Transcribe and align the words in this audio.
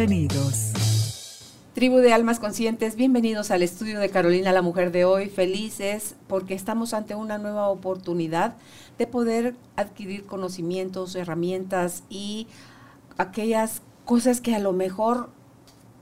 Bienvenidos. 0.00 1.52
Tribu 1.74 1.98
de 1.98 2.14
Almas 2.14 2.40
Conscientes, 2.40 2.96
bienvenidos 2.96 3.50
al 3.50 3.62
estudio 3.62 4.00
de 4.00 4.08
Carolina 4.08 4.50
la 4.50 4.62
Mujer 4.62 4.92
de 4.92 5.04
hoy. 5.04 5.28
Felices 5.28 6.14
porque 6.26 6.54
estamos 6.54 6.94
ante 6.94 7.14
una 7.14 7.36
nueva 7.36 7.68
oportunidad 7.68 8.56
de 8.96 9.06
poder 9.06 9.56
adquirir 9.76 10.24
conocimientos, 10.24 11.14
herramientas 11.16 12.04
y 12.08 12.46
aquellas 13.18 13.82
cosas 14.06 14.40
que 14.40 14.54
a 14.54 14.58
lo 14.58 14.72
mejor 14.72 15.28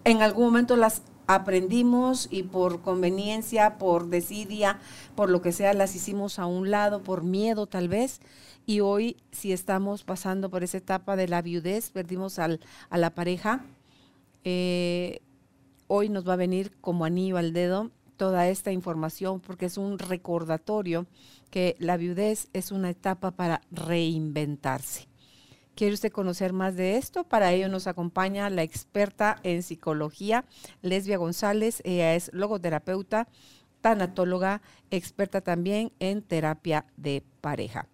en 0.04 0.22
algún 0.22 0.44
momento 0.44 0.76
las 0.76 1.02
aprendimos 1.26 2.28
y 2.30 2.44
por 2.44 2.82
conveniencia, 2.82 3.78
por 3.78 4.10
desidia, 4.10 4.78
por 5.16 5.28
lo 5.28 5.42
que 5.42 5.50
sea, 5.50 5.74
las 5.74 5.96
hicimos 5.96 6.38
a 6.38 6.46
un 6.46 6.70
lado, 6.70 7.02
por 7.02 7.24
miedo 7.24 7.66
tal 7.66 7.88
vez. 7.88 8.20
Y 8.64 8.78
hoy, 8.78 9.16
si 9.32 9.52
estamos 9.52 10.04
pasando 10.04 10.50
por 10.50 10.62
esa 10.62 10.78
etapa 10.78 11.16
de 11.16 11.26
la 11.26 11.42
viudez, 11.42 11.90
perdimos 11.90 12.38
al, 12.38 12.60
a 12.90 12.98
la 12.98 13.14
pareja, 13.14 13.64
eh, 14.50 15.20
hoy 15.88 16.08
nos 16.08 16.26
va 16.26 16.32
a 16.32 16.36
venir 16.36 16.72
como 16.80 17.04
anillo 17.04 17.36
al 17.36 17.52
dedo 17.52 17.90
toda 18.16 18.48
esta 18.48 18.72
información 18.72 19.40
porque 19.40 19.66
es 19.66 19.76
un 19.76 19.98
recordatorio 19.98 21.06
que 21.50 21.76
la 21.78 21.98
viudez 21.98 22.48
es 22.54 22.72
una 22.72 22.88
etapa 22.88 23.32
para 23.32 23.60
reinventarse. 23.70 25.06
¿Quiere 25.74 25.92
usted 25.92 26.10
conocer 26.10 26.54
más 26.54 26.76
de 26.76 26.96
esto? 26.96 27.24
Para 27.24 27.52
ello 27.52 27.68
nos 27.68 27.86
acompaña 27.86 28.48
la 28.48 28.62
experta 28.62 29.38
en 29.42 29.62
psicología, 29.62 30.46
Lesbia 30.80 31.18
González. 31.18 31.82
Ella 31.84 32.14
es 32.14 32.30
logoterapeuta, 32.32 33.28
tanatóloga, 33.82 34.62
experta 34.90 35.42
también 35.42 35.92
en 35.98 36.22
terapia 36.22 36.86
de 36.96 37.22
pareja. 37.42 37.86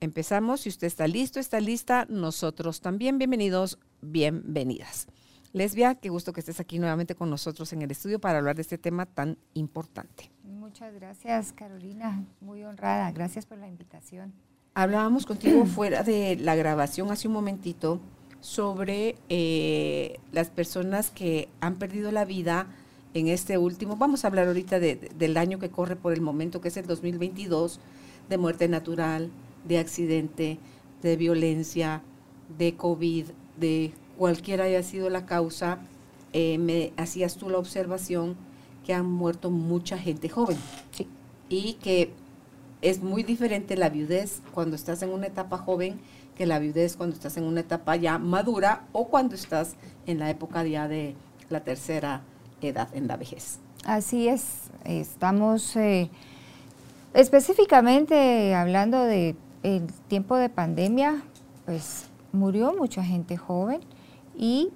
Empezamos. 0.00 0.60
Si 0.60 0.68
usted 0.68 0.88
está 0.88 1.08
listo, 1.08 1.40
está 1.40 1.58
lista, 1.58 2.06
nosotros 2.10 2.82
también. 2.82 3.16
Bienvenidos, 3.16 3.78
bienvenidas. 4.02 5.08
Lesbia, 5.52 5.96
qué 5.96 6.08
gusto 6.08 6.32
que 6.32 6.40
estés 6.40 6.60
aquí 6.60 6.78
nuevamente 6.78 7.14
con 7.14 7.28
nosotros 7.28 7.72
en 7.72 7.82
el 7.82 7.90
estudio 7.90 8.20
para 8.20 8.38
hablar 8.38 8.56
de 8.56 8.62
este 8.62 8.78
tema 8.78 9.06
tan 9.06 9.36
importante. 9.54 10.30
Muchas 10.44 10.94
gracias, 10.94 11.52
Carolina. 11.52 12.24
Muy 12.40 12.62
honrada. 12.62 13.10
Gracias 13.10 13.46
por 13.46 13.58
la 13.58 13.66
invitación. 13.66 14.32
Hablábamos 14.74 15.26
contigo 15.26 15.64
fuera 15.66 16.02
de 16.04 16.36
la 16.36 16.54
grabación 16.54 17.10
hace 17.10 17.26
un 17.26 17.34
momentito 17.34 18.00
sobre 18.40 19.16
eh, 19.28 20.18
las 20.32 20.50
personas 20.50 21.10
que 21.10 21.48
han 21.60 21.76
perdido 21.76 22.12
la 22.12 22.24
vida 22.24 22.68
en 23.12 23.26
este 23.26 23.58
último, 23.58 23.96
vamos 23.96 24.24
a 24.24 24.28
hablar 24.28 24.46
ahorita 24.46 24.78
del 24.78 25.36
año 25.36 25.58
que 25.58 25.68
corre 25.68 25.96
por 25.96 26.12
el 26.12 26.20
momento, 26.20 26.60
que 26.60 26.68
es 26.68 26.76
el 26.76 26.86
2022, 26.86 27.80
de 28.28 28.38
muerte 28.38 28.68
natural, 28.68 29.30
de 29.66 29.78
accidente, 29.78 30.58
de 31.02 31.16
violencia, 31.16 32.02
de 32.56 32.76
COVID, 32.76 33.26
de 33.58 33.92
cualquiera 34.20 34.64
haya 34.64 34.82
sido 34.82 35.08
la 35.08 35.24
causa, 35.24 35.78
eh, 36.34 36.58
me 36.58 36.92
hacías 36.98 37.36
tú 37.36 37.48
la 37.48 37.56
observación 37.56 38.36
que 38.84 38.92
han 38.92 39.10
muerto 39.10 39.50
mucha 39.50 39.96
gente 39.96 40.28
joven. 40.28 40.58
Sí. 40.90 41.08
Y 41.48 41.78
que 41.82 42.12
es 42.82 43.02
muy 43.02 43.22
diferente 43.22 43.78
la 43.78 43.88
viudez 43.88 44.42
cuando 44.52 44.76
estás 44.76 45.00
en 45.00 45.08
una 45.08 45.26
etapa 45.26 45.56
joven 45.56 45.98
que 46.36 46.44
la 46.44 46.58
viudez 46.58 46.98
cuando 46.98 47.16
estás 47.16 47.38
en 47.38 47.44
una 47.44 47.60
etapa 47.60 47.96
ya 47.96 48.18
madura 48.18 48.84
o 48.92 49.08
cuando 49.08 49.36
estás 49.36 49.76
en 50.06 50.18
la 50.18 50.28
época 50.28 50.64
ya 50.64 50.86
de 50.86 51.14
la 51.48 51.60
tercera 51.60 52.20
edad, 52.60 52.94
en 52.94 53.08
la 53.08 53.16
vejez. 53.16 53.58
Así 53.86 54.28
es, 54.28 54.70
estamos 54.84 55.74
eh, 55.76 56.10
específicamente 57.14 58.54
hablando 58.54 59.02
de 59.02 59.34
el 59.62 59.86
tiempo 60.08 60.36
de 60.36 60.50
pandemia, 60.50 61.22
pues 61.64 62.04
murió 62.32 62.74
mucha 62.76 63.02
gente 63.02 63.38
joven 63.38 63.80
y 64.40 64.70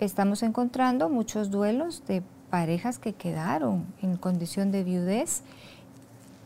estamos 0.00 0.42
encontrando 0.42 1.10
muchos 1.10 1.50
duelos 1.50 2.02
de 2.08 2.22
parejas 2.48 2.98
que 2.98 3.12
quedaron 3.12 3.84
en 4.00 4.16
condición 4.16 4.72
de 4.72 4.82
viudez 4.82 5.42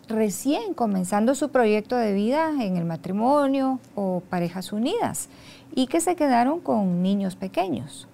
recién 0.09 0.75
comenzando 0.75 1.37
su 1.37 1.51
proyecto 1.51 1.97
de 1.97 2.13
vida 2.13 2.51
en 2.61 2.77
el 2.77 2.84
matrimonio 2.84 3.79
o 3.95 4.25
parejas 4.29 4.73
unidas 4.73 5.29
y 5.73 5.87
que 5.87 6.01
se 6.01 6.17
quedaron 6.17 6.59
con 6.59 7.01
niños 7.01 7.37
pequeños, 7.37 8.09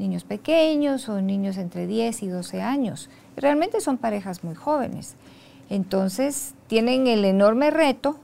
niños 0.00 0.24
pequeños 0.24 1.08
o 1.08 1.20
niños 1.22 1.56
entre 1.56 1.86
10 1.86 2.24
y 2.24 2.26
12 2.26 2.60
años. 2.60 3.08
Realmente 3.36 3.80
son 3.80 3.98
parejas 3.98 4.42
muy 4.42 4.56
jóvenes. 4.56 5.14
Entonces 5.70 6.54
tienen 6.66 7.06
el 7.06 7.24
enorme 7.24 7.70
reto 7.70 8.16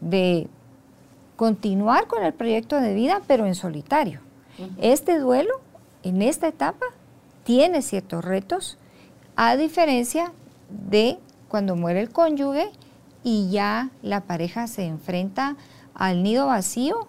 de 0.00 0.46
continuar 1.34 2.06
con 2.06 2.22
el 2.22 2.32
proyecto 2.32 2.80
de 2.80 2.94
vida, 2.94 3.22
pero 3.26 3.44
en 3.44 3.56
solitario. 3.56 4.29
Este 4.78 5.18
duelo, 5.18 5.60
en 6.02 6.22
esta 6.22 6.48
etapa, 6.48 6.86
tiene 7.44 7.82
ciertos 7.82 8.24
retos, 8.24 8.78
a 9.36 9.56
diferencia 9.56 10.32
de 10.68 11.18
cuando 11.48 11.76
muere 11.76 12.00
el 12.00 12.10
cónyuge 12.10 12.70
y 13.22 13.50
ya 13.50 13.90
la 14.02 14.22
pareja 14.22 14.66
se 14.66 14.84
enfrenta 14.84 15.56
al 15.94 16.22
nido 16.22 16.46
vacío 16.46 17.08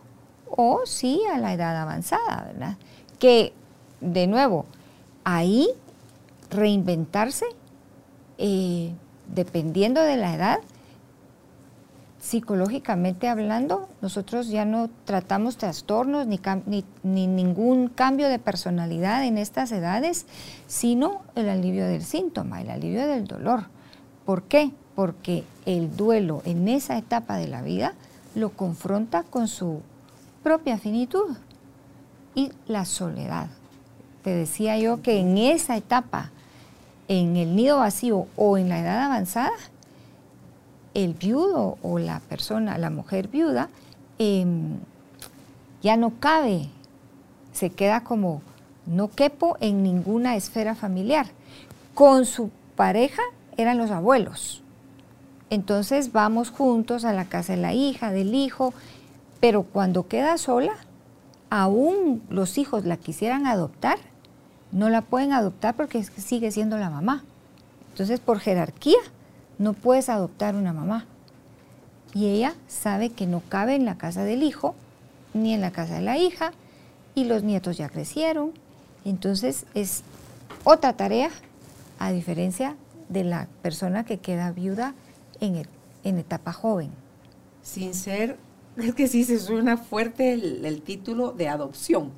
o 0.50 0.82
sí 0.86 1.22
a 1.34 1.38
la 1.38 1.54
edad 1.54 1.78
avanzada, 1.78 2.46
¿verdad? 2.48 2.78
Que, 3.20 3.54
de 4.02 4.28
nuevo, 4.28 4.66
ahí 5.24 5.70
reinventarse, 6.50 7.46
eh, 8.38 8.94
dependiendo 9.28 10.02
de 10.02 10.18
la 10.18 10.34
edad, 10.36 10.60
psicológicamente 12.22 13.28
hablando, 13.28 13.90
nosotros 14.02 14.48
ya 14.50 14.64
no 14.64 14.92
tratamos 15.06 15.58
trastornos 15.58 16.28
ni, 16.28 16.40
ni, 17.04 17.28
ningún 17.28 17.90
cambio 17.90 18.30
de 18.30 18.38
personalidad 18.38 19.26
en 19.26 19.40
estas 19.40 19.72
edades, 19.72 20.28
sino 20.68 21.24
el 21.34 21.50
alivio 21.50 21.88
del 21.88 22.04
síntoma, 22.04 22.62
el 22.62 22.70
alivio 22.70 23.08
del 23.08 23.26
dolor. 23.26 23.66
¿Por 24.24 24.44
qué? 24.44 24.72
Porque 24.94 25.44
el 25.66 25.98
duelo 25.98 26.44
en 26.46 26.68
esa 26.68 26.96
etapa 26.96 27.38
de 27.38 27.48
la 27.48 27.64
vida 27.64 27.96
lo 28.36 28.52
confronta 28.52 29.24
con 29.24 29.48
su 29.48 29.82
propia 30.44 30.78
finitud 30.78 31.36
y 32.36 32.52
la 32.68 32.86
soledad. 32.86 33.48
Te 34.24 34.30
decía 34.30 34.78
yo 34.78 35.02
que 35.02 35.20
en 35.20 35.40
esa 35.40 35.76
etapa, 35.76 36.30
en 37.08 37.36
el 37.36 37.56
nido 37.56 37.80
vacío 37.80 38.28
o 38.36 38.60
en 38.60 38.70
la 38.70 38.80
edad 38.80 39.06
avanzada, 39.06 39.52
el 40.94 41.14
viudo 41.14 41.78
o 41.82 42.00
la 42.00 42.20
persona, 42.20 42.78
la 42.78 42.90
mujer 42.90 43.28
viuda, 43.28 43.70
em, 44.20 44.78
ya 45.82 45.98
no 45.98 46.20
cabe, 46.20 46.70
se 47.54 47.70
queda 47.70 48.04
como, 48.04 48.42
no 48.86 49.10
quepo 49.10 49.58
en 49.60 49.84
ninguna 49.84 50.36
esfera 50.36 50.76
familiar. 50.76 51.28
Con 51.94 52.26
su 52.26 52.50
pareja 52.76 53.22
eran 53.58 53.78
los 53.78 53.92
abuelos. 53.92 54.64
Entonces 55.50 56.12
vamos 56.12 56.50
juntos 56.50 57.04
a 57.04 57.14
la 57.14 57.26
casa 57.26 57.54
de 57.54 57.62
la 57.62 57.74
hija, 57.74 58.12
del 58.12 58.34
hijo, 58.34 58.74
pero 59.40 59.64
cuando 59.64 60.08
queda 60.08 60.38
sola, 60.38 60.74
aún 61.50 62.24
los 62.30 62.58
hijos 62.58 62.86
la 62.86 62.98
quisieran 62.98 63.46
adoptar, 63.46 63.98
no 64.72 64.90
la 64.90 65.02
pueden 65.02 65.34
adoptar 65.34 65.76
porque 65.76 66.04
sigue 66.04 66.52
siendo 66.52 66.78
la 66.78 66.90
mamá. 66.90 67.24
Entonces, 67.92 68.22
por 68.22 68.40
jerarquía, 68.40 69.00
no 69.62 69.74
puedes 69.74 70.10
adoptar 70.10 70.56
una 70.56 70.74
mamá. 70.74 71.06
Y 72.14 72.28
ella 72.28 72.56
sabe 72.68 73.12
que 73.12 73.28
no 73.28 73.42
cabe 73.48 73.76
en 73.76 73.86
la 73.86 73.98
casa 73.98 74.24
del 74.24 74.44
hijo, 74.44 74.76
ni 75.34 75.54
en 75.54 75.62
la 75.62 75.72
casa 75.72 75.96
de 75.96 76.02
la 76.02 76.18
hija, 76.18 76.52
y 77.14 77.26
los 77.26 77.44
nietos 77.44 77.78
ya 77.78 77.88
crecieron. 77.88 78.54
Entonces, 79.06 79.66
es 79.76 80.04
otra 80.64 80.94
tarea, 80.94 81.30
a 82.00 82.12
diferencia 82.12 82.76
de 83.08 83.24
la 83.24 83.48
persona 83.62 84.04
que 84.04 84.18
queda 84.18 84.52
viuda 84.52 84.96
en, 85.40 85.68
en 86.04 86.18
etapa 86.18 86.54
joven. 86.54 86.90
Sin 87.62 87.94
ser, 87.94 88.40
es 88.78 88.96
que 88.96 89.08
sí 89.08 89.24
se 89.24 89.40
suena 89.40 89.78
fuerte 89.78 90.34
el, 90.34 90.82
título 90.82 91.34
de 91.34 91.50
adopción, 91.50 92.12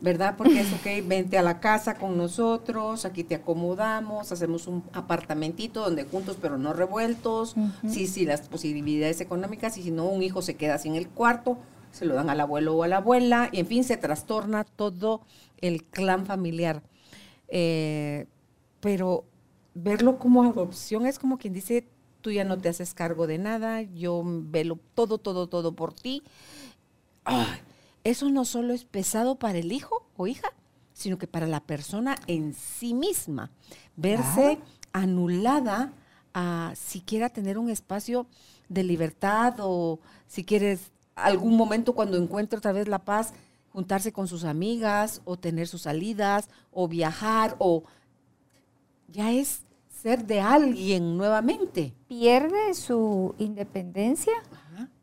¿verdad? 0.00 0.36
Porque 0.36 0.60
es, 0.60 0.72
ok, 0.72 1.06
vente 1.06 1.36
a 1.36 1.42
la 1.42 1.60
casa 1.60 1.94
con 1.94 2.16
nosotros, 2.16 3.04
aquí 3.04 3.24
te 3.24 3.34
acomodamos, 3.34 4.32
hacemos 4.32 4.66
un 4.66 4.82
apartamentito 4.92 5.82
donde 5.82 6.04
juntos 6.04 6.38
pero 6.40 6.56
no 6.56 6.72
revueltos, 6.72 7.54
sí, 7.86 8.06
sí, 8.06 8.24
las 8.24 8.48
posibilidades 8.48 9.20
económicas 9.20 9.76
y 9.78 9.82
si 9.82 9.90
no, 9.90 10.06
un 10.06 10.22
hijo 10.22 10.42
se 10.42 10.54
queda 10.56 10.78
sin 10.78 10.94
el 10.94 11.08
cuarto, 11.08 11.58
se 11.92 12.06
lo 12.06 12.14
dan 12.14 12.30
al 12.30 12.40
abuelo 12.40 12.76
o 12.76 12.82
a 12.82 12.88
la 12.88 12.98
abuela, 12.98 13.48
y 13.52 13.60
en 13.60 13.66
fin, 13.66 13.84
se 13.84 13.96
trastorna 13.96 14.64
todo 14.64 15.22
el 15.60 15.84
clan 15.84 16.24
familiar. 16.24 16.82
Eh, 17.48 18.26
pero 18.80 19.24
verlo 19.74 20.18
como 20.18 20.44
adopción 20.44 21.06
es 21.06 21.18
como 21.18 21.38
quien 21.38 21.52
dice, 21.52 21.86
tú 22.20 22.30
ya 22.30 22.44
no 22.44 22.58
te 22.58 22.68
haces 22.68 22.94
cargo 22.94 23.26
de 23.26 23.38
nada, 23.38 23.82
yo 23.82 24.22
velo 24.24 24.78
todo, 24.94 25.18
todo, 25.18 25.48
todo 25.48 25.72
por 25.72 25.92
ti. 25.92 26.22
Eso 28.04 28.30
no 28.30 28.44
solo 28.44 28.72
es 28.72 28.84
pesado 28.84 29.36
para 29.36 29.58
el 29.58 29.72
hijo 29.72 30.06
o 30.16 30.26
hija, 30.26 30.48
sino 30.92 31.18
que 31.18 31.26
para 31.26 31.46
la 31.46 31.60
persona 31.60 32.16
en 32.26 32.54
sí 32.54 32.94
misma. 32.94 33.50
Verse 33.96 34.58
anulada 34.92 35.92
a 36.34 36.72
siquiera 36.76 37.28
tener 37.28 37.58
un 37.58 37.70
espacio 37.70 38.26
de 38.68 38.84
libertad 38.84 39.56
o 39.58 39.98
si 40.26 40.44
quieres 40.44 40.92
algún 41.14 41.56
momento 41.56 41.94
cuando 41.94 42.16
encuentre 42.16 42.58
otra 42.58 42.72
vez 42.72 42.88
la 42.88 43.00
paz, 43.00 43.32
juntarse 43.72 44.12
con 44.12 44.28
sus 44.28 44.44
amigas 44.44 45.22
o 45.24 45.36
tener 45.36 45.68
sus 45.68 45.82
salidas 45.82 46.48
o 46.72 46.88
viajar 46.88 47.56
o 47.58 47.84
ya 49.08 49.32
es 49.32 49.62
ser 50.02 50.26
de 50.26 50.40
alguien 50.40 51.16
nuevamente. 51.16 51.92
Pierde 52.08 52.74
su 52.74 53.34
independencia, 53.38 54.32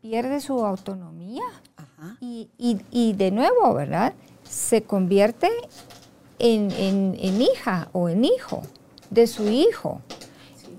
pierde 0.00 0.40
su 0.40 0.64
autonomía 0.64 1.44
Y, 2.20 3.12
de 3.14 3.30
nuevo, 3.30 3.74
¿verdad? 3.74 4.14
Se 4.44 4.82
convierte 4.82 5.48
en, 6.38 6.70
hija 7.40 7.88
o 7.92 8.08
en 8.08 8.24
hijo 8.24 8.62
de 9.10 9.26
su 9.26 9.48
hijo. 9.48 10.00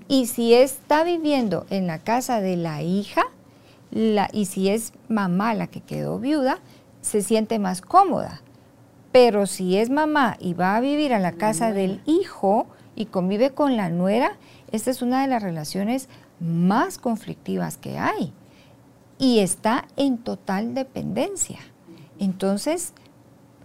Y 0.08 0.26
si 0.26 0.54
está 0.54 1.04
viviendo 1.04 1.66
en 1.70 1.86
la 1.86 1.98
casa 1.98 2.40
de 2.40 2.56
la 2.56 2.82
hija, 2.82 3.22
y 3.92 4.46
si 4.46 4.68
es 4.68 4.92
mamá 5.08 5.54
la 5.54 5.66
que 5.66 5.80
quedó 5.80 6.18
viuda, 6.18 6.58
se 7.00 7.22
siente 7.22 7.58
más 7.58 7.80
cómoda. 7.80 8.40
Pero 9.12 9.46
si 9.46 9.76
es 9.76 9.90
mamá 9.90 10.36
y 10.38 10.54
va 10.54 10.76
a 10.76 10.80
vivir 10.80 11.12
a 11.12 11.18
la 11.18 11.32
casa 11.32 11.72
del 11.72 12.00
hijo, 12.06 12.66
y 12.96 13.06
convive 13.06 13.50
con 13.50 13.76
la 13.76 13.88
nuera, 13.88 14.36
esta 14.72 14.90
es 14.90 15.00
una 15.00 15.22
de 15.22 15.28
las 15.28 15.42
relaciones 15.42 16.08
más 16.38 16.98
conflictivas 16.98 17.78
que 17.78 17.98
hay 17.98 18.34
y 19.20 19.38
está 19.38 19.86
en 19.96 20.18
total 20.18 20.74
dependencia. 20.74 21.60
Entonces, 22.18 22.92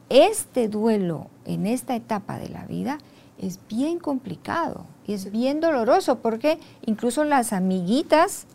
este 0.09 0.67
duelo 0.67 1.27
en 1.45 1.65
esta 1.65 1.95
etapa 1.95 2.37
de 2.37 2.49
la 2.49 2.65
vida 2.65 2.99
es 3.39 3.59
bien 3.67 3.97
complicado 3.97 4.85
y 5.07 5.13
es 5.13 5.31
bien 5.31 5.59
doloroso 5.59 6.19
porque 6.19 6.59
incluso 6.85 7.23
las 7.23 7.53
amiguitas 7.53 8.45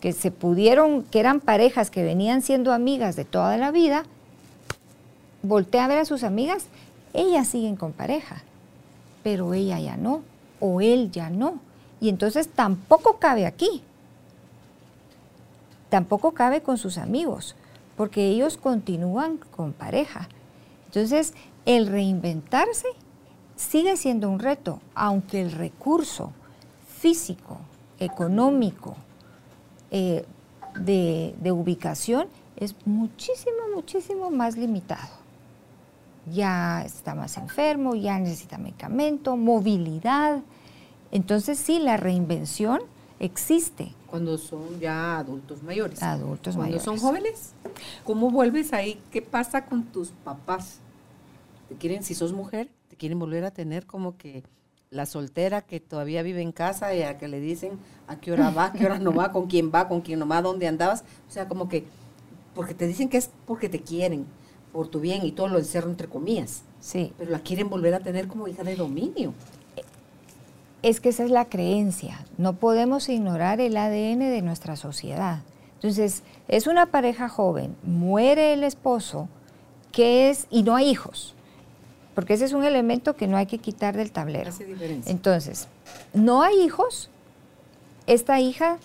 que 0.00 0.14
se 0.14 0.30
pudieron, 0.30 1.02
que 1.02 1.20
eran 1.20 1.40
parejas 1.40 1.90
que 1.90 2.02
venían 2.02 2.40
siendo 2.40 2.72
amigas 2.72 3.16
de 3.16 3.26
toda 3.26 3.58
la 3.58 3.70
vida, 3.70 4.04
voltea 5.42 5.84
a 5.84 5.88
ver 5.88 5.98
a 5.98 6.04
sus 6.06 6.24
amigas, 6.24 6.68
ellas 7.12 7.48
siguen 7.48 7.76
con 7.76 7.92
pareja 7.92 8.42
pero 9.28 9.52
ella 9.52 9.78
ya 9.78 9.96
no, 9.96 10.22
o 10.58 10.80
él 10.80 11.10
ya 11.10 11.30
no. 11.30 11.60
Y 12.00 12.08
entonces 12.08 12.48
tampoco 12.48 13.18
cabe 13.18 13.44
aquí. 13.44 13.82
Tampoco 15.88 16.32
cabe 16.32 16.62
con 16.62 16.78
sus 16.78 16.98
amigos, 16.98 17.56
porque 17.96 18.26
ellos 18.28 18.56
continúan 18.56 19.38
con 19.38 19.72
pareja. 19.72 20.28
Entonces, 20.86 21.34
el 21.66 21.86
reinventarse 21.86 22.88
sigue 23.56 23.96
siendo 23.96 24.30
un 24.30 24.38
reto, 24.38 24.80
aunque 24.94 25.40
el 25.40 25.52
recurso 25.52 26.32
físico, 26.86 27.58
económico, 27.98 28.96
eh, 29.90 30.24
de, 30.78 31.34
de 31.40 31.52
ubicación 31.52 32.28
es 32.56 32.74
muchísimo, 32.84 33.56
muchísimo 33.74 34.30
más 34.30 34.56
limitado 34.56 35.18
ya 36.32 36.82
está 36.84 37.14
más 37.14 37.36
enfermo, 37.36 37.94
ya 37.94 38.18
necesita 38.18 38.58
medicamento, 38.58 39.36
movilidad. 39.36 40.40
Entonces 41.10 41.58
sí, 41.58 41.78
la 41.78 41.96
reinvención 41.96 42.80
existe. 43.18 43.92
Cuando 44.10 44.38
son 44.38 44.80
ya 44.80 45.18
adultos 45.18 45.62
mayores. 45.62 46.02
Adultos 46.02 46.56
mayores. 46.56 46.82
Cuando 46.82 47.00
son 47.00 47.08
jóvenes, 47.08 47.52
¿cómo 48.04 48.30
vuelves 48.30 48.72
ahí? 48.72 49.00
¿Qué 49.10 49.20
pasa 49.20 49.66
con 49.66 49.84
tus 49.84 50.08
papás? 50.24 50.80
¿Te 51.68 51.74
quieren, 51.74 52.02
si 52.02 52.14
sos 52.14 52.32
mujer, 52.32 52.70
te 52.88 52.96
quieren 52.96 53.18
volver 53.18 53.44
a 53.44 53.50
tener 53.50 53.86
como 53.86 54.16
que 54.16 54.44
la 54.90 55.04
soltera 55.06 55.62
que 55.62 55.80
todavía 55.80 56.22
vive 56.22 56.40
en 56.40 56.52
casa 56.52 56.94
y 56.94 57.02
a 57.02 57.18
que 57.18 57.28
le 57.28 57.40
dicen 57.40 57.78
a 58.06 58.18
qué 58.18 58.32
hora 58.32 58.50
va, 58.50 58.66
a 58.66 58.72
qué 58.72 58.86
hora 58.86 58.98
no 58.98 59.12
va, 59.12 59.32
con 59.32 59.46
quién 59.46 59.70
va, 59.74 59.88
con 59.88 60.00
quién 60.00 60.18
no 60.18 60.26
va, 60.26 60.40
dónde 60.40 60.66
andabas? 60.66 61.04
O 61.28 61.30
sea, 61.30 61.46
como 61.46 61.68
que, 61.68 61.84
porque 62.54 62.74
te 62.74 62.86
dicen 62.86 63.08
que 63.08 63.18
es 63.18 63.30
porque 63.46 63.68
te 63.68 63.80
quieren 63.80 64.24
por 64.72 64.88
tu 64.88 65.00
bien 65.00 65.24
y 65.24 65.32
todo 65.32 65.48
lo 65.48 65.58
encerro 65.58 65.90
entre 65.90 66.08
comillas. 66.08 66.62
Sí. 66.80 67.12
Pero 67.18 67.30
la 67.30 67.40
quieren 67.40 67.68
volver 67.68 67.94
a 67.94 68.00
tener 68.00 68.28
como 68.28 68.48
hija 68.48 68.64
de 68.64 68.76
dominio. 68.76 69.34
Es 70.82 71.00
que 71.00 71.08
esa 71.08 71.24
es 71.24 71.30
la 71.30 71.46
creencia. 71.46 72.24
No 72.36 72.54
podemos 72.54 73.08
ignorar 73.08 73.60
el 73.60 73.76
ADN 73.76 74.20
de 74.20 74.42
nuestra 74.42 74.76
sociedad. 74.76 75.40
Entonces, 75.74 76.22
es 76.48 76.66
una 76.66 76.86
pareja 76.86 77.28
joven, 77.28 77.76
muere 77.82 78.52
el 78.52 78.64
esposo, 78.64 79.28
que 79.92 80.30
es, 80.30 80.46
y 80.50 80.64
no 80.64 80.74
hay 80.74 80.88
hijos, 80.90 81.34
porque 82.14 82.34
ese 82.34 82.46
es 82.46 82.52
un 82.52 82.64
elemento 82.64 83.14
que 83.14 83.28
no 83.28 83.36
hay 83.36 83.46
que 83.46 83.58
quitar 83.58 83.96
del 83.96 84.10
tablero. 84.10 84.50
Hace 84.50 84.64
diferencia. 84.64 85.10
Entonces, 85.10 85.68
no 86.12 86.42
hay 86.42 86.60
hijos, 86.62 87.10
esta 88.08 88.40
hija 88.40 88.78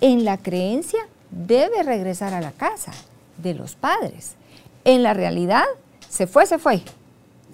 en 0.00 0.24
la 0.24 0.38
creencia 0.38 1.00
debe 1.30 1.82
regresar 1.82 2.32
a 2.32 2.40
la 2.40 2.52
casa 2.52 2.92
de 3.38 3.54
los 3.54 3.74
padres. 3.74 4.36
En 4.84 5.02
la 5.02 5.14
realidad, 5.14 5.64
se 6.08 6.26
fue, 6.26 6.46
se 6.46 6.58
fue. 6.58 6.82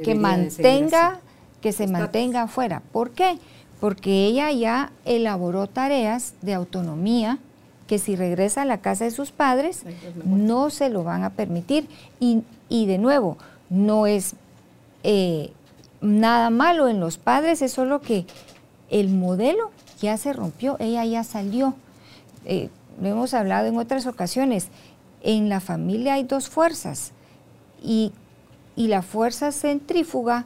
que 0.04 0.14
mantenga, 0.14 1.20
que 1.62 1.72
se 1.72 1.86
mantenga 1.86 2.42
afuera. 2.42 2.82
¿Por 2.92 3.12
qué? 3.12 3.38
Porque 3.80 4.26
ella 4.26 4.50
ya 4.52 4.92
elaboró 5.04 5.66
tareas 5.66 6.34
de 6.42 6.54
autonomía 6.54 7.38
que 7.86 7.98
si 7.98 8.16
regresa 8.16 8.62
a 8.62 8.64
la 8.64 8.80
casa 8.80 9.04
de 9.04 9.10
sus 9.10 9.30
padres 9.30 9.84
no 10.24 10.70
se 10.70 10.88
lo 10.88 11.04
van 11.04 11.22
a 11.24 11.30
permitir. 11.30 11.88
Y, 12.18 12.86
de 12.86 12.98
nuevo, 12.98 13.38
no 13.70 14.06
es 14.06 14.34
eh, 15.04 15.52
nada 16.00 16.50
malo 16.50 16.88
en 16.88 17.00
los 17.00 17.18
padres, 17.18 17.62
es 17.62 17.72
solo 17.72 18.00
que 18.00 18.26
el 18.90 19.08
modelo 19.08 19.70
ya 20.00 20.16
se 20.16 20.32
rompió, 20.32 20.76
ella 20.80 21.04
ya 21.04 21.22
salió. 21.22 21.74
Eh, 22.44 22.70
lo 23.00 23.08
hemos 23.08 23.34
hablado 23.34 23.66
en 23.66 23.76
otras 23.76 24.06
ocasiones. 24.06 24.68
En 25.22 25.48
la 25.48 25.60
familia 25.60 26.14
hay 26.14 26.24
dos 26.24 26.48
fuerzas, 26.48 27.12
y, 27.82 28.12
la 28.76 29.00
fuerza 29.00 29.52
centrífuga, 29.52 30.44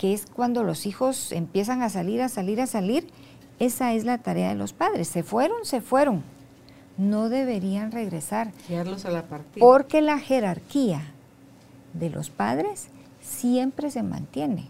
que 0.00 0.14
es 0.14 0.24
cuando 0.24 0.64
los 0.64 0.86
hijos 0.86 1.30
empiezan 1.30 1.82
a 1.82 1.90
salir, 1.90 2.22
a 2.22 2.30
salir, 2.30 2.58
a 2.62 2.66
salir, 2.66 3.06
esa 3.58 3.92
es 3.92 4.06
la 4.06 4.16
tarea 4.16 4.48
de 4.48 4.54
los 4.54 4.72
padres. 4.72 5.08
Se 5.08 5.22
fueron, 5.22 5.66
se 5.66 5.82
fueron. 5.82 6.22
No 6.96 7.28
deberían 7.28 7.92
regresar. 7.92 8.50
a 8.70 9.10
la 9.10 9.24
partida. 9.24 9.60
Porque 9.60 10.00
la 10.00 10.18
jerarquía 10.18 11.02
de 11.92 12.08
los 12.08 12.30
padres 12.30 12.88
siempre 13.20 13.90
se 13.90 14.02
mantiene. 14.02 14.68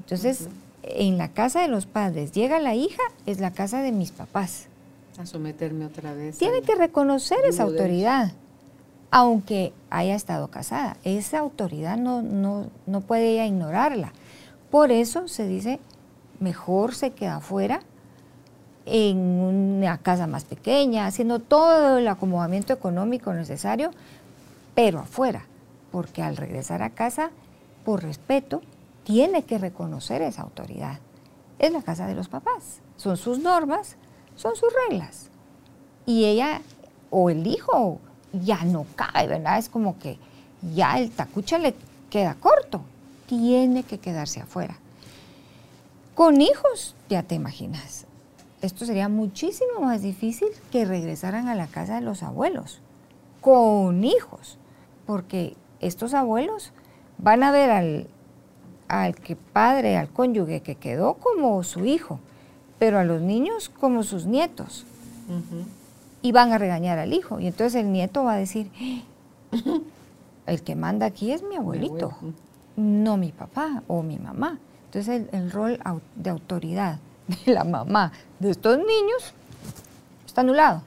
Entonces, 0.00 0.50
en 0.82 1.16
la 1.16 1.28
casa 1.28 1.62
de 1.62 1.68
los 1.68 1.86
padres 1.86 2.32
llega 2.32 2.60
la 2.60 2.74
hija, 2.74 3.02
es 3.24 3.40
la 3.40 3.52
casa 3.52 3.80
de 3.80 3.90
mis 3.90 4.12
papás. 4.12 4.66
A 5.16 5.24
someterme 5.24 5.86
otra 5.86 6.12
vez. 6.12 6.36
Tiene 6.36 6.60
que 6.60 6.74
reconocer 6.74 7.38
esa 7.46 7.62
autoridad 7.62 8.32
aunque 9.12 9.74
haya 9.90 10.14
estado 10.14 10.48
casada. 10.48 10.96
Esa 11.04 11.38
autoridad 11.38 11.98
no, 11.98 12.22
no, 12.22 13.00
puede 13.02 13.34
ella 13.34 13.46
ignorarla. 13.46 14.12
Por 14.72 14.90
eso 14.90 15.28
se 15.28 15.46
dice, 15.46 15.80
mejor 16.40 16.94
se 16.94 17.10
queda 17.10 17.36
afuera 17.36 17.80
en 18.86 19.18
una 19.18 19.98
casa 19.98 20.26
más 20.26 20.46
pequeña, 20.46 21.04
haciendo 21.04 21.40
todo 21.40 21.98
el 21.98 22.08
acomodamiento 22.08 22.72
económico 22.72 23.34
necesario, 23.34 23.90
pero 24.74 25.00
afuera, 25.00 25.44
porque 25.90 26.22
al 26.22 26.38
regresar 26.38 26.82
a 26.82 26.88
casa, 26.88 27.32
por 27.84 28.02
respeto, 28.02 28.62
tiene 29.04 29.42
que 29.42 29.58
reconocer 29.58 30.22
esa 30.22 30.40
autoridad. 30.40 31.00
Es 31.58 31.70
la 31.70 31.82
casa 31.82 32.06
de 32.06 32.14
los 32.14 32.28
papás, 32.28 32.80
son 32.96 33.18
sus 33.18 33.40
normas, 33.40 33.96
son 34.36 34.56
sus 34.56 34.70
reglas. 34.88 35.28
Y 36.06 36.24
ella, 36.24 36.62
o 37.10 37.28
el 37.28 37.46
hijo, 37.46 37.98
ya 38.32 38.64
no 38.64 38.86
cae, 38.96 39.28
¿verdad? 39.28 39.58
Es 39.58 39.68
como 39.68 39.98
que 39.98 40.16
ya 40.74 40.98
el 40.98 41.10
tacucha 41.10 41.58
le 41.58 41.74
queda 42.08 42.36
corto, 42.36 42.80
tiene 43.32 43.82
que 43.82 43.96
quedarse 43.96 44.40
afuera. 44.40 44.76
Con 46.14 46.42
hijos, 46.42 46.94
ya 47.08 47.22
te 47.22 47.34
imaginas, 47.34 48.04
esto 48.60 48.84
sería 48.84 49.08
muchísimo 49.08 49.80
más 49.80 50.02
difícil 50.02 50.48
que 50.70 50.84
regresaran 50.84 51.48
a 51.48 51.54
la 51.54 51.66
casa 51.66 51.94
de 51.94 52.02
los 52.02 52.22
abuelos, 52.22 52.82
con 53.40 54.04
hijos, 54.04 54.58
porque 55.06 55.56
estos 55.80 56.12
abuelos 56.12 56.72
van 57.16 57.42
a 57.42 57.52
ver 57.52 57.70
al, 57.70 58.06
al 58.88 59.14
que 59.14 59.34
padre, 59.34 59.96
al 59.96 60.10
cónyuge 60.10 60.60
que 60.60 60.74
quedó 60.74 61.14
como 61.14 61.64
su 61.64 61.86
hijo, 61.86 62.20
pero 62.78 62.98
a 62.98 63.04
los 63.04 63.22
niños 63.22 63.70
como 63.70 64.02
sus 64.02 64.26
nietos. 64.26 64.84
Y 66.20 66.32
van 66.32 66.52
a 66.52 66.58
regañar 66.58 66.98
al 66.98 67.14
hijo. 67.14 67.40
Y 67.40 67.46
entonces 67.46 67.80
el 67.80 67.92
nieto 67.92 68.24
va 68.24 68.34
a 68.34 68.38
decir, 68.38 68.70
el 70.46 70.62
que 70.62 70.76
manda 70.76 71.06
aquí 71.06 71.32
es 71.32 71.42
mi 71.42 71.56
abuelito, 71.56 72.14
no 72.76 73.16
mi 73.16 73.32
papá 73.32 73.82
o 73.86 74.02
mi 74.02 74.18
mamá. 74.18 74.58
Entonces 74.86 75.28
el, 75.32 75.50
rol 75.50 75.78
de 76.16 76.30
autoridad 76.30 76.98
de 77.46 77.52
la 77.52 77.64
mamá 77.64 78.12
de 78.38 78.50
estos 78.50 78.78
niños 78.78 79.34
está 80.26 80.42
anulado. 80.42 80.82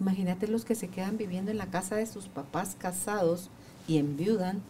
Imagínate 0.00 0.46
los 0.46 0.64
que 0.64 0.74
se 0.74 0.88
quedan 0.88 1.16
viviendo 1.16 1.50
en 1.50 1.58
la 1.58 1.66
casa 1.66 1.96
de 1.96 2.06
sus 2.06 2.28
papás 2.28 2.76
casados 2.78 3.50
y 3.86 3.98
enviudan 3.98 4.62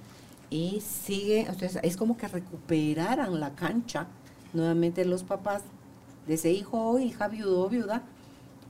y 0.51 0.81
sigue, 0.81 1.41
entonces 1.41 1.79
es 1.83 1.97
como 1.97 2.17
que 2.17 2.29
recuperaran 2.29 3.39
la 3.39 3.51
cancha 3.55 4.07
nuevamente 4.55 5.05
los 5.05 5.25
papás 5.25 5.63
de 6.27 6.35
ese 6.35 6.51
hijo 6.51 6.79
o 6.79 6.99
hija, 6.99 7.29
viudo 7.29 7.61
o 7.61 7.69
viuda, 7.69 8.03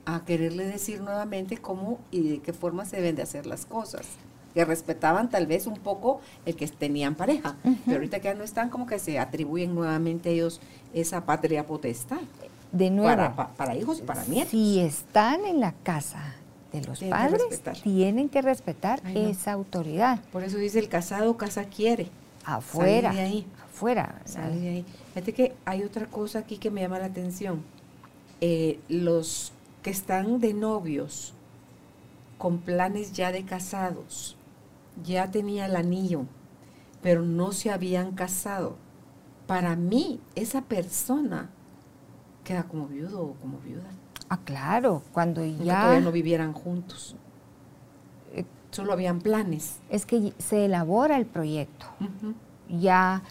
a 0.04 0.25
quererle 0.25 0.66
decir 0.66 1.00
nuevamente 1.00 1.59
cómo 1.59 2.00
y 2.11 2.28
de 2.28 2.40
qué 2.40 2.52
forma 2.52 2.85
se 2.85 2.97
deben 2.97 3.14
de 3.14 3.23
hacer 3.23 3.47
las 3.47 3.66
cosas 3.66 4.07
que 4.55 4.64
respetaban 4.64 5.31
tal 5.31 5.47
vez 5.47 5.67
un 5.67 5.76
poco 5.78 6.21
el 6.47 6.57
que 6.57 6.67
tenían 6.69 7.14
pareja, 7.14 7.57
pero 7.85 7.99
ahorita 7.99 8.21
que 8.21 8.28
ya 8.28 8.35
no 8.35 8.45
están, 8.45 8.71
como 8.71 8.87
que 8.87 8.99
se 8.99 9.19
atribuyen 9.19 9.75
nuevamente 9.75 10.31
ellos 10.31 10.61
esa 10.95 11.25
patria 11.25 11.67
potestad. 11.67 12.21
De 12.73 12.90
nuevo, 12.90 13.35
para, 13.57 13.76
hijos 13.76 14.00
y 14.00 14.02
para 14.02 14.25
nietos. 14.25 14.50
Si 14.50 14.78
están 14.81 15.47
en 15.47 15.61
la 15.61 15.73
casa 15.73 16.35
de 16.73 16.83
los 16.83 17.00
padres, 17.00 17.43
tienen 17.83 18.28
que 18.28 18.43
respetar 18.43 19.00
esa 19.14 19.52
autoridad. 19.52 20.21
Por 20.33 20.43
eso 20.43 20.59
dice 20.59 20.78
el 20.78 20.88
casado, 20.88 21.37
casa 21.37 21.64
quiere. 21.64 22.11
Afuera. 22.45 23.12
de 23.12 23.21
ahí. 23.21 23.47
Afuera. 23.64 24.21
Sale 24.25 24.57
de 24.57 24.69
ahí. 24.69 24.85
Fíjate 25.14 25.33
que 25.33 25.55
hay 25.64 25.83
otra 25.83 26.07
cosa 26.07 26.40
aquí 26.40 26.59
que 26.59 26.71
me 26.71 26.81
llama 26.81 26.99
la 26.99 27.07
atención. 27.07 27.62
Eh, 28.40 28.78
los 28.88 29.52
que 29.83 29.90
están 29.90 30.40
de 30.40 30.55
novios 30.55 31.35
con 32.38 32.59
planes 32.59 33.12
ya 33.12 33.33
de 33.33 33.45
casados, 33.45 34.37
ya 35.05 35.31
tenía 35.31 35.67
el 35.67 35.76
anillo, 35.76 36.25
pero 37.02 37.23
no 37.23 37.52
se 37.52 37.71
habían 37.71 38.12
casado. 38.12 38.76
Para 39.47 39.76
mí, 39.76 40.21
esa 40.35 40.62
persona 40.62 41.50
queda 42.45 42.64
como 42.64 42.87
viudo 42.87 43.23
o 43.23 43.33
como 43.35 43.59
viuda. 43.59 43.90
Ah, 44.28 44.38
claro, 44.45 45.02
cuando 45.12 45.45
ya... 45.45 45.81
todavía 45.81 46.00
no 46.00 46.12
vivieran 46.12 46.52
juntos. 46.52 47.17
Eh, 48.35 48.45
Solo 48.71 48.93
habían 48.93 49.21
planes. 49.21 49.78
Es 49.88 50.05
que 50.05 50.35
se 50.38 50.67
elabora 50.67 51.17
el 51.17 51.26
proyecto. 51.26 51.87
Ya 52.69 53.23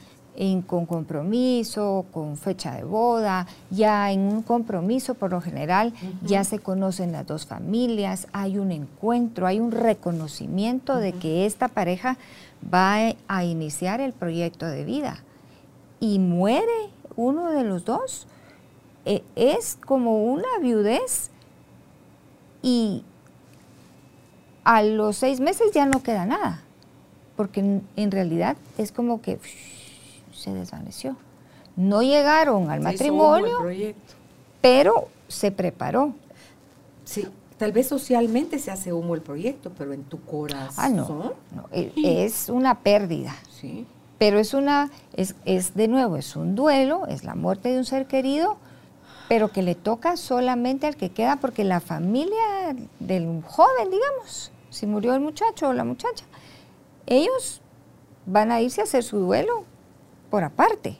con 0.67 0.85
compromiso, 0.85 2.05
con 2.11 2.37
fecha 2.37 2.75
de 2.75 2.83
boda, 2.83 3.47
ya 3.71 4.11
en 4.11 4.19
un 4.21 4.43
compromiso 4.43 5.15
por 5.15 5.31
lo 5.31 5.41
general 5.41 5.93
ya 6.23 6.43
se 6.43 6.59
conocen 6.59 7.11
las 7.11 7.25
dos 7.25 7.47
familias, 7.47 8.27
hay 8.33 8.59
un 8.59 8.71
encuentro, 8.71 9.47
hay 9.47 9.59
un 9.59 9.71
reconocimiento 9.71 10.97
de 10.97 11.13
que 11.13 11.47
esta 11.47 11.67
pareja 11.67 12.17
va 12.73 13.15
a 13.27 13.43
iniciar 13.43 13.99
el 13.99 14.13
proyecto 14.13 14.67
de 14.67 14.83
vida. 14.83 15.23
Y 15.99 16.19
muere 16.19 16.91
uno 17.15 17.49
de 17.49 17.63
los 17.63 17.83
dos, 17.83 18.27
e, 19.05 19.23
es 19.35 19.77
como 19.85 20.23
una 20.23 20.59
viudez 20.61 21.31
y 22.61 23.03
a 24.63 24.83
los 24.83 25.17
seis 25.17 25.39
meses 25.39 25.71
ya 25.73 25.85
no 25.85 26.03
queda 26.03 26.25
nada, 26.25 26.61
porque 27.35 27.81
en, 27.95 28.11
realidad 28.11 28.57
es 28.77 28.91
como 28.91 29.21
que 29.21 29.39
se 30.37 30.53
desvaneció. 30.53 31.17
No 31.75 32.01
llegaron 32.01 32.69
al 32.69 32.81
matrimonio, 32.81 33.59
pero 34.61 35.09
se 35.27 35.51
preparó. 35.51 36.13
Sí, 37.03 37.27
tal 37.57 37.71
vez 37.71 37.87
socialmente 37.87 38.59
se 38.59 38.71
hace 38.71 38.93
humo 38.93 39.15
el 39.15 39.21
proyecto, 39.21 39.71
pero 39.77 39.93
en 39.93 40.03
tu 40.03 40.21
corazón. 40.21 40.73
Ah, 40.77 40.89
no, 40.89 41.33
e, 41.71 41.91
es 41.95 42.49
una 42.49 42.79
pérdida. 42.79 43.35
Sí. 43.49 43.85
Pero 44.17 44.39
es 44.39 44.53
una, 44.53 44.89
es, 45.13 45.35
es 45.45 45.75
de 45.75 45.87
nuevo, 45.87 46.17
es 46.17 46.35
un 46.35 46.55
duelo, 46.55 47.05
es 47.07 47.23
la 47.23 47.35
muerte 47.35 47.69
de 47.69 47.77
un 47.77 47.85
ser 47.85 48.07
querido, 48.07 48.57
pero 49.29 49.51
que 49.51 49.61
le 49.61 49.75
toca 49.75 50.17
solamente 50.17 50.87
al 50.87 50.95
que 50.95 51.11
queda, 51.11 51.35
porque 51.35 51.63
la 51.63 51.79
familia 51.79 52.75
del 52.99 53.43
joven, 53.43 53.91
digamos, 53.91 54.51
si 54.71 54.87
murió 54.87 55.13
el 55.13 55.19
muchacho 55.19 55.69
o 55.69 55.73
la 55.73 55.83
muchacha, 55.83 56.25
ellos 57.05 57.61
van 58.25 58.51
a 58.51 58.61
irse 58.61 58.81
a 58.81 58.85
hacer 58.85 59.03
su 59.03 59.19
duelo 59.19 59.65
por 60.29 60.43
aparte. 60.43 60.97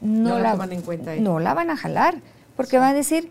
no, 0.00 0.38
la 0.38 0.54
van 0.54 0.72
en 0.72 0.82
cuenta. 0.82 1.14
No 1.16 1.38
la 1.38 1.54
van 1.54 1.70
a 1.70 1.76
jalar, 1.76 2.20
porque 2.56 2.78
van 2.78 2.90
a 2.90 2.94
decir, 2.94 3.30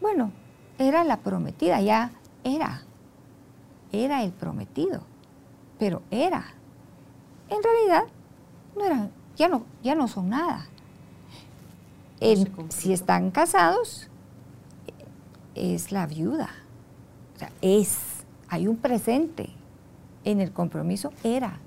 bueno, 0.00 0.32
era 0.78 1.04
la 1.04 1.18
prometida, 1.18 1.80
ya 1.80 2.10
era, 2.42 2.82
era 3.92 4.22
el 4.22 4.32
prometido, 4.32 5.02
pero 5.78 6.02
era. 6.10 6.44
En 7.48 7.62
realidad, 7.62 8.04
no 8.76 8.84
era, 8.84 9.08
ya 9.36 9.48
no, 9.48 9.64
ya 9.82 9.94
no 9.94 10.08
son 10.08 10.30
nada. 10.30 10.66
si 12.70 12.92
están 12.92 13.30
casados, 13.30 14.08
es 15.54 15.92
la 15.92 16.06
viuda. 16.06 16.50
O 17.34 17.38
sea, 17.38 17.50
es, 17.60 17.98
hay 18.48 18.66
un 18.66 18.76
presente. 18.76 19.50
En 20.24 20.40
el 20.40 20.52
compromiso 20.52 21.12
era. 21.22 21.58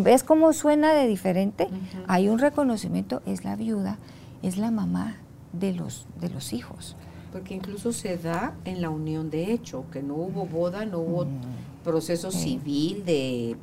¿Ves 0.00 0.22
cómo 0.22 0.52
suena 0.52 0.92
de 0.92 1.06
diferente? 1.06 1.68
Hay 2.06 2.28
un 2.28 2.38
reconocimiento, 2.38 3.22
es 3.26 3.44
la 3.44 3.56
viuda, 3.56 3.98
es 4.42 4.58
la 4.58 4.70
mamá 4.70 5.16
de 5.52 5.72
los, 5.72 6.06
de 6.20 6.28
los 6.30 6.52
hijos. 6.52 6.96
Porque 7.32 7.54
incluso 7.54 7.92
se 7.92 8.16
da 8.16 8.56
en 8.64 8.80
la 8.80 8.90
unión 8.90 9.30
de 9.30 9.52
hecho, 9.52 9.84
que 9.92 10.02
no 10.02 10.14
hubo 10.14 10.46
boda, 10.46 10.86
no 10.86 11.00
hubo 11.00 11.24
mm. 11.24 11.84
proceso 11.84 12.30
civil 12.30 13.04
de 13.04 13.56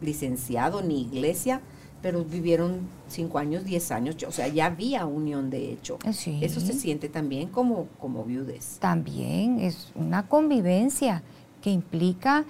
licenciado 0.00 0.82
ni 0.82 1.02
iglesia, 1.02 1.60
pero 2.02 2.24
vivieron 2.24 2.88
cinco 3.08 3.38
años, 3.38 3.64
diez 3.64 3.90
años, 3.90 4.16
o 4.26 4.32
sea, 4.32 4.48
ya 4.48 4.66
había 4.66 5.04
unión 5.06 5.50
de 5.50 5.72
hecho. 5.72 5.98
Eso 6.04 6.60
se 6.60 6.72
siente 6.72 7.08
también 7.08 7.48
como, 7.48 7.88
como 7.98 8.24
viudes. 8.24 8.78
También 8.80 9.60
es 9.60 9.92
una 9.94 10.26
convivencia 10.26 11.22
que 11.60 11.70
implica 11.70 12.46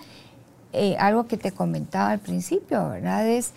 eh, 0.72 0.96
algo 0.98 1.26
que 1.26 1.36
te 1.36 1.50
comentaba 1.50 2.10
al 2.10 2.20
principio, 2.20 2.90
¿verdad? 2.90 3.26
Es 3.26 3.52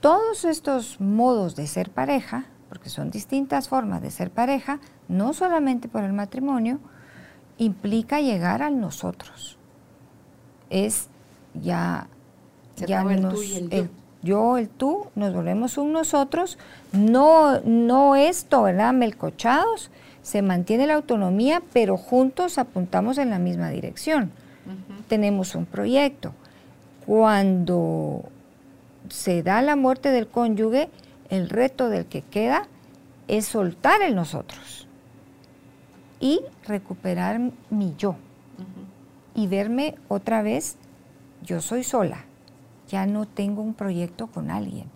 todos 0.00 0.44
estos 0.44 1.00
modos 1.00 1.56
de 1.56 1.66
ser 1.66 1.90
pareja, 1.90 2.44
porque 2.68 2.90
son 2.90 3.10
distintas 3.10 3.68
formas 3.68 4.02
de 4.02 4.10
ser 4.10 4.30
pareja, 4.30 4.80
no 5.08 5.32
solamente 5.32 5.88
por 5.88 6.04
el 6.04 6.12
matrimonio, 6.12 6.78
implica 7.56 8.20
llegar 8.20 8.62
al 8.62 8.80
nosotros. 8.80 9.56
Es 10.68 11.08
ya, 11.54 12.08
ya 12.76 13.00
el, 13.00 13.88
yo. 14.22 14.58
el 14.58 14.68
tú, 14.68 15.06
nos 15.14 15.32
volvemos 15.32 15.78
un 15.78 15.92
nosotros, 15.92 16.58
no, 16.92 17.60
no 17.60 18.14
esto, 18.14 18.64
¿verdad? 18.64 18.92
Melcochados, 18.92 19.90
se 20.20 20.42
mantiene 20.42 20.86
la 20.86 20.94
autonomía, 20.94 21.62
pero 21.72 21.96
juntos 21.96 22.58
apuntamos 22.58 23.16
en 23.16 23.30
la 23.30 23.38
misma 23.38 23.70
dirección 23.70 24.32
tenemos 25.14 25.54
un 25.54 25.64
proyecto. 25.64 26.34
Cuando 27.06 28.24
se 29.08 29.44
da 29.44 29.62
la 29.62 29.76
muerte 29.76 30.10
del 30.10 30.26
cónyuge, 30.26 30.90
el 31.30 31.48
reto 31.48 31.88
del 31.88 32.06
que 32.06 32.22
queda 32.22 32.66
es 33.28 33.46
soltar 33.46 34.02
el 34.02 34.16
nosotros 34.16 34.88
y 36.18 36.40
recuperar 36.64 37.40
mi 37.70 37.94
yo. 37.96 38.16
Y 39.36 39.46
verme 39.46 39.94
otra 40.08 40.42
vez, 40.42 40.78
yo 41.42 41.60
soy 41.60 41.84
sola, 41.84 42.24
ya 42.88 43.06
no 43.06 43.24
tengo 43.24 43.62
un 43.62 43.74
proyecto 43.74 44.26
con 44.26 44.50
alguien. 44.50 44.90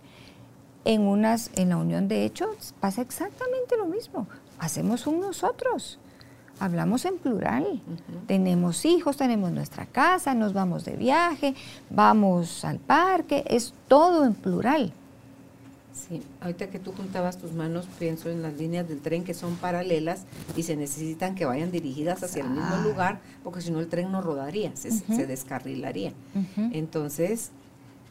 En, 0.85 1.03
unas, 1.03 1.53
en 1.55 1.69
la 1.69 1.77
unión 1.77 2.09
de 2.09 2.25
hechos 2.25 2.75
pasa 2.81 3.03
exactamente 3.03 3.77
lo 3.77 3.87
mismo, 3.87 4.27
hacemos 4.59 5.07
un 5.07 5.21
nosotros 5.21 6.01
hablamos 6.61 7.05
en 7.05 7.19
plural. 7.19 7.81
Tenemos 8.27 8.85
hijos, 8.85 9.17
tenemos 9.17 9.50
nuestra 9.53 9.87
casa, 9.87 10.35
nos 10.35 10.53
vamos 10.53 10.85
de 10.85 10.97
viaje, 10.97 11.55
vamos 11.91 12.65
al 12.65 12.79
parque, 12.79 13.45
es 13.49 13.75
todo 13.88 14.25
en 14.25 14.35
plural. 14.35 14.93
Sí, 15.93 16.23
ahorita 16.41 16.71
que 16.71 16.79
tú 16.79 16.93
juntabas 16.93 17.38
tus 17.38 17.53
manos, 17.53 17.88
pienso 17.99 18.31
en 18.31 18.41
las 18.43 18.55
líneas 18.55 18.88
del 18.88 19.00
tren 19.00 19.25
que 19.25 19.35
son 19.35 19.57
paralelas 19.57 20.25
y 20.57 20.62
se 20.62 20.77
necesitan 20.77 21.35
que 21.35 21.45
vayan 21.45 21.73
dirigidas 21.73 22.23
hacia 22.23 22.45
el 22.45 22.50
mismo 22.50 22.75
ah. 22.75 22.83
lugar, 22.83 23.21
porque 23.43 23.61
si 23.61 23.71
no 23.73 23.81
el 23.81 23.88
tren 23.88 24.12
no 24.12 24.23
rodaría, 24.23 24.75
se, 24.77 25.27
descarrilaría. 25.27 26.12
Entonces, 26.73 27.50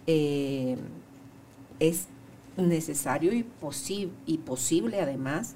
eh, 0.05 0.77
es 1.79 2.07
necesario 2.57 3.33
y, 3.33 3.45
y 4.25 4.37
posible 4.39 4.99
además 5.01 5.55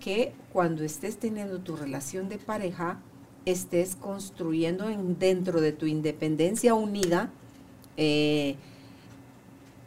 que 0.00 0.32
cuando 0.52 0.82
estés 0.82 1.18
teniendo 1.18 1.60
tu 1.60 1.76
relación 1.76 2.28
de 2.28 2.38
pareja, 2.38 3.00
estés 3.44 3.96
construyendo 3.96 4.86
dentro 5.18 5.60
de 5.60 5.72
tu 5.72 5.86
independencia 5.86 6.74
unida 6.74 7.30
eh, 7.96 8.56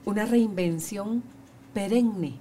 una 0.06 0.26
reinvención 0.26 1.24
perenne. 1.74 2.36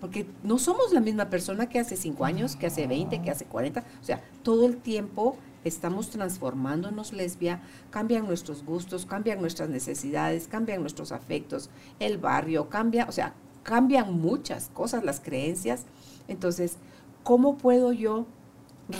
Porque 0.00 0.26
no 0.42 0.58
somos 0.58 0.92
la 0.92 1.00
misma 1.00 1.28
persona 1.28 1.68
que 1.68 1.78
hace 1.78 1.96
cinco 1.96 2.24
años, 2.24 2.56
que 2.56 2.66
hace 2.66 2.86
20, 2.86 3.20
que 3.20 3.30
hace 3.30 3.44
40. 3.44 3.84
O 4.00 4.04
sea, 4.04 4.24
todo 4.42 4.66
el 4.66 4.78
tiempo 4.78 5.36
estamos 5.62 6.08
transformándonos 6.08 7.12
lesbia, 7.12 7.60
cambian 7.90 8.26
nuestros 8.26 8.64
gustos, 8.64 9.04
cambian 9.04 9.42
nuestras 9.42 9.68
necesidades, 9.68 10.48
cambian 10.48 10.80
nuestros 10.80 11.12
afectos, 11.12 11.68
el 11.98 12.16
barrio, 12.16 12.70
cambia, 12.70 13.04
o 13.08 13.12
sea, 13.12 13.34
cambian 13.62 14.18
muchas 14.20 14.70
cosas, 14.72 15.04
las 15.04 15.20
creencias. 15.20 15.84
Entonces, 16.28 16.78
¿cómo 17.22 17.56
puedo 17.56 17.92
yo 17.92 18.26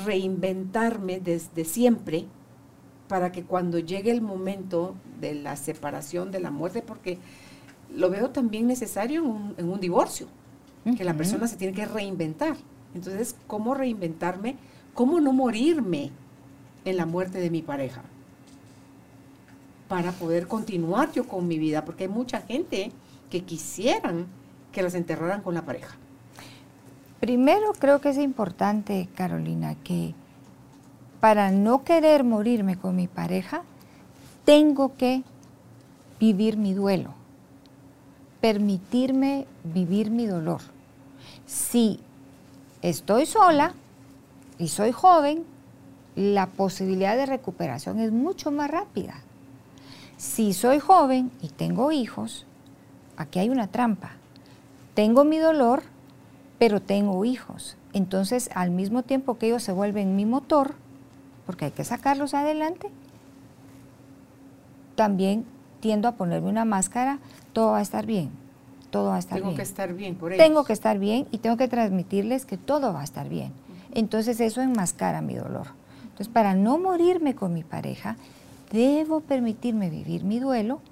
reinventarme 0.04 1.20
desde 1.20 1.64
siempre 1.64 2.26
para 3.08 3.32
que 3.32 3.42
cuando 3.42 3.78
llegue 3.78 4.12
el 4.12 4.20
momento 4.20 4.94
de 5.20 5.34
la 5.34 5.56
separación, 5.56 6.30
de 6.30 6.40
la 6.40 6.50
muerte, 6.50 6.80
porque 6.80 7.18
lo 7.94 8.08
veo 8.08 8.30
también 8.30 8.68
necesario 8.68 9.24
en 9.56 9.68
un, 9.68 9.80
divorcio, 9.80 10.28
que 10.96 11.04
la 11.04 11.14
persona 11.14 11.48
se 11.48 11.56
tiene 11.56 11.74
que 11.74 11.86
reinventar. 11.86 12.56
Entonces, 12.94 13.34
¿cómo 13.48 13.74
reinventarme? 13.74 14.56
¿Cómo 14.94 15.20
no 15.20 15.32
morirme 15.32 16.12
en 16.84 16.96
la 16.96 17.04
muerte 17.04 17.38
de 17.38 17.50
mi 17.50 17.62
pareja? 17.62 18.02
Para 19.88 20.12
poder 20.12 20.46
continuar 20.46 21.10
yo 21.10 21.26
con 21.26 21.48
mi 21.48 21.58
vida, 21.58 21.84
porque 21.84 22.04
hay 22.04 22.10
mucha 22.10 22.40
gente 22.42 22.92
que 23.28 23.42
quisieran 23.42 24.26
que 24.70 24.82
las 24.82 24.94
enterraran 24.94 25.42
con 25.42 25.54
la 25.54 25.64
pareja. 25.64 25.96
Primero 27.20 27.72
creo 27.78 28.00
que 28.00 28.08
es 28.08 28.18
importante, 28.18 29.08
Carolina, 29.14 29.74
que 29.84 30.14
para 31.20 31.50
no 31.50 31.84
querer 31.84 32.24
morirme 32.24 32.78
con 32.78 32.96
mi 32.96 33.08
pareja, 33.08 33.62
tengo 34.46 34.96
que 34.96 35.22
vivir 36.18 36.56
mi 36.56 36.72
duelo, 36.72 37.12
permitirme 38.40 39.46
vivir 39.64 40.10
mi 40.10 40.26
dolor. 40.26 40.62
Si 41.44 42.00
estoy 42.80 43.26
sola 43.26 43.74
y 44.58 44.68
soy 44.68 44.90
joven, 44.90 45.44
la 46.16 46.46
posibilidad 46.46 47.16
de 47.16 47.26
recuperación 47.26 48.00
es 48.00 48.12
mucho 48.12 48.50
más 48.50 48.70
rápida. 48.70 49.20
Si 50.16 50.54
soy 50.54 50.80
joven 50.80 51.30
y 51.42 51.48
tengo 51.48 51.92
hijos, 51.92 52.46
aquí 53.18 53.38
hay 53.38 53.50
una 53.50 53.66
trampa. 53.66 54.12
Tengo 54.94 55.24
mi 55.24 55.38
dolor, 55.38 55.82
pero 56.61 56.83
tengo 56.83 57.25
hijos. 57.25 57.79
Entonces, 57.95 58.50
al 58.55 58.71
mismo 58.71 59.02
tiempo 59.02 59.38
que 59.38 59.47
ellos 59.47 59.62
se 59.62 59.73
vuelven 59.73 60.14
mi 60.14 60.26
motor, 60.26 60.75
porque 61.47 61.64
hay 61.64 61.71
que 61.71 61.85
sacarlos 61.85 62.35
adelante, 62.35 62.90
también 64.95 65.47
tiendo 65.81 66.07
a 66.07 66.12
ponerme 66.12 66.50
una 66.50 66.67
máscara, 66.67 67.19
todo 67.55 67.73
va 67.73 67.79
a 67.79 67.81
estar 67.81 68.05
bien, 68.05 68.29
todo 68.90 69.09
va 69.09 69.17
a 69.17 69.19
estar 69.21 69.38
bien. 69.38 69.45
Tengo 69.47 69.57
que 69.57 69.62
estar 69.62 69.95
bien 69.95 70.14
por 70.17 70.33
ellos. 70.35 70.47
Tengo 70.47 70.64
que 70.64 70.75
estar 70.75 70.99
bien 70.99 71.26
y 71.31 71.38
tengo 71.38 71.57
que 71.57 71.67
transmitirles 71.67 72.45
que 72.45 72.59
todo 72.59 72.93
va 72.93 73.00
a 73.00 73.05
estar 73.05 73.31
bien. 73.31 73.55
Entonces 73.93 74.38
eso 74.38 74.61
enmascara 74.61 75.23
mi 75.23 75.37
dolor. 75.37 75.69
Entonces 76.02 76.29
para 76.29 76.52
no 76.52 76.76
morirme 76.79 77.35
con 77.35 77.55
mi 77.55 77.64
pareja, 77.64 78.17
debo 78.71 79.21
permitirme 79.21 79.88
vivir 79.88 80.25
mi 80.25 80.38
duelo 80.40 80.83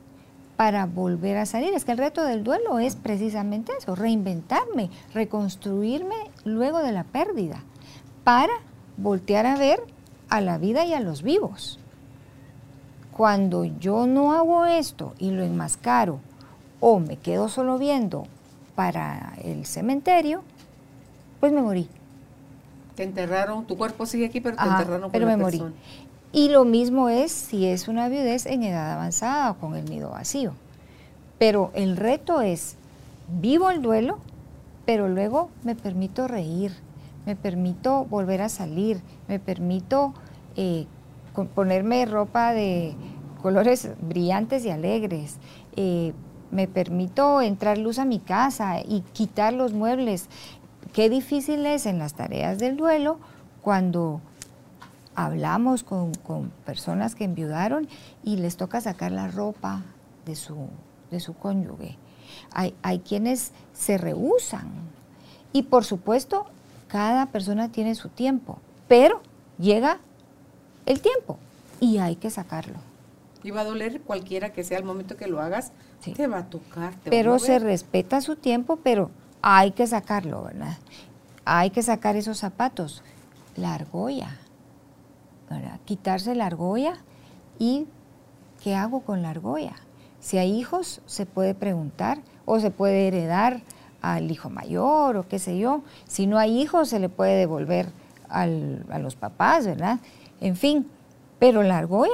para 0.59 0.87
volver 0.87 1.37
a 1.37 1.47
salir. 1.47 1.73
Es 1.73 1.85
que 1.85 1.93
el 1.93 1.99
reto 1.99 2.25
del 2.25 2.43
duelo 2.43 2.81
es 2.81 2.97
precisamente 2.97 3.71
eso, 3.79 3.95
reinventarme, 3.95 4.91
reconstruirme 5.15 6.17
luego 6.45 6.81
de 6.81 6.91
la 6.91 7.05
pérdida, 7.05 7.63
para 8.25 8.53
voltear 8.97 9.47
a 9.47 9.57
ver 9.57 9.81
a 10.29 10.41
la 10.41 10.59
vida 10.59 10.85
y 10.85 10.95
a 10.95 11.01
los 11.01 11.23
vivos. 11.23 11.79
Cuando 13.13 13.67
yo 13.67 14.09
no 14.09 14.33
hago 14.33 14.67
esto 14.67 15.15
y 15.21 15.31
lo 15.31 15.45
enmascaro 15.45 16.19
o 16.81 16.99
me 16.99 17.19
quedo 17.19 17.49
solo 17.49 17.79
viendo 17.79 18.27
para 18.75 19.35
el 19.45 19.65
cementerio, 19.65 20.43
pues 21.39 21.53
me 21.53 21.63
morí. 21.63 21.89
Te 22.97 23.05
enterraron, 23.05 23.65
tu 23.65 23.77
cuerpo 23.77 24.07
sigue 24.07 24.27
aquí, 24.27 24.41
pero 24.41 24.57
te 24.57 24.65
enterraron 24.65 25.03
con 25.03 25.13
pero 25.13 25.27
me 25.27 25.37
morí. 25.37 25.63
Y 26.33 26.51
lo 26.51 26.65
mismo 26.65 27.09
es 27.09 27.33
si 27.33 27.67
es 27.67 27.89
una 27.89 28.09
viudez 28.09 28.45
en 28.45 28.63
edad 28.63 28.93
avanzada 28.93 29.51
o 29.51 29.55
con 29.57 29.75
el 29.77 29.87
nido 29.87 30.11
vacío. 30.11 30.53
Pero 31.39 31.71
el 31.75 31.97
reto 31.97 32.43
es, 32.43 32.77
vivo 33.41 33.71
el 33.71 33.81
duelo, 33.81 34.19
pero 34.85 35.09
luego 35.09 35.51
me 35.65 35.75
permito 35.75 36.29
reír, 36.29 36.73
me 37.25 37.37
permito 37.37 38.05
volver 38.05 38.43
a 38.43 38.49
salir, 38.49 39.01
me 39.27 39.39
permito 39.39 40.13
eh, 40.57 40.87
ponerme 41.55 42.05
ropa 42.07 42.53
de 42.53 42.95
colores 43.41 43.91
brillantes 44.01 44.65
y 44.65 44.71
alegres, 44.71 45.37
eh, 45.77 46.13
me 46.51 46.67
permito 46.67 47.41
entrar 47.41 47.79
luz 47.79 47.99
a 47.99 48.05
mi 48.05 48.19
casa 48.19 48.81
y 48.81 49.03
quitar 49.13 49.53
los 49.53 49.73
muebles. 49.73 50.27
Qué 50.93 51.09
difícil 51.09 51.65
es 51.67 51.87
en 51.87 51.99
las 51.99 52.15
tareas 52.15 52.59
del 52.59 52.77
duelo 52.77 53.19
cuando 53.63 54.21
hablamos 55.19 55.83
con, 55.83 56.13
personas 56.65 57.17
que 57.17 57.25
enviudaron 57.25 57.89
y 58.23 58.37
les 58.37 58.57
toca 58.57 58.81
sacar 58.81 59.11
la 59.11 59.27
ropa 59.27 59.83
de 60.25 60.37
su, 60.37 60.69
de 61.11 61.19
su 61.19 61.35
cónyuge. 61.35 61.97
Hay, 62.53 62.73
hay 62.83 63.01
quienes 63.01 63.51
se 63.75 63.99
rehusan. 63.99 64.71
Y 65.53 65.65
por 65.65 65.85
supuesto, 65.85 66.47
cada 66.87 67.27
persona 67.27 67.73
tiene 67.73 67.97
su 67.97 68.11
tiempo, 68.11 68.61
pero 68.87 69.21
llega 69.59 69.99
el 70.87 71.01
tiempo 71.01 71.37
y 71.81 71.99
hay 71.99 72.15
que 72.15 72.31
sacarlo. 72.31 72.79
Y 73.43 73.51
va 73.51 73.63
a 73.63 73.65
doler 73.65 74.01
cualquiera 74.03 74.53
que 74.53 74.63
sea 74.63 74.79
el 74.79 74.85
momento 74.85 75.17
que 75.17 75.27
lo 75.27 75.41
hagas, 75.41 75.73
te 76.15 76.29
va 76.29 76.39
a 76.39 76.47
tocar. 76.47 76.95
pero 77.03 77.41
se 77.41 77.59
respeta 77.59 78.21
su 78.21 78.37
tiempo, 78.37 78.77
pero 78.85 79.11
hay 79.43 79.73
que 79.73 79.87
sacarlo, 79.89 80.45
¿verdad? 80.45 80.79
Hay 81.45 81.71
que 81.71 81.83
sacar 81.83 82.15
esos 82.15 82.39
zapatos. 82.39 83.03
La 83.57 83.75
argolla 83.75 84.37
quitarse 85.85 86.35
la 86.35 86.47
argolla 86.47 86.95
y 87.59 87.87
¿qué 88.63 88.75
hago 88.75 89.01
con 89.01 89.23
la 89.23 89.31
argolla? 89.31 89.75
Si 90.21 90.39
hay 90.39 90.53
hijos, 90.53 91.01
se 91.07 91.27
puede 91.27 91.55
preguntar 91.55 92.19
o 92.45 92.61
se 92.61 92.71
puede 92.71 93.09
heredar 93.09 93.63
al 94.03 94.31
hijo 94.31 94.51
mayor 94.51 95.17
o 95.17 95.29
qué 95.29 95.39
sé 95.39 95.59
yo. 95.59 95.83
Si 96.07 96.27
no 96.27 96.39
hay 96.39 96.61
hijos, 96.61 96.89
se 96.89 96.99
le 96.99 97.09
puede 97.09 97.37
devolver 97.37 97.91
a 98.29 98.47
los 98.47 99.17
papás, 99.17 99.67
¿verdad? 99.67 100.01
En 100.41 100.57
fin, 100.57 100.89
pero 101.39 101.63
la 101.63 101.79
argolla, 101.79 102.13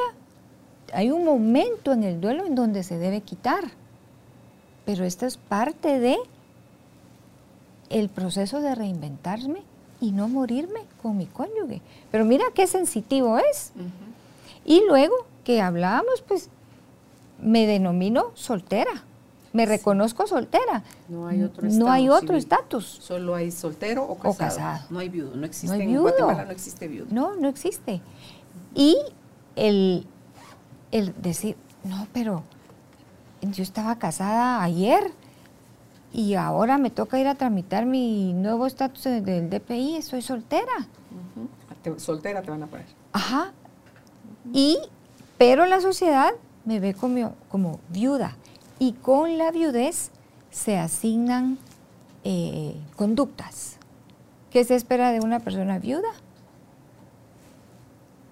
hay 0.92 1.10
un 1.10 1.24
momento 1.24 1.92
en 1.92 2.04
el 2.04 2.20
duelo 2.20 2.46
en 2.46 2.54
donde 2.54 2.82
se 2.82 2.98
debe 2.98 3.20
quitar. 3.22 3.64
Pero 4.84 5.04
esto 5.04 5.26
es 5.26 5.36
parte 5.36 5.98
de 5.98 6.16
el 7.90 8.08
proceso 8.10 8.60
de 8.60 8.74
reinventarme 8.74 9.62
y 10.04 10.12
no 10.12 10.28
morirme 10.28 10.80
con 11.02 11.16
mi 11.16 11.24
cónyuge. 11.24 11.80
Pero 12.10 12.26
mira 12.26 12.44
qué 12.54 12.66
sensitivo 12.66 13.38
es. 13.38 13.72
Y 14.66 14.82
luego 14.86 15.14
que 15.44 15.62
hablábamos, 15.62 16.22
pues 16.28 16.50
me 17.40 17.66
denomino 17.66 18.32
soltera. 18.34 19.02
Me 19.54 19.64
reconozco 19.64 20.26
soltera. 20.26 20.82
No 21.08 21.26
hay 21.26 21.42
otro 21.42 21.66
No 21.68 21.90
hay 21.90 22.10
otro 22.10 22.36
estatus. 22.36 22.84
Solo 22.84 23.34
hay 23.34 23.50
soltero 23.50 24.04
o 24.04 24.18
casado. 24.34 24.84
No 24.90 24.98
hay 24.98 25.08
viudo. 25.08 25.34
No 25.36 25.46
existe. 25.46 25.82
En 25.82 25.98
Guatemala 25.98 26.44
no 26.44 26.50
existe 26.50 26.86
viudo. 26.86 27.06
No, 27.10 27.34
no 27.36 27.48
existe. 27.48 28.02
Y 28.74 28.98
el, 29.56 30.06
el 30.90 31.14
decir, 31.22 31.56
no, 31.82 32.08
pero 32.12 32.42
yo 33.40 33.62
estaba 33.62 33.96
casada 33.98 34.62
ayer 34.62 35.12
y 36.14 36.36
ahora 36.36 36.78
me 36.78 36.90
toca 36.90 37.18
ir 37.18 37.26
a 37.26 37.34
tramitar 37.34 37.86
mi 37.86 38.32
nuevo 38.34 38.66
estatus 38.66 39.02
del 39.02 39.50
DPI, 39.50 39.96
estoy 39.96 40.22
soltera. 40.22 40.86
soltera 41.96 42.40
te 42.40 42.50
van 42.52 42.62
a 42.62 42.66
poner. 42.68 42.86
Ajá. 43.12 43.52
Y, 44.52 44.78
pero 45.38 45.66
la 45.66 45.80
sociedad 45.80 46.30
me 46.64 46.78
ve 46.78 46.94
como, 46.94 47.34
como 47.48 47.80
viuda 47.88 48.36
y 48.78 48.92
con 48.92 49.38
la 49.38 49.50
viudez 49.50 50.12
se 50.52 50.78
asignan 50.78 51.58
eh, 52.22 52.76
conductas. 52.94 53.78
¿Qué 54.52 54.62
se 54.62 54.76
espera 54.76 55.10
de 55.10 55.18
una 55.18 55.40
persona 55.40 55.80
viuda? 55.80 56.10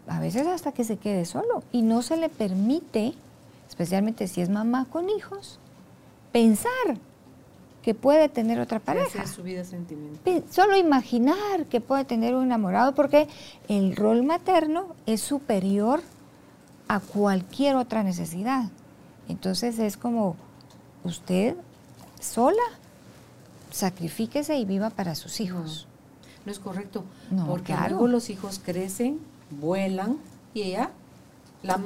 A 0.06 0.20
veces 0.20 0.46
hasta 0.46 0.70
que 0.70 0.84
se 0.84 0.98
quede 0.98 1.24
solo 1.24 1.64
y 1.72 1.82
no 1.82 2.02
se 2.02 2.16
le 2.16 2.28
permite, 2.28 3.14
especialmente 3.68 4.28
si 4.28 4.40
es 4.40 4.50
mamá 4.50 4.86
con 4.88 5.10
hijos, 5.10 5.58
pensar 6.30 6.70
que 7.82 7.94
puede 7.94 8.28
tener 8.28 8.60
otra 8.60 8.78
pareja. 8.78 9.26
su 9.26 9.42
vida 9.42 9.64
sentimental. 9.64 10.44
Solo 10.50 10.76
imaginar 10.76 11.66
que 11.68 11.80
puede 11.80 12.04
tener 12.04 12.34
un 12.34 12.44
enamorado 12.44 12.94
porque 12.94 13.28
el 13.68 13.96
rol 13.96 14.22
materno 14.22 14.94
es 15.06 15.20
superior 15.20 16.00
a 16.88 17.00
cualquier 17.00 17.76
otra 17.76 18.02
necesidad. 18.02 18.70
Entonces 19.28 19.78
es 19.78 19.96
como 19.96 20.36
usted 21.04 21.56
sola, 22.20 22.62
sacrifíquese 23.70 24.56
y 24.56 24.64
viva 24.64 24.90
para 24.90 25.14
sus 25.14 25.40
hijos. 25.40 25.88
No, 26.44 26.52
es 26.52 26.58
correcto, 26.58 27.04
porque 27.46 27.74
luego 27.88 28.08
los 28.08 28.28
hijos 28.30 28.60
crecen, 28.64 29.20
vuelan 29.50 30.18
y 30.54 30.62
ella 30.62 30.90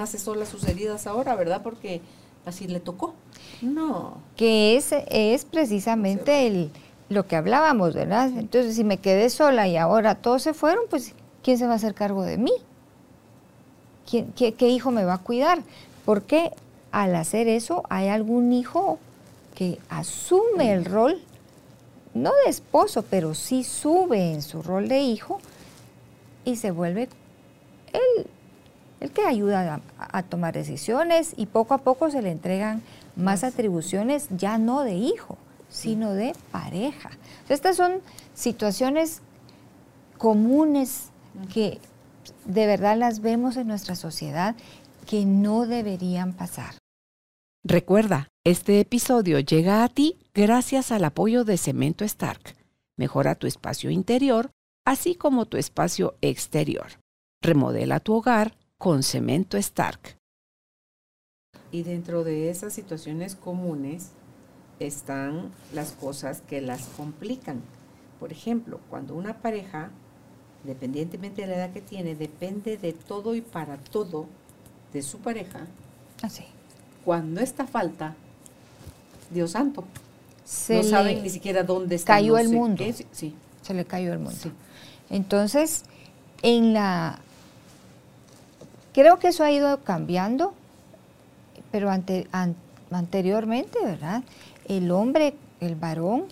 hace 0.00 0.18
sola 0.18 0.46
sus 0.46 0.64
heridas 0.64 1.06
ahora, 1.06 1.34
¿verdad? 1.34 1.62
Porque 1.62 2.00
así 2.44 2.66
le 2.66 2.80
tocó. 2.80 3.14
No. 3.62 4.18
Que 4.36 4.76
es, 4.76 4.92
es 5.08 5.44
precisamente 5.44 6.46
el, 6.46 6.70
lo 7.08 7.26
que 7.26 7.36
hablábamos, 7.36 7.94
¿verdad? 7.94 8.30
Entonces, 8.36 8.76
si 8.76 8.84
me 8.84 8.98
quedé 8.98 9.30
sola 9.30 9.68
y 9.68 9.76
ahora 9.76 10.16
todos 10.16 10.42
se 10.42 10.54
fueron, 10.54 10.84
pues, 10.90 11.14
¿quién 11.42 11.58
se 11.58 11.66
va 11.66 11.72
a 11.72 11.76
hacer 11.76 11.94
cargo 11.94 12.22
de 12.22 12.38
mí? 12.38 12.52
qué, 14.06 14.68
hijo 14.68 14.90
me 14.90 15.04
va 15.04 15.14
a 15.14 15.18
cuidar? 15.18 15.58
Porque 16.04 16.52
al 16.92 17.14
hacer 17.14 17.48
eso 17.48 17.82
hay 17.88 18.08
algún 18.08 18.52
hijo 18.52 18.98
que 19.54 19.78
asume 19.88 20.72
el 20.72 20.84
rol, 20.84 21.20
no 22.14 22.30
de 22.44 22.50
esposo, 22.50 23.04
pero 23.08 23.34
sí 23.34 23.64
sube 23.64 24.32
en 24.32 24.42
su 24.42 24.62
rol 24.62 24.88
de 24.88 25.00
hijo 25.00 25.38
y 26.44 26.56
se 26.56 26.70
vuelve 26.70 27.08
el, 27.92 28.26
el 29.00 29.10
que 29.10 29.26
ayuda 29.26 29.80
a, 29.98 30.22
tomar 30.22 30.54
decisiones 30.54 31.34
y 31.36 31.46
poco 31.46 31.74
a 31.74 31.78
poco 31.78 32.10
se 32.10 32.22
le 32.22 32.30
entregan 32.30 32.82
más 33.16 33.44
atribuciones, 33.44 34.28
ya 34.30 34.58
no 34.58 34.82
de 34.82 34.94
hijo, 34.94 35.38
sino 35.68 36.12
de 36.12 36.34
pareja. 36.52 37.10
Estas 37.48 37.76
son 37.76 38.00
situaciones 38.34 39.22
comunes 40.18 41.10
que 41.52 41.80
de 42.44 42.66
verdad 42.66 42.96
las 42.96 43.20
vemos 43.20 43.56
en 43.56 43.66
nuestra 43.66 43.96
sociedad 43.96 44.54
que 45.06 45.24
no 45.24 45.66
deberían 45.66 46.32
pasar. 46.32 46.76
Recuerda, 47.64 48.28
este 48.44 48.80
episodio 48.80 49.40
llega 49.40 49.82
a 49.82 49.88
ti 49.88 50.18
gracias 50.34 50.92
al 50.92 51.04
apoyo 51.04 51.44
de 51.44 51.56
Cemento 51.56 52.04
Stark. 52.04 52.56
Mejora 52.96 53.34
tu 53.34 53.46
espacio 53.46 53.90
interior, 53.90 54.50
así 54.84 55.16
como 55.16 55.46
tu 55.46 55.56
espacio 55.56 56.16
exterior. 56.20 57.00
Remodela 57.42 58.00
tu 58.00 58.14
hogar 58.14 58.56
con 58.78 59.02
Cemento 59.02 59.56
Stark. 59.56 60.15
Y 61.72 61.82
dentro 61.82 62.24
de 62.24 62.50
esas 62.50 62.72
situaciones 62.72 63.34
comunes 63.34 64.10
están 64.78 65.50
las 65.74 65.92
cosas 65.92 66.42
que 66.42 66.60
las 66.60 66.86
complican. 66.96 67.60
Por 68.20 68.32
ejemplo, 68.32 68.80
cuando 68.88 69.14
una 69.14 69.38
pareja 69.42 69.90
independientemente 70.66 71.42
de 71.42 71.48
la 71.48 71.54
edad 71.56 71.72
que 71.72 71.80
tiene, 71.80 72.16
depende 72.16 72.76
de 72.76 72.92
todo 72.92 73.36
y 73.36 73.40
para 73.40 73.76
todo 73.76 74.26
de 74.92 75.00
su 75.00 75.18
pareja. 75.18 75.60
Así. 76.22 76.44
Cuando 77.04 77.40
esta 77.40 77.68
falta, 77.68 78.16
Dios 79.30 79.52
santo, 79.52 79.84
no 80.68 80.82
saben 80.82 81.22
ni 81.22 81.30
siquiera 81.30 81.62
dónde 81.62 81.94
está. 81.94 82.14
Cayó 82.14 82.36
el 82.36 82.48
mundo. 82.48 82.82
Sí. 83.12 83.36
Se 83.62 83.74
le 83.74 83.84
cayó 83.84 84.12
el 84.12 84.18
mundo. 84.18 84.50
Entonces, 85.08 85.84
en 86.42 86.72
la... 86.72 87.20
Creo 88.92 89.20
que 89.20 89.28
eso 89.28 89.44
ha 89.44 89.52
ido 89.52 89.84
cambiando, 89.84 90.52
pero 91.76 91.90
ante, 91.90 92.26
anteriormente, 92.90 93.78
¿verdad? 93.84 94.22
El 94.66 94.90
hombre, 94.90 95.34
el 95.60 95.74
varón, 95.74 96.24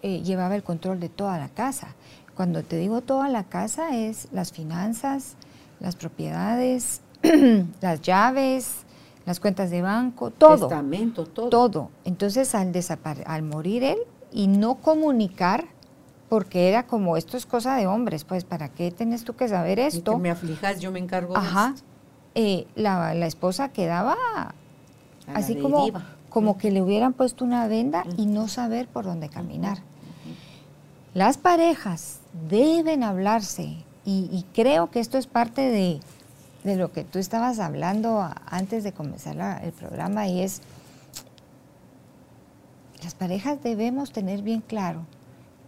eh, 0.00 0.22
llevaba 0.22 0.56
el 0.56 0.62
control 0.62 0.98
de 0.98 1.10
toda 1.10 1.36
la 1.36 1.50
casa. 1.50 1.88
Cuando 2.34 2.62
te 2.62 2.78
digo 2.78 3.02
toda 3.02 3.28
la 3.28 3.44
casa 3.44 3.94
es 3.94 4.28
las 4.32 4.50
finanzas, 4.50 5.34
las 5.78 5.94
propiedades, 5.94 7.02
las 7.82 8.00
llaves, 8.00 8.86
las 9.26 9.40
cuentas 9.40 9.68
de 9.68 9.82
banco, 9.82 10.30
todo. 10.30 10.68
Testamento, 10.68 11.26
todo. 11.26 11.50
Todo. 11.50 11.90
Entonces 12.06 12.54
al, 12.54 12.72
al 13.26 13.42
morir 13.42 13.84
él 13.84 13.98
y 14.32 14.46
no 14.46 14.76
comunicar, 14.76 15.66
porque 16.30 16.70
era 16.70 16.86
como, 16.86 17.18
esto 17.18 17.36
es 17.36 17.44
cosa 17.44 17.76
de 17.76 17.86
hombres, 17.86 18.24
pues 18.24 18.44
¿para 18.44 18.70
qué 18.70 18.90
tienes 18.90 19.24
tú 19.24 19.36
que 19.36 19.48
saber 19.48 19.80
esto? 19.80 20.12
que 20.12 20.18
me 20.18 20.30
aflijas, 20.30 20.80
yo 20.80 20.90
me 20.90 20.98
encargo 20.98 21.36
Ajá. 21.36 21.66
de 21.66 21.74
esto. 21.74 21.86
Eh, 22.34 22.66
la, 22.74 23.12
la, 23.12 23.26
esposa 23.26 23.70
quedaba 23.70 24.16
así 25.34 25.56
como, 25.56 25.88
como 26.28 26.58
que 26.58 26.70
le 26.70 26.82
hubieran 26.82 27.12
puesto 27.12 27.44
una 27.44 27.66
venda 27.68 28.04
y 28.16 28.26
no 28.26 28.48
saber 28.48 28.88
por 28.88 29.04
dónde 29.04 29.28
caminar. 29.28 29.78
Las 31.14 31.36
parejas 31.36 32.20
deben 32.48 33.02
hablarse 33.02 33.76
y, 34.04 34.46
creo 34.54 34.90
que 34.90 35.00
esto 35.00 35.18
es 35.18 35.26
parte 35.26 35.60
de, 35.60 36.76
lo 36.76 36.92
que 36.92 37.04
tú 37.04 37.18
estabas 37.18 37.58
hablando 37.58 38.26
antes 38.46 38.84
de 38.84 38.92
comenzar 38.92 39.62
el 39.62 39.72
programa 39.72 40.28
y 40.28 40.40
es, 40.40 40.62
las 43.02 43.14
parejas 43.14 43.62
debemos 43.62 44.12
tener 44.12 44.42
bien 44.42 44.60
claro 44.60 45.02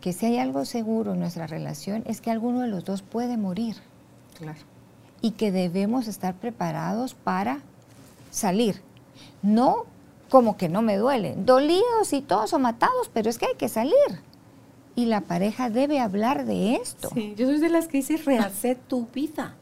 que 0.01 0.13
si 0.13 0.27
hay 0.27 0.39
algo 0.39 0.65
seguro 0.65 1.13
en 1.13 1.21
nuestra 1.21 1.47
relación 1.47 2.03
es 2.07 2.21
que 2.21 2.31
alguno 2.31 2.61
de 2.61 2.69
los 2.69 2.85
dos 2.85 3.03
puede 3.03 3.37
morir. 3.37 3.77
Claro. 4.39 4.59
Y 5.21 5.33
que 5.33 5.53
debemos 5.53 6.09
estar 6.09 6.35
preparados 6.35 7.15
para 7.15 7.61
salir. 8.31 8.81
No 9.43 9.87
como 10.29 10.57
que 10.57 10.69
no 10.69 10.81
me 10.81 10.97
duelen, 10.97 11.45
dolidos 11.45 12.13
y 12.13 12.23
todos 12.23 12.53
o 12.53 12.59
matados, 12.59 13.11
pero 13.13 13.29
es 13.29 13.37
que 13.37 13.47
hay 13.47 13.55
que 13.57 13.69
salir 13.69 13.95
y 14.95 15.07
la 15.07 15.23
pareja 15.23 15.71
debe 15.71 16.01
hablar 16.01 16.45
de 16.45 16.75
esto. 16.75 17.11
Sí, 17.15 17.35
yo 17.37 17.47
soy 17.47 17.59
de 17.59 17.71
las 17.71 17.89
que 17.89 17.99
dice 17.99 18.17
rehacer 18.19 18.77
tu 18.77 19.07
vida. 19.07 19.57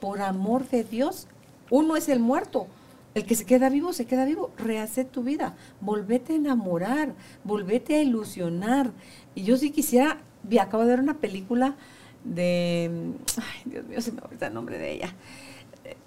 Por 0.00 0.22
amor 0.22 0.66
de 0.68 0.84
Dios, 0.84 1.28
uno 1.70 1.96
es 1.96 2.08
el 2.08 2.20
muerto. 2.20 2.66
El 3.14 3.26
que 3.26 3.34
se 3.34 3.44
queda 3.44 3.68
vivo, 3.68 3.92
se 3.92 4.06
queda 4.06 4.24
vivo. 4.24 4.50
Rehacer 4.56 5.06
tu 5.06 5.22
vida. 5.22 5.54
Volvete 5.80 6.32
a 6.32 6.36
enamorar. 6.36 7.14
Volvete 7.44 7.96
a 7.96 8.02
ilusionar. 8.02 8.92
Y 9.34 9.42
yo 9.42 9.56
sí 9.56 9.70
quisiera, 9.70 10.18
acabo 10.60 10.84
de 10.84 10.90
ver 10.90 11.00
una 11.00 11.18
película 11.18 11.76
de, 12.24 13.12
ay 13.36 13.62
Dios 13.64 13.84
mío, 13.86 14.00
se 14.00 14.12
me 14.12 14.22
olvida 14.22 14.46
el 14.46 14.54
nombre 14.54 14.78
de 14.78 14.92
ella. 14.92 15.14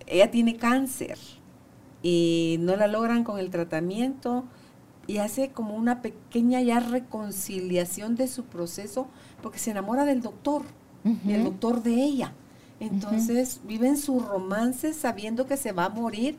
Ella 0.08 0.32
tiene 0.32 0.58
cáncer 0.58 1.18
y 2.04 2.58
no 2.60 2.76
la 2.76 2.88
logran 2.88 3.24
con 3.24 3.40
el 3.40 3.50
tratamiento 3.50 4.44
y 5.08 5.18
hace 5.18 5.50
como 5.50 5.76
una 5.76 6.02
pequeña 6.02 6.62
ya 6.62 6.80
reconciliación 6.80 8.16
de 8.16 8.28
su 8.28 8.44
proceso 8.44 9.08
porque 9.42 9.58
se 9.58 9.72
enamora 9.72 10.06
del 10.06 10.22
doctor, 10.22 10.64
del 11.04 11.46
doctor 11.46 11.82
de 11.82 11.96
ella. 11.96 12.34
Entonces 12.80 13.62
viven 13.64 13.98
su 13.98 14.20
romance 14.20 14.94
sabiendo 14.94 15.48
que 15.48 15.58
se 15.58 15.72
va 15.72 15.86
a 15.86 15.90
morir 15.90 16.38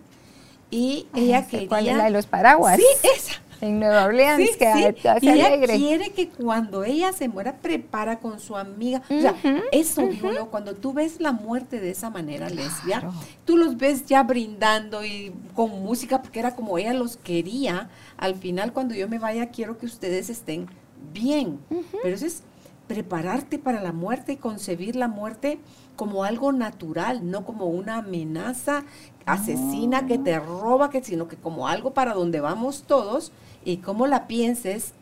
y 0.70 1.07
ella 1.14 1.46
quería... 1.46 1.68
¿Cuál 1.68 1.88
es 1.88 1.96
la 1.96 2.05
de 2.05 2.11
los 2.11 2.27
paraguas? 2.27 2.77
Sí, 2.77 3.09
esa. 3.16 3.33
En 3.60 3.78
Nueva 3.78 4.04
Orleans, 4.04 4.56
que 4.56 4.94
sí. 4.94 5.08
y 5.22 5.28
ella 5.28 5.66
quiere 5.66 6.10
que 6.10 6.28
cuando 6.28 6.84
ella 6.84 7.12
se 7.12 7.28
muera, 7.28 7.56
prepara 7.56 8.18
con 8.18 8.40
su 8.40 8.56
amiga. 8.56 9.02
O 9.08 9.20
sea, 9.20 9.34
eso 9.72 10.08
yo, 10.10 10.50
cuando 10.50 10.74
tú 10.74 10.92
ves 10.92 11.20
la 11.20 11.32
muerte 11.32 11.80
de 11.80 11.90
esa 11.90 12.10
manera, 12.10 12.48
lesbia, 12.48 13.10
tú 13.44 13.56
los 13.56 13.76
ves 13.76 14.06
ya 14.06 14.22
brindando 14.22 15.04
y 15.04 15.32
con 15.54 15.70
música, 15.82 16.22
porque 16.22 16.40
era 16.40 16.54
como 16.54 16.78
ella 16.78 16.94
los 16.94 17.16
quería. 17.16 17.88
Al 18.16 18.34
final, 18.34 18.72
cuando 18.72 18.94
yo 18.94 19.08
me 19.08 19.18
vaya, 19.18 19.50
quiero 19.50 19.78
que 19.78 19.86
ustedes 19.86 20.30
estén 20.30 20.68
bien. 21.12 21.60
Pero 22.02 22.14
eso 22.14 22.26
es 22.26 22.42
prepararte 22.86 23.58
para 23.58 23.80
la 23.80 23.92
muerte 23.92 24.32
y 24.32 24.36
concebir 24.36 24.94
la 24.96 25.08
muerte 25.08 25.58
como 25.96 26.24
algo 26.24 26.52
natural, 26.52 27.30
no 27.30 27.44
como 27.44 27.66
una 27.66 27.98
amenaza 27.98 28.84
asesina 29.26 30.06
que 30.06 30.18
te 30.18 30.38
roba, 30.38 30.90
que, 30.90 31.02
sino 31.02 31.28
que 31.28 31.36
como 31.36 31.66
algo 31.68 31.94
para 31.94 32.14
donde 32.14 32.40
vamos 32.40 32.84
todos 32.86 33.32
y 33.64 33.79
cómo 33.79 34.07
la 34.07 34.27
pienses 34.27 34.92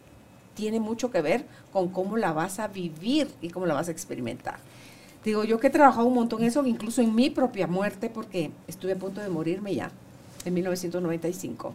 tiene 0.54 0.80
mucho 0.80 1.10
que 1.10 1.22
ver 1.22 1.46
con 1.72 1.88
cómo 1.88 2.16
la 2.16 2.32
vas 2.32 2.58
a 2.58 2.68
vivir 2.68 3.28
y 3.40 3.48
cómo 3.50 3.66
la 3.66 3.74
vas 3.74 3.88
a 3.88 3.92
experimentar. 3.92 4.58
Digo, 5.24 5.44
yo 5.44 5.60
que 5.60 5.68
he 5.68 5.70
trabajado 5.70 6.06
un 6.06 6.14
montón 6.14 6.40
en 6.40 6.48
eso, 6.48 6.66
incluso 6.66 7.00
en 7.00 7.14
mi 7.14 7.30
propia 7.30 7.66
muerte, 7.66 8.10
porque 8.10 8.50
estuve 8.66 8.92
a 8.92 8.96
punto 8.96 9.20
de 9.20 9.28
morirme 9.28 9.74
ya, 9.74 9.90
en 10.44 10.54
1995, 10.54 11.74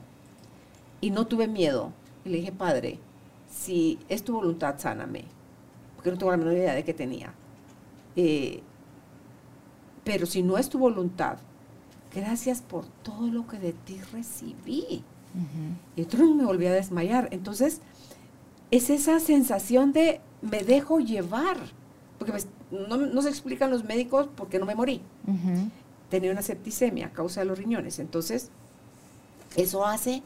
y 1.00 1.12
no 1.12 1.28
tuve 1.28 1.48
miedo. 1.48 1.94
Y 2.26 2.30
le 2.30 2.38
dije, 2.40 2.52
Padre, 2.52 3.00
si 3.50 4.00
es 4.10 4.24
tu 4.24 4.34
voluntad, 4.34 4.76
sáname, 4.78 5.24
porque 5.96 6.12
no 6.12 6.18
tengo 6.18 6.32
la 6.32 6.38
menor 6.38 6.54
idea 6.54 6.74
de 6.74 6.84
qué 6.84 6.94
tenía. 6.94 7.34
Eh, 8.18 8.62
pero 10.04 10.26
si 10.26 10.44
no 10.44 10.58
es 10.58 10.68
tu 10.68 10.78
voluntad, 10.78 11.38
gracias 12.14 12.62
por 12.62 12.86
todo 13.04 13.28
lo 13.28 13.48
que 13.48 13.60
de 13.60 13.74
ti 13.74 14.00
recibí. 14.12 15.04
Y 15.96 16.02
otro 16.02 16.26
me 16.34 16.46
volví 16.46 16.66
a 16.66 16.74
desmayar. 16.74 17.30
Entonces, 17.32 17.82
es 18.72 18.90
esa 18.90 19.20
sensación 19.20 19.94
de 19.94 20.22
me 20.42 20.64
dejo 20.64 21.00
llevar. 21.00 21.58
Porque 22.18 22.32
pues, 22.32 22.48
no, 22.72 23.22
se 23.22 23.30
explican 23.30 23.70
los 23.70 23.84
médicos 23.84 24.28
por 24.28 24.50
qué 24.50 24.60
no 24.60 24.66
me 24.66 24.76
morí. 24.76 25.02
Tenía 26.10 26.32
una 26.32 26.42
septicemia 26.42 27.08
a 27.08 27.12
causa 27.12 27.42
de 27.42 27.46
los 27.46 27.58
riñones. 27.58 28.00
Entonces, 28.00 28.50
eso 29.56 29.86
hace 29.86 30.24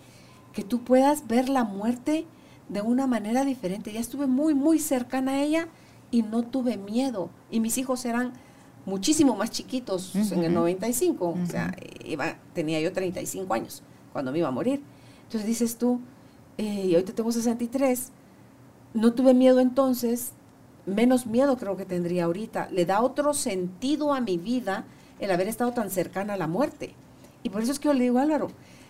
que 0.54 0.63
tú 0.63 0.84
puedas 0.84 1.28
ver 1.28 1.50
la 1.50 1.63
muerte 1.63 2.26
de 2.69 2.82
una 2.82 3.08
manera 3.08 3.43
diferente. 3.45 3.91
Ya 3.91 4.00
estuve 4.00 4.28
muy, 4.28 4.54
muy 4.54 4.80
cercana 4.80 5.34
a 5.34 5.43
ella 5.43 5.67
y 6.10 6.24
no 6.24 6.43
tuve 6.43 6.78
miedo. 6.78 7.30
Y 7.50 7.60
mis 7.60 7.78
hijos 7.78 8.06
eran 8.06 8.34
muchísimo 8.86 9.36
más 9.36 9.52
chiquitos 9.52 10.15
en 10.15 10.43
el 10.43 10.54
95, 10.54 11.38
o 11.43 11.45
sea, 11.45 11.76
iba, 12.04 12.36
tenía 12.54 12.80
yo 12.80 12.91
35 12.91 13.54
años 13.54 13.84
cuando 14.12 14.32
me 14.32 14.39
iba 14.39 14.47
a 14.47 14.52
morir. 14.52 14.82
Entonces 15.32 15.48
dices 15.48 15.78
tú, 15.78 16.02
eh, 16.58 16.88
y 16.88 16.94
ahorita 16.94 17.13
tengo 17.13 17.32
63, 17.32 18.12
no 18.94 19.13
tuve 19.13 19.34
miedo 19.34 19.62
entonces, 19.62 20.34
menos 20.86 21.26
miedo 21.26 21.56
creo 21.58 21.78
que 21.78 21.86
tendría 21.86 22.26
ahorita. 22.26 22.67
Le 22.70 22.86
da 22.86 23.02
otro 23.02 23.34
sentido 23.34 24.13
a 24.13 24.20
mi 24.20 24.38
vida 24.38 24.84
el 25.20 25.32
haber 25.32 25.48
estado 25.48 25.72
tan 25.72 25.89
cercana 25.89 26.34
a 26.34 26.38
la 26.38 26.48
muerte. 26.48 26.94
Y 27.44 27.50
por 27.50 27.62
eso 27.62 27.72
es 27.72 27.80
que 27.80 27.88
yo 27.88 27.94
le 27.94 28.04
digo, 28.04 28.20
Álvaro, 28.20 28.50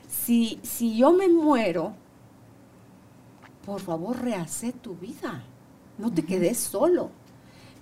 si, 0.09 0.59
si 0.63 0.97
yo 0.97 1.13
me 1.13 1.27
muero, 1.27 1.93
por 3.63 3.79
favor 3.79 4.19
rehace 4.19 4.71
tu 4.71 4.95
vida, 4.95 5.43
no 5.99 6.11
te 6.11 6.23
quedes 6.23 6.57
solo 6.57 7.11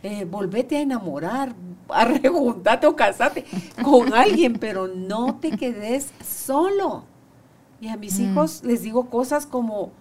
eh, 0.02 0.26
volvete 0.26 0.78
a 0.78 0.82
enamorar, 0.82 1.54
arreguntate 1.89 2.88
o 2.88 2.95
casate 2.95 3.45
con 3.84 4.13
alguien, 4.13 4.54
pero 4.54 4.88
no 4.88 5.36
te 5.39 5.52
quedes 5.52 6.12
solo. 6.26 7.04
Y 7.81 7.87
a 7.87 7.97
mis 7.97 8.19
Mm. 8.19 8.23
hijos 8.31 8.63
les 8.63 8.81
digo 8.81 9.09
cosas 9.09 9.45
como, 9.45 9.91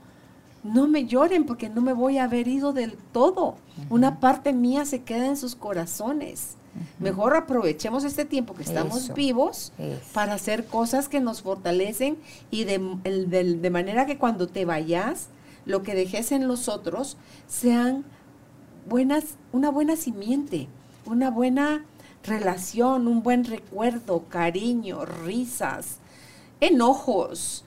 no 0.65 0.89
me 0.89 1.07
lloren 1.07 1.45
porque 1.47 1.69
no 1.69 1.81
me 1.81 1.93
voy 1.93 2.19
a 2.19 2.25
haber 2.25 2.49
ido 2.49 2.73
del 2.73 2.95
todo. 3.13 3.55
Una 3.91 4.19
parte 4.21 4.53
mía 4.53 4.85
se 4.85 5.03
queda 5.03 5.27
en 5.27 5.37
sus 5.37 5.55
corazones. 5.55 6.57
Mejor 7.01 7.35
aprovechemos 7.35 8.05
este 8.05 8.25
tiempo 8.25 8.55
que 8.55 8.63
estamos 8.63 9.05
Eso. 9.05 9.15
vivos 9.15 9.73
para 10.13 10.35
hacer 10.35 10.67
cosas 10.67 11.09
que 11.09 11.21
nos 11.21 11.43
fortalecen 11.43 12.19
y 12.51 12.65
de, 12.65 12.79
del- 13.29 13.63
de 13.63 13.71
manera 13.71 14.07
que 14.07 14.19
cuando 14.19 14.47
te 14.49 14.65
vayas, 14.65 15.29
lo 15.65 15.83
que 15.83 15.95
dejes 15.95 16.31
en 16.33 16.47
los 16.47 16.69
otros 16.69 17.17
sean 17.49 18.05
buenas, 18.89 19.25
una 19.53 19.71
buena 19.71 19.97
simiente, 19.97 20.69
una 21.05 21.31
buena 21.31 21.85
relación, 22.25 23.09
un 23.09 23.23
buen 23.23 23.45
recuerdo, 23.45 24.25
cariño, 24.29 25.05
risas, 25.05 25.97
enojos, 26.61 27.65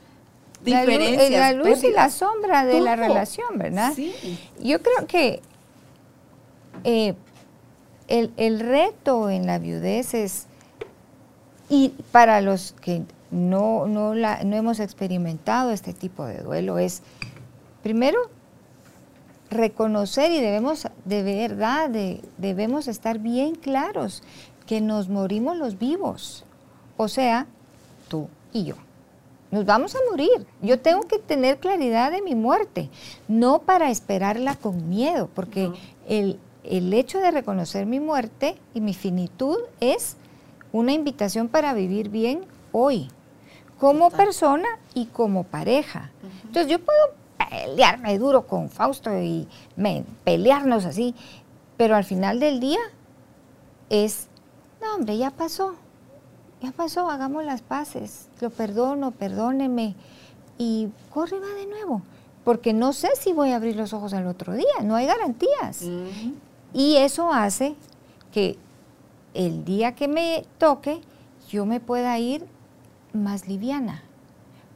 La 0.66 0.84
eh, 0.84 0.86
diferencias. 0.88 1.30
La 1.40 1.54
luz 1.54 1.84
y 1.84 1.92
la 1.92 2.10
sombra 2.10 2.66
de 2.66 2.82
la 2.82 2.96
relación, 2.96 3.58
¿verdad? 3.58 3.94
Sí. 3.96 4.14
Yo 4.62 4.80
creo 4.82 5.08
que 5.08 5.42
eh, 6.84 7.16
el, 8.08 8.32
el 8.38 8.60
reto 8.60 9.30
en 9.30 9.46
la 9.48 9.60
viudez 9.60 10.14
es, 10.14 10.46
y 11.70 11.90
para 12.12 12.42
los 12.42 12.74
que 12.82 13.04
no, 13.32 13.86
no, 13.88 14.14
la- 14.14 14.44
no 14.44 14.56
hemos 14.56 14.80
experimentado 14.80 15.72
este 15.72 15.94
tipo 15.94 16.26
de 16.26 16.40
duelo, 16.40 16.78
es 16.78 17.02
primero 17.82 18.20
reconocer 19.50 20.32
y 20.32 20.40
debemos 20.42 20.88
de 21.06 21.24
verdad, 21.24 21.90
de- 21.90 22.22
debemos 22.38 22.88
estar 22.88 23.20
bien 23.20 23.56
claros 23.56 24.24
que 24.68 24.80
nos 24.82 25.10
morimos 25.10 25.58
los 25.58 25.78
vivos, 25.78 26.44
o 26.98 27.08
sea, 27.08 27.48
tú 28.08 28.28
y 28.54 28.66
yo. 28.66 28.76
Nos 29.52 29.66
vamos 29.66 29.96
a 29.96 30.00
morir. 30.10 30.48
Yo 30.62 30.80
tengo 30.80 31.02
que 31.04 31.20
tener 31.20 31.60
claridad 31.60 32.12
de 32.12 32.22
mi 32.22 32.36
muerte, 32.36 32.90
no 33.28 33.60
para 33.60 33.92
esperarla 33.92 34.56
con 34.56 34.90
miedo, 34.90 35.30
porque 35.36 35.72
el, 36.08 36.40
el 36.64 36.94
hecho 36.94 37.20
de 37.20 37.32
reconocer 37.32 37.86
mi 37.86 38.00
muerte 38.00 38.56
y 38.74 38.80
mi 38.82 38.94
finitud 38.94 39.58
es 39.82 40.16
una 40.72 40.94
invitación 40.94 41.50
para 41.50 41.74
vivir 41.74 42.08
bien 42.10 42.46
hoy, 42.72 43.10
como 43.78 44.10
persona 44.10 44.68
y 44.94 45.08
como 45.08 45.44
pareja. 45.44 46.12
Entonces 46.46 46.72
yo 46.72 46.80
puedo 46.80 47.00
pelearme 47.50 48.18
duro 48.18 48.48
con 48.48 48.70
Fausto 48.70 49.12
y 49.22 49.48
me- 49.76 50.06
pelearnos 50.24 50.86
así, 50.86 51.14
pero 51.76 51.96
al 51.98 52.06
final 52.06 52.40
del 52.40 52.62
día 52.62 52.80
es, 53.90 54.28
no 54.82 54.96
hombre, 54.96 55.18
ya 55.18 55.32
pasó, 55.32 55.76
ya 56.62 56.72
pasó, 56.72 57.10
hagamos 57.10 57.44
las 57.44 57.62
paces, 57.62 58.28
lo 58.40 58.50
perdono, 58.50 59.12
perdóneme 59.12 59.96
y 60.58 60.90
corre 61.10 61.40
va 61.40 61.48
de 61.48 61.66
nuevo, 61.66 62.04
porque 62.44 62.74
no 62.74 62.94
sé 62.94 63.10
si 63.20 63.34
voy 63.34 63.52
a 63.52 63.56
abrir 63.56 63.76
los 63.76 63.94
ojos 63.94 64.14
al 64.14 64.28
otro 64.28 64.54
día, 64.54 64.84
no 64.84 64.96
hay 64.96 65.08
garantías. 65.08 65.84
Y 66.74 66.98
eso 66.98 67.34
hace 67.34 67.76
que 68.32 68.58
el 69.34 69.66
día 69.66 69.96
que 69.96 70.08
me 70.08 70.46
toque 70.58 71.02
yo 71.50 71.66
me 71.66 71.80
pueda 71.80 72.18
ir 72.20 72.46
más 73.14 73.48
liviana. 73.48 74.04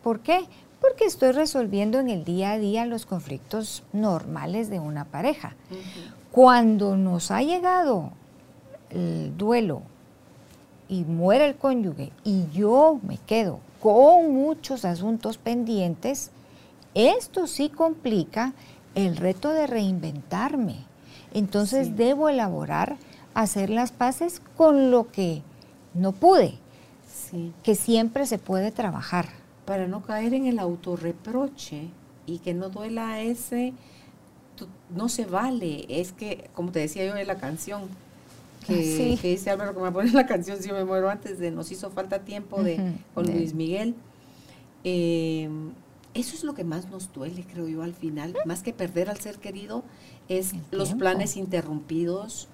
¿Por 0.03 0.19
qué? 0.19 0.45
Porque 0.81 1.05
estoy 1.05 1.31
resolviendo 1.31 1.99
en 1.99 2.09
el 2.09 2.25
día 2.25 2.51
a 2.51 2.57
día 2.57 2.85
los 2.85 3.05
conflictos 3.05 3.83
normales 3.93 4.69
de 4.69 4.79
una 4.79 5.05
pareja. 5.05 5.55
Cuando 6.31 6.97
nos 6.97 7.31
ha 7.31 7.41
llegado 7.41 8.11
el 8.89 9.35
duelo 9.37 9.83
y 10.87 11.03
muere 11.03 11.47
el 11.47 11.55
cónyuge 11.55 12.11
y 12.23 12.45
yo 12.53 12.99
me 13.03 13.17
quedo 13.17 13.59
con 13.81 14.33
muchos 14.33 14.85
asuntos 14.85 15.37
pendientes, 15.37 16.31
esto 16.93 17.47
sí 17.47 17.69
complica 17.69 18.53
el 18.95 19.17
reto 19.17 19.49
de 19.51 19.67
reinventarme. 19.67 20.77
Entonces 21.33 21.87
Sí. 21.87 21.93
debo 21.95 22.29
elaborar, 22.29 22.97
hacer 23.33 23.69
las 23.69 23.91
paces 23.91 24.41
con 24.55 24.89
lo 24.91 25.11
que 25.11 25.41
no 25.93 26.13
pude, 26.13 26.55
Sí. 27.11 27.51
que 27.63 27.75
siempre 27.75 28.25
se 28.25 28.37
puede 28.37 28.71
trabajar. 28.71 29.27
para 29.65 29.87
no 29.87 30.03
caer 30.03 30.35
en 30.35 30.45
el 30.45 30.59
autorreproche 30.59 31.87
y 32.27 32.37
que 32.37 32.53
no 32.53 32.69
duela 32.69 33.19
ese, 33.21 33.73
no 34.95 35.09
se 35.09 35.25
vale. 35.25 35.85
Es 35.89 36.11
que, 36.11 36.49
como 36.53 36.71
te 36.71 36.77
decía 36.79 37.03
yo 37.03 37.15
en 37.15 37.25
la 37.25 37.37
canción, 37.39 37.81
que, 38.65 38.83
Sí. 38.97 39.17
que 39.21 39.29
dice 39.29 39.49
Álvaro 39.49 39.73
que 39.73 39.81
me 39.81 39.91
pone 39.91 40.11
la 40.13 40.25
canción 40.25 40.61
Si 40.61 40.69
yo 40.69 40.75
me 40.75 40.85
muero 40.85 41.09
antes 41.09 41.39
de 41.39 41.51
Nos 41.51 41.71
hizo 41.71 41.89
falta 41.91 42.19
tiempo 42.19 42.63
de 42.63 42.93
con 43.13 43.25
Luis 43.25 43.53
Miguel. 43.53 43.95
Eh, 44.83 45.49
eso 46.13 46.33
es 46.33 46.43
lo 46.45 46.53
que 46.53 46.63
más 46.63 46.89
nos 46.89 47.11
duele, 47.11 47.45
creo 47.45 47.67
yo, 47.67 47.83
al 47.83 47.93
final. 47.93 48.35
Más 48.45 48.63
que 48.63 48.71
perder 48.71 49.09
al 49.09 49.19
ser 49.19 49.37
querido, 49.37 49.83
es 50.29 50.53
los 50.71 50.93
planes 50.93 51.35
interrumpidos, 51.35 52.47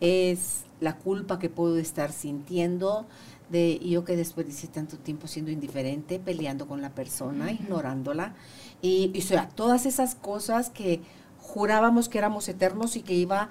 es 0.00 0.62
la 0.80 0.96
culpa 0.96 1.40
que 1.40 1.48
puedo 1.48 1.78
estar 1.78 2.12
sintiendo 2.12 3.06
de 3.50 3.80
yo 3.80 4.04
que 4.04 4.14
desperdicié 4.14 4.68
tanto 4.68 4.98
tiempo 4.98 5.26
siendo 5.26 5.50
indiferente, 5.50 6.20
peleando 6.20 6.68
con 6.68 6.80
la 6.80 6.90
persona, 6.90 7.50
ignorándola. 7.50 8.34
Y, 8.82 9.10
y, 9.12 9.18
o 9.18 9.22
sea, 9.22 9.48
todas 9.48 9.84
esas 9.86 10.14
cosas 10.14 10.70
que 10.70 11.00
jurábamos 11.40 12.08
que 12.08 12.18
éramos 12.18 12.48
eternos 12.48 12.94
y 12.96 13.02
que 13.02 13.14
iba 13.14 13.48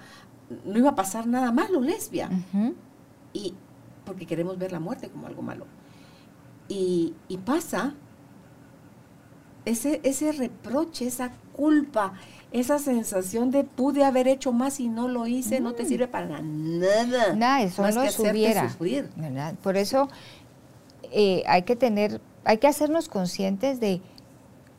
no 0.65 0.77
iba 0.77 0.89
a 0.89 0.95
pasar 0.95 1.27
nada 1.27 1.51
malo, 1.51 1.81
lesbia 1.81 2.29
y 3.33 3.53
porque 4.05 4.25
queremos 4.25 4.57
ver 4.57 4.71
la 4.71 4.79
muerte 4.79 5.09
como 5.09 5.27
algo 5.27 5.41
malo. 5.41 5.65
Y, 6.69 7.13
y 7.27 7.37
pasa 7.37 7.93
ese, 9.65 9.99
ese 10.03 10.31
reproche, 10.31 11.05
esa 11.07 11.31
culpa, 11.53 12.13
esa 12.51 12.79
sensación 12.79 13.51
de 13.51 13.63
pude 13.65 14.05
haber 14.05 14.27
hecho 14.27 14.53
más 14.53 14.79
y 14.79 14.87
no 14.87 15.07
lo 15.07 15.27
hice, 15.27 15.59
no 15.59 15.73
te 15.73 15.85
sirve 15.85 16.07
para 16.07 16.27
nada. 16.39 17.33
Nada, 17.35 17.61
eso 17.63 17.81
más 17.81 17.95
no 17.95 18.01
que 18.03 18.11
subiera. 18.11 18.69
sufrir. 18.69 19.09
¿verdad? 19.17 19.55
Por 19.61 19.75
eso 19.75 20.07
eh, 21.11 21.43
hay 21.47 21.63
que 21.63 21.75
tener, 21.75 22.21
hay 22.45 22.57
que 22.59 22.67
hacernos 22.67 23.09
conscientes 23.09 23.79
de 23.79 24.01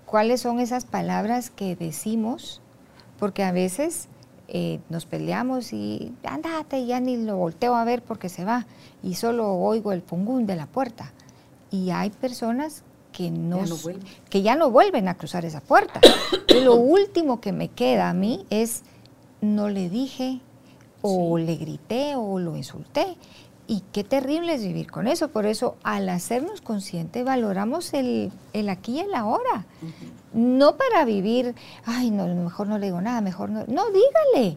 cuáles 0.07 0.41
son 0.41 0.59
esas 0.59 0.87
palabras 0.87 1.51
que 1.51 1.77
decimos, 1.77 2.63
porque 3.19 3.43
a 3.43 3.53
veces 3.53 4.09
eh, 4.49 4.81
nos 4.89 5.05
peleamos 5.05 5.73
y 5.73 6.15
andate, 6.25 6.87
ya 6.87 7.01
ni 7.01 7.17
lo 7.17 7.37
volteo 7.37 7.75
a 7.75 7.85
ver 7.85 8.03
porque 8.03 8.29
se 8.29 8.45
va, 8.45 8.67
y 9.03 9.15
solo 9.15 9.53
oigo 9.53 9.93
el 9.93 10.01
pungún 10.01 10.47
de 10.47 10.57
la 10.57 10.67
puerta. 10.67 11.13
Y 11.71 11.91
hay 11.91 12.09
personas 12.11 12.83
que 13.13 13.31
no, 13.31 13.65
Ya 13.65 13.67
no 13.67 13.77
que 14.31 14.43
ya 14.43 14.57
no 14.57 14.71
vuelven 14.71 15.09
a 15.09 15.17
cruzar 15.17 15.45
esa 15.45 15.61
puerta. 15.61 16.01
Y 16.49 16.61
lo 16.65 16.75
último 16.77 17.41
que 17.41 17.53
me 17.53 17.69
queda 17.69 18.09
a 18.09 18.15
mí 18.15 18.47
es 18.49 18.83
no 19.41 19.69
le 19.69 19.91
dije 19.91 20.41
o 21.03 21.39
le 21.39 21.57
grité 21.57 22.15
o 22.17 22.39
lo 22.39 22.57
insulté. 22.57 23.17
Y 23.71 23.83
qué 23.93 24.03
terrible 24.03 24.55
es 24.55 24.63
vivir 24.63 24.91
con 24.91 25.07
eso. 25.07 25.29
Por 25.29 25.45
eso, 25.45 25.77
al 25.83 26.09
hacernos 26.09 26.63
conscientes, 26.63 27.23
valoramos 27.23 27.93
el, 27.93 28.33
el 28.55 28.71
aquí 28.71 28.93
y 28.97 29.01
el 29.01 29.15
ahora. 29.15 29.67
No 30.33 30.77
para 30.79 31.05
vivir, 31.05 31.55
ay, 31.85 32.11
no, 32.11 32.27
mejor 32.35 32.67
no 32.67 32.79
le 32.79 32.87
digo 32.87 33.03
nada, 33.03 33.21
mejor 33.21 33.51
no. 33.51 33.65
No, 33.69 33.85
dígale. 33.91 34.57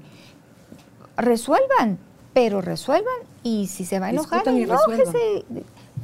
Resuelvan, 1.17 1.99
pero 2.33 2.61
resuelvan. 2.61 3.13
Y 3.43 3.67
si 3.67 3.83
se 3.83 3.99
va 3.99 4.07
a 4.07 4.09
enojar, 4.11 4.43
y 4.47 4.63
enójese. 4.63 5.43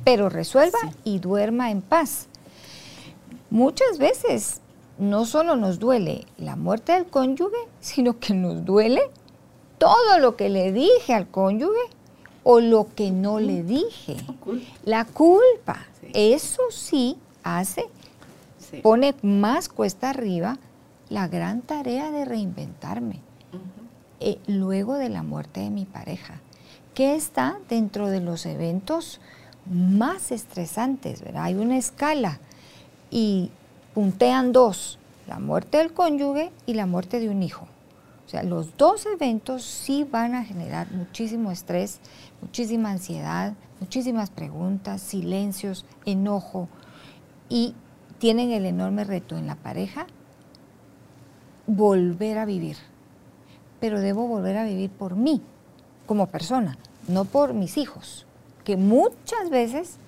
Pero 0.03 0.27
resuelva 0.29 0.77
Sí. 0.81 0.89
y 1.05 1.19
duerma 1.19 1.71
en 1.71 1.81
paz. 1.81 2.27
Muchas 3.49 3.97
veces 3.99 4.59
no 4.97 5.25
solo 5.25 5.55
nos 5.55 5.79
duele 5.79 6.25
la 6.37 6.55
muerte 6.57 6.91
del 6.91 7.05
cónyuge, 7.05 7.55
sino 7.79 8.19
que 8.19 8.33
nos 8.33 8.65
duele 8.65 9.01
todo 9.77 10.19
lo 10.19 10.35
que 10.35 10.49
le 10.49 10.71
dije 10.73 11.13
al 11.13 11.29
cónyuge 11.29 11.79
o 12.49 12.61
lo 12.61 12.87
que 12.95 13.11
no 13.11 13.41
le 13.41 13.61
dije. 13.61 14.15
Cool. 14.39 14.63
La 14.85 15.03
culpa, 15.03 15.85
Sí. 15.99 16.07
eso 16.13 16.61
sí 16.71 17.17
hace, 17.43 17.83
Sí. 18.57 18.77
pone 18.77 19.15
más 19.21 19.67
cuesta 19.67 20.11
arriba 20.11 20.57
la 21.09 21.27
gran 21.27 21.61
tarea 21.61 22.09
de 22.09 22.23
reinventarme 22.23 23.19
eh, 24.21 24.39
luego 24.47 24.95
de 24.95 25.09
la 25.09 25.23
muerte 25.23 25.59
de 25.59 25.69
mi 25.69 25.83
pareja, 25.85 26.39
que 26.95 27.15
está 27.15 27.59
dentro 27.69 28.07
de 28.07 28.21
los 28.21 28.45
eventos 28.45 29.19
más 29.69 30.31
estresantes, 30.31 31.21
¿verdad? 31.21 31.43
Hay 31.43 31.55
una 31.55 31.77
escala 31.77 32.39
y 33.11 33.51
puntean 33.93 34.53
dos, 34.53 34.97
la 35.27 35.37
muerte 35.39 35.77
del 35.79 35.91
cónyuge 35.93 36.51
y 36.65 36.73
la 36.75 36.85
muerte 36.85 37.19
de 37.19 37.29
un 37.29 37.43
hijo. 37.43 37.67
O 38.27 38.29
sea, 38.29 38.43
los 38.43 38.75
dos 38.75 39.05
eventos 39.05 39.63
sí 39.63 40.03
van 40.03 40.35
a 40.35 40.43
generar 40.43 40.91
muchísimo 40.91 41.49
estrés, 41.49 42.01
muchísima 42.41 42.91
ansiedad, 42.91 43.53
muchísimas 43.79 44.31
preguntas, 44.31 45.01
silencios, 45.01 45.85
enojo 46.05 46.67
y 47.47 47.73
tienen 48.19 48.51
el 48.51 48.65
enorme 48.65 49.05
reto 49.05 49.37
en 49.37 49.47
la 49.47 49.55
pareja 49.55 50.07
volver 51.67 52.37
a 52.37 52.43
vivir. 52.43 52.75
Pero 53.79 54.01
debo 54.01 54.27
volver 54.27 54.57
a 54.57 54.65
vivir 54.65 54.89
por 54.89 55.15
mí, 55.15 55.41
como 56.05 56.27
persona, 56.27 56.77
no 57.07 57.23
por 57.23 57.53
mis 57.53 57.77
hijos, 57.77 58.25
que 58.65 58.75
muchas 58.75 59.49
veces 59.49 59.99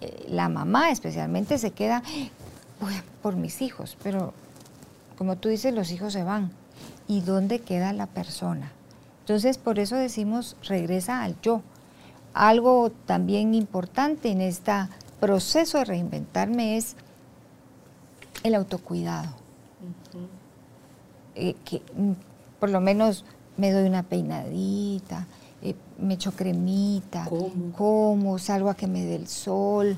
eh, 0.00 0.24
la 0.28 0.48
mamá 0.48 0.90
especialmente 0.90 1.58
se 1.58 1.72
queda 1.72 2.02
por 3.20 3.36
mis 3.36 3.60
hijos, 3.60 3.98
pero 4.02 4.32
como 5.18 5.36
tú 5.36 5.50
dices, 5.50 5.74
los 5.74 5.90
hijos 5.92 6.14
se 6.14 6.24
van. 6.24 6.63
¿Y 7.06 7.20
dónde 7.20 7.60
queda 7.60 7.92
la 7.92 8.06
persona? 8.06 8.72
Entonces, 9.20 9.58
por 9.58 9.78
eso 9.78 9.96
decimos, 9.96 10.56
regresa 10.62 11.22
al 11.22 11.40
yo. 11.40 11.62
Algo 12.34 12.90
también 13.06 13.54
importante 13.54 14.30
en 14.30 14.40
este 14.40 14.72
proceso 15.20 15.78
de 15.78 15.84
reinventarme 15.84 16.76
es 16.76 16.96
el 18.42 18.54
autocuidado. 18.54 19.30
Eh, 21.34 21.56
que 21.64 21.82
mm, 21.96 22.12
por 22.60 22.70
lo 22.70 22.80
menos 22.80 23.24
me 23.56 23.72
doy 23.72 23.88
una 23.88 24.02
peinadita, 24.02 25.26
eh, 25.62 25.74
me 25.98 26.14
echo 26.14 26.32
cremita, 26.32 27.28
como, 27.76 28.38
salgo 28.38 28.68
a 28.68 28.74
que 28.74 28.86
me 28.86 29.04
dé 29.04 29.16
el 29.16 29.28
sol. 29.28 29.96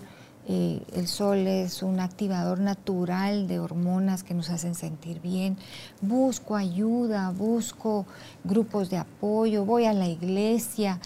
Eh, 0.49 0.83
el 0.95 1.09
sol 1.09 1.39
es 1.47 1.83
un 1.83 1.99
activador 1.99 2.61
natural 2.61 3.49
de 3.49 3.59
hormonas 3.59 4.23
que 4.23 4.35
nos 4.35 4.51
hacen 4.51 4.75
sentir 4.75 5.21
bien. 5.21 5.57
Busco 6.01 6.55
ayuda, 6.55 7.31
busco 7.31 8.07
grupos 8.45 8.89
de 8.91 8.99
apoyo, 8.99 9.65
voy 9.65 9.85
a 9.85 9.93
la 9.93 10.09
iglesia. 10.09 11.01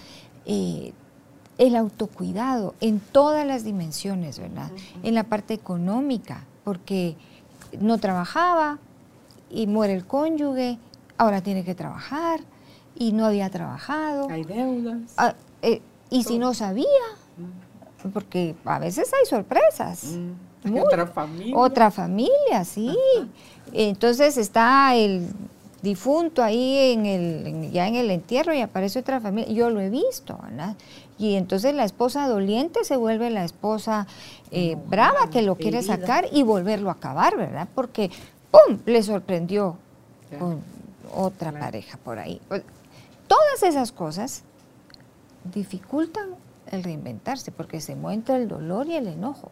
el 0.45 1.75
autocuidado 1.75 2.73
en 2.81 2.99
todas 2.99 3.45
las 3.45 3.63
dimensiones, 3.63 4.39
¿verdad? 4.39 4.71
En 5.03 5.13
la 5.13 5.23
parte 5.23 5.53
económica, 5.53 6.45
porque 6.63 7.15
no 7.79 7.99
trabajaba 7.99 8.79
y 9.49 9.67
muere 9.67 9.93
el 9.93 10.05
cónyuge, 10.05 10.79
ahora 11.17 11.41
tiene 11.41 11.63
que 11.63 11.75
trabajar 11.75 12.41
y 12.95 13.11
no 13.11 13.25
había 13.25 13.49
trabajado. 13.49 14.27
Hay 14.29 14.43
deudas. 14.43 15.13
Ah, 15.17 15.35
eh, 15.61 15.81
y 16.09 16.23
si 16.23 16.39
no 16.39 16.53
sabía. 16.53 16.85
Porque 18.13 18.55
a 18.65 18.79
veces 18.79 19.11
hay 19.13 19.25
sorpresas. 19.25 20.03
Mm. 20.63 20.77
otra 20.77 21.07
familia. 21.07 21.57
Otra 21.57 21.91
familia, 21.91 22.63
sí. 22.65 22.95
Entonces 23.73 24.37
está 24.37 24.95
el 24.95 25.27
difunto 25.81 26.43
ahí 26.43 26.93
en 26.93 27.05
el, 27.05 27.71
ya 27.71 27.87
en 27.87 27.95
el 27.95 28.11
entierro 28.11 28.53
y 28.53 28.61
aparece 28.61 28.99
otra 28.99 29.19
familia. 29.19 29.51
Yo 29.51 29.69
lo 29.69 29.81
he 29.81 29.89
visto, 29.89 30.37
¿verdad? 30.43 30.75
Y 31.17 31.35
entonces 31.35 31.73
la 31.73 31.83
esposa 31.83 32.27
doliente 32.27 32.83
se 32.83 32.97
vuelve 32.97 33.29
la 33.29 33.43
esposa 33.43 34.07
eh, 34.51 34.77
brava 34.87 35.29
que 35.29 35.41
lo 35.41 35.55
quiere 35.55 35.83
sacar 35.83 36.27
y 36.31 36.43
volverlo 36.43 36.89
a 36.89 36.93
acabar, 36.93 37.37
¿verdad? 37.37 37.67
Porque, 37.75 38.09
¡pum!, 38.49 38.79
le 38.85 39.03
sorprendió 39.03 39.77
con 40.39 40.61
otra 41.13 41.51
pareja 41.51 41.97
por 42.03 42.19
ahí. 42.19 42.41
Pues, 42.47 42.63
todas 43.27 43.63
esas 43.63 43.91
cosas 43.91 44.43
dificultan 45.53 46.29
el 46.71 46.83
reinventarse 46.83 47.51
porque 47.51 47.81
se 47.81 47.95
muestra 47.95 48.37
el 48.37 48.47
dolor 48.47 48.87
y 48.87 48.95
el 48.95 49.07
enojo. 49.07 49.51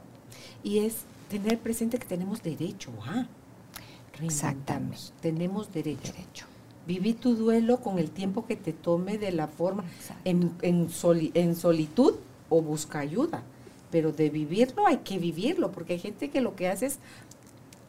Y 0.64 0.80
es 0.80 1.04
tener 1.30 1.60
presente 1.60 1.98
que 1.98 2.06
tenemos 2.06 2.44
derecho 2.44 2.92
a. 3.06 3.28
Exactamente. 4.22 4.98
Tenemos 5.22 5.72
derecho. 5.72 6.12
derecho. 6.12 6.46
Viví 6.88 7.14
tu 7.14 7.36
duelo 7.36 7.78
con 7.78 8.00
el 8.00 8.10
tiempo 8.10 8.46
que 8.46 8.56
te 8.56 8.74
tome 8.74 9.18
de 9.18 9.32
la 9.32 9.48
forma, 9.48 9.84
en, 10.26 10.52
en, 10.62 11.56
solitud 11.56 12.16
o 12.50 12.62
busca 12.62 13.00
ayuda. 13.00 13.44
Pero 13.92 14.12
de 14.12 14.30
vivirlo 14.30 14.88
hay 14.88 14.98
que 14.98 15.18
vivirlo, 15.20 15.72
porque 15.72 15.94
hay 15.94 16.00
gente 16.00 16.30
que 16.30 16.42
lo 16.42 16.56
que 16.56 16.68
hace 16.68 16.88
es, 16.88 17.00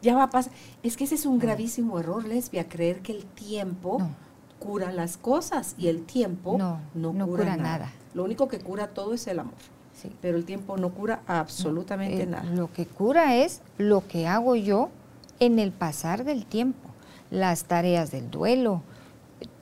ya 0.01 0.15
va 0.15 0.23
a 0.23 0.29
pasar. 0.29 0.53
Es 0.83 0.97
que 0.97 1.03
ese 1.03 1.15
es 1.15 1.25
un 1.25 1.39
gravísimo 1.39 1.99
error, 1.99 2.27
lesbia, 2.27 2.69
creer 2.69 3.01
que 3.01 3.11
el 3.11 3.25
tiempo 3.25 4.07
cura 4.61 4.91
las 4.91 5.17
cosas 5.17 5.75
y 5.77 5.87
el 5.87 6.05
tiempo 6.05 6.57
no, 6.57 7.25
cura, 7.25 7.57
nada. 7.57 7.91
Lo 8.13 8.23
único 8.23 8.47
que 8.47 8.59
cura 8.59 8.89
todo 8.89 9.13
es 9.13 9.25
el 9.27 9.39
amor. 9.39 9.55
Pero 10.21 10.37
el 10.37 10.45
tiempo 10.45 10.77
no 10.77 10.89
cura 10.89 11.21
absolutamente 11.27 12.23
eh, 12.23 12.27
nada. 12.27 12.43
Lo 12.43 12.71
que 12.71 12.85
cura 12.85 13.35
es 13.35 13.61
lo 13.77 14.07
que 14.07 14.27
hago 14.27 14.55
yo 14.55 14.89
en 15.39 15.59
el 15.59 15.71
pasar 15.71 16.23
del 16.23 16.45
tiempo, 16.45 16.89
las 17.29 17.65
tareas 17.65 18.11
del 18.11 18.29
duelo, 18.31 18.83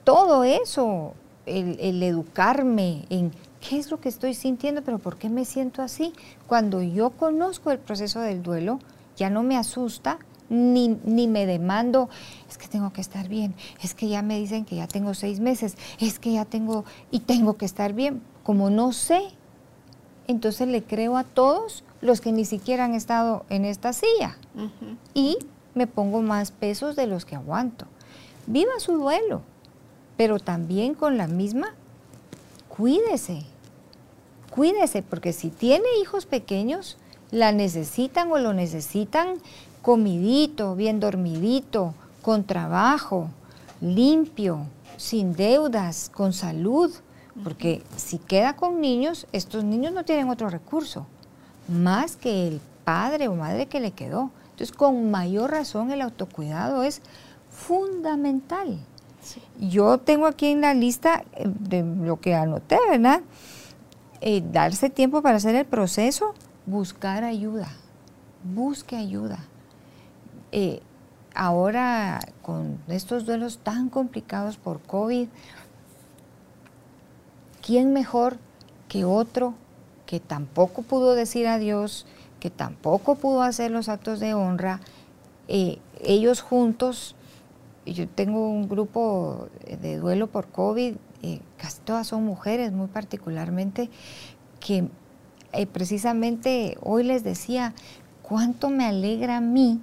todo 0.04 0.44
eso, 0.44 1.14
el, 1.46 2.04
educarme 2.04 3.06
en 3.10 3.32
qué 3.62 3.80
es 3.80 3.92
lo 3.92 4.00
que 4.00 4.10
estoy 4.10 4.34
sintiendo, 4.34 4.82
pero 4.82 5.00
por 5.00 5.18
qué 5.18 5.30
me 5.30 5.46
siento 5.46 5.82
así. 5.82 6.14
Cuando 6.48 6.82
yo 6.82 7.12
conozco 7.12 7.72
el 7.72 7.80
proceso 7.80 8.20
del 8.20 8.44
duelo, 8.44 8.80
ya 9.16 9.30
no 9.30 9.44
me 9.44 9.58
asusta 9.58 10.20
ni, 10.50 11.00
ni, 11.04 11.28
me 11.28 11.46
demando, 11.46 12.10
es 12.50 12.58
que 12.58 12.68
tengo 12.68 12.92
que 12.92 13.02
estar 13.02 13.28
bien, 13.28 13.54
es 13.82 13.94
que 13.94 14.08
ya 14.08 14.22
me 14.22 14.38
dicen 14.38 14.66
que 14.66 14.76
ya 14.76 14.88
tengo 14.88 15.14
seis 15.14 15.40
meses, 15.40 15.78
es 16.00 16.20
que 16.20 16.34
ya 16.34 16.46
tengo 16.46 16.86
y 17.12 17.20
tengo 17.20 17.58
que 17.58 17.66
estar 17.66 17.94
bien. 17.94 18.22
Como 18.44 18.70
no 18.70 18.94
sé, 18.94 19.22
entonces 20.28 20.68
le 20.68 20.84
creo 20.84 21.18
a 21.18 21.24
todos 21.24 21.84
los 22.02 22.22
que 22.22 22.32
ni 22.32 22.46
siquiera 22.46 22.86
han 22.86 22.96
estado 22.96 23.46
en 23.50 23.66
esta 23.66 23.94
silla. 23.94 24.38
Y 25.14 25.38
me 25.76 25.88
pongo 25.88 26.22
más 26.22 26.52
pesos 26.52 26.96
de 26.96 27.08
los 27.08 27.26
que 27.26 27.36
aguanto. 27.36 27.86
Viva 28.48 28.80
su 28.80 28.94
duelo 28.94 29.44
pero 30.20 30.38
también 30.38 30.96
con 30.96 31.16
la 31.16 31.28
misma, 31.28 31.74
cuídese, 32.68 33.44
cuídese, 34.54 35.02
porque 35.02 35.32
si 35.32 35.50
tiene 35.50 35.86
hijos 36.02 36.26
pequeños, 36.26 36.98
la 37.32 37.54
necesitan 37.54 38.30
o 38.30 38.38
lo 38.38 38.52
necesitan 38.52 39.36
comidito, 39.82 40.76
bien 40.76 41.00
dormidito, 41.00 41.94
con 42.22 42.44
trabajo, 42.44 43.30
limpio, 43.82 44.66
sin 44.98 45.34
deudas, 45.34 46.10
con 46.14 46.34
salud, 46.34 46.92
porque 47.44 47.84
si 47.96 48.18
queda 48.18 48.56
con 48.56 48.82
niños, 48.82 49.28
estos 49.32 49.64
niños 49.64 49.94
no 49.94 50.04
tienen 50.04 50.30
otro 50.30 50.50
recurso, 50.50 51.06
más 51.68 52.16
que 52.16 52.48
el 52.48 52.62
padre 52.84 53.28
o 53.28 53.36
madre 53.36 53.68
que 53.68 53.80
le 53.80 53.92
quedó. 53.92 54.32
Entonces, 54.52 54.76
con 54.76 55.10
mayor 55.10 55.52
razón, 55.52 55.92
el 55.92 56.02
autocuidado 56.02 56.84
es 56.84 57.02
fundamental. 57.50 58.78
Yo 59.60 59.98
tengo 59.98 60.26
aquí 60.26 60.48
en 60.48 60.62
la 60.62 60.74
lista 60.74 61.24
eh, 61.34 61.46
de 61.46 61.84
lo 61.84 62.20
que 62.20 62.36
anoté, 62.36 62.78
¿verdad? 62.90 63.22
Eh, 64.22 64.44
darse 64.52 64.90
tiempo 64.90 65.22
para 65.22 65.38
hacer 65.38 65.56
el 65.56 65.66
proceso, 65.66 66.34
buscar 66.66 67.24
ayuda, 67.24 67.70
busque 68.44 68.96
ayuda. 68.96 69.40
Eh, 70.52 70.82
ahora, 71.36 72.20
con 72.42 72.80
estos 72.88 73.26
duelos 73.26 73.60
tan 73.60 73.90
complicados 73.90 74.58
por 74.58 74.82
COVID, 74.82 75.28
¿quién 77.66 77.94
mejor 77.94 78.38
que 78.88 79.06
otro 79.06 79.54
que 80.06 80.20
tampoco 80.20 80.82
pudo 80.82 81.14
decir 81.14 81.48
adiós, 81.48 82.06
que 82.40 82.50
tampoco 82.50 83.16
pudo 83.16 83.44
hacer 83.44 83.72
los 83.72 83.90
actos 83.90 84.20
de 84.20 84.34
honra? 84.34 84.80
ellos 86.02 86.42
juntos 86.42 87.16
yo 87.94 88.08
tengo 88.08 88.50
un 88.50 88.68
grupo 88.68 89.50
de 89.82 89.98
duelo 89.98 90.28
por 90.28 90.48
COVID, 90.48 90.96
eh, 91.24 91.42
casi 91.58 91.82
todas 91.82 92.08
son 92.08 92.24
mujeres 92.24 92.72
muy 92.72 92.88
particularmente, 92.88 93.90
que 94.60 94.88
eh, 95.54 95.66
precisamente 95.66 96.78
hoy 96.82 97.04
les 97.04 97.24
decía 97.24 97.74
cuánto 98.22 98.70
me 98.70 98.86
alegra 98.86 99.38
a 99.38 99.42
mí, 99.42 99.82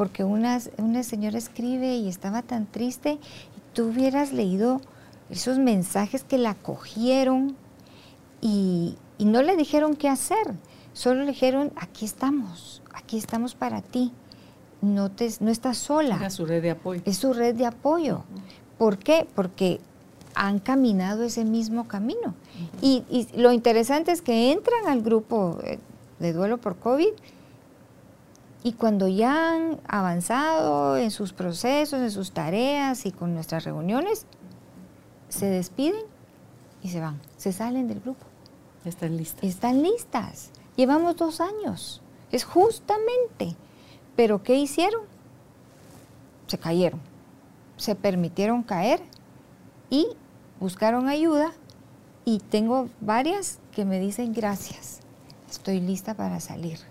porque 0.00 0.24
una, 0.24 0.58
una 0.78 1.02
señora 1.02 1.36
escribe 1.36 1.94
y 1.96 2.08
estaba 2.08 2.40
tan 2.40 2.64
triste, 2.64 3.18
y 3.18 3.74
tú 3.74 3.88
hubieras 3.88 4.32
leído 4.32 4.80
esos 5.28 5.58
mensajes 5.58 6.24
que 6.24 6.38
la 6.38 6.54
cogieron 6.54 7.54
y, 8.40 8.96
y 9.18 9.26
no 9.26 9.42
le 9.42 9.58
dijeron 9.58 9.96
qué 9.96 10.08
hacer, 10.08 10.54
solo 10.94 11.20
le 11.20 11.32
dijeron, 11.32 11.70
aquí 11.76 12.06
estamos, 12.06 12.80
aquí 12.94 13.18
estamos 13.18 13.54
para 13.54 13.82
ti 13.82 14.10
no, 14.80 15.10
te, 15.10 15.28
no 15.40 15.50
estás 15.50 15.76
sola. 15.76 16.18
Es 16.24 16.32
su 16.32 16.46
red 16.46 16.62
de 16.62 16.70
apoyo. 16.70 17.02
Es 17.04 17.18
su 17.18 17.34
red 17.34 17.54
de 17.54 17.66
apoyo. 17.66 18.22
¿Por 18.78 18.96
qué? 18.96 19.28
Porque 19.34 19.82
han 20.34 20.60
caminado 20.60 21.24
ese 21.24 21.44
mismo 21.44 21.88
camino. 21.88 22.32
y, 22.80 23.04
lo 23.36 23.52
interesante 23.52 24.12
es 24.12 24.22
que 24.22 24.50
entran 24.50 24.86
al 24.86 25.02
grupo 25.02 25.58
de 26.20 26.32
duelo 26.32 26.56
por 26.56 26.76
COVID 26.76 27.10
y 28.62 28.72
cuando 28.72 29.08
ya 29.08 29.54
han 29.54 29.80
avanzado 29.88 30.96
en 30.96 31.10
sus 31.10 31.32
procesos, 31.32 32.00
en 32.00 32.10
sus 32.10 32.32
tareas 32.32 33.06
y 33.06 33.12
con 33.12 33.34
nuestras 33.34 33.64
reuniones, 33.64 34.26
se 35.28 35.46
despiden 35.46 36.02
y 36.82 36.88
se 36.88 37.00
van, 37.00 37.20
se 37.36 37.52
salen 37.52 37.88
del 37.88 38.00
grupo. 38.00 38.24
Están 38.84 39.16
listas. 39.16 39.44
Están 39.44 39.82
listas. 39.82 40.50
Llevamos 40.76 41.16
dos 41.16 41.40
años. 41.40 42.02
Es 42.30 42.44
justamente 42.44 43.56
pero 44.20 44.42
¿qué 44.42 44.54
hicieron? 44.56 45.00
Se 46.46 46.58
cayeron, 46.58 47.00
se 47.78 47.94
permitieron 47.94 48.62
caer 48.62 49.00
y 49.88 50.08
buscaron 50.58 51.08
ayuda 51.08 51.52
y 52.26 52.40
tengo 52.40 52.90
varias 53.00 53.60
que 53.72 53.86
me 53.86 53.98
dicen 53.98 54.34
gracias, 54.34 55.00
estoy 55.48 55.80
lista 55.80 56.12
para 56.12 56.38
salir. 56.40 56.89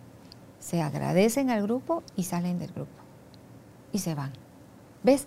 Se 0.69 0.83
agradecen 0.83 1.49
al 1.49 1.63
grupo 1.63 2.03
y 2.15 2.25
salen 2.25 2.59
del 2.59 2.71
grupo 2.71 2.91
y 3.91 3.97
se 3.97 4.13
van. 4.13 4.31
¿Ves? 5.01 5.25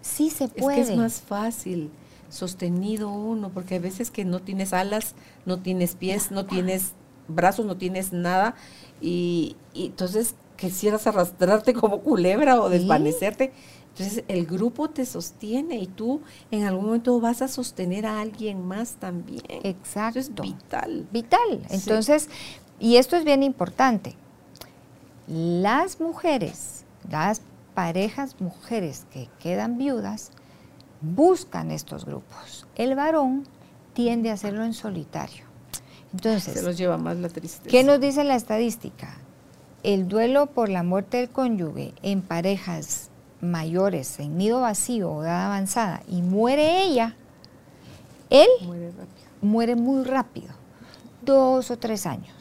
Sí 0.00 0.30
se 0.30 0.48
puede. 0.48 0.80
Es 0.80 0.86
que 0.88 0.92
es 0.94 0.98
más 0.98 1.20
fácil 1.20 1.92
sostenido 2.28 3.08
uno, 3.08 3.50
porque 3.50 3.76
a 3.76 3.78
veces 3.78 4.10
que 4.10 4.24
no 4.24 4.40
tienes 4.40 4.72
alas, 4.72 5.14
no 5.46 5.60
tienes 5.60 5.94
pies, 5.94 6.32
no 6.32 6.44
tienes 6.46 6.94
brazos, 7.28 7.66
no 7.66 7.76
tienes 7.76 8.12
nada, 8.12 8.56
y, 9.00 9.56
y 9.74 9.86
entonces 9.86 10.34
quisieras 10.56 11.06
arrastrarte 11.06 11.72
como 11.72 12.00
culebra 12.00 12.60
o 12.60 12.68
desvanecerte. 12.68 13.52
Entonces 13.90 14.24
el 14.26 14.44
grupo 14.44 14.90
te 14.90 15.06
sostiene 15.06 15.78
y 15.78 15.86
tú 15.86 16.20
en 16.50 16.64
algún 16.64 16.86
momento 16.86 17.20
vas 17.20 17.42
a 17.42 17.48
sostener 17.48 18.06
a 18.06 18.20
alguien 18.20 18.66
más 18.66 18.94
también. 18.94 19.42
Exacto. 19.62 20.18
Eso 20.18 20.32
es 20.32 20.42
vital. 20.42 21.08
Vital. 21.12 21.66
Entonces, 21.70 22.28
y 22.80 22.96
esto 22.96 23.16
es 23.16 23.24
bien 23.24 23.44
importante. 23.44 24.16
Las 25.30 26.00
mujeres, 26.00 26.84
las 27.08 27.40
parejas 27.74 28.40
mujeres 28.40 29.06
que 29.12 29.28
quedan 29.38 29.78
viudas, 29.78 30.32
buscan 31.00 31.70
estos 31.70 32.04
grupos. 32.04 32.66
El 32.74 32.96
varón 32.96 33.46
tiende 33.92 34.30
a 34.30 34.34
hacerlo 34.34 34.64
en 34.64 34.74
solitario. 34.74 35.44
Entonces, 36.12 36.54
se 36.54 36.62
los 36.62 36.76
lleva 36.76 36.98
más 36.98 37.16
la 37.18 37.28
tristeza. 37.28 37.70
¿Qué 37.70 37.84
nos 37.84 38.00
dice 38.00 38.24
la 38.24 38.34
estadística? 38.34 39.18
El 39.84 40.08
duelo 40.08 40.46
por 40.46 40.68
la 40.68 40.82
muerte 40.82 41.18
del 41.18 41.30
cónyuge 41.30 41.94
en 42.02 42.22
parejas 42.22 43.10
mayores, 43.40 44.18
en 44.18 44.36
nido 44.36 44.60
vacío 44.60 45.12
o 45.12 45.22
edad 45.22 45.46
avanzada, 45.46 46.02
y 46.08 46.22
muere 46.22 46.82
ella, 46.82 47.14
él 48.30 48.48
muere, 48.64 48.92
muere 49.40 49.76
muy 49.76 50.02
rápido, 50.02 50.48
dos 51.22 51.70
o 51.70 51.78
tres 51.78 52.04
años. 52.04 52.39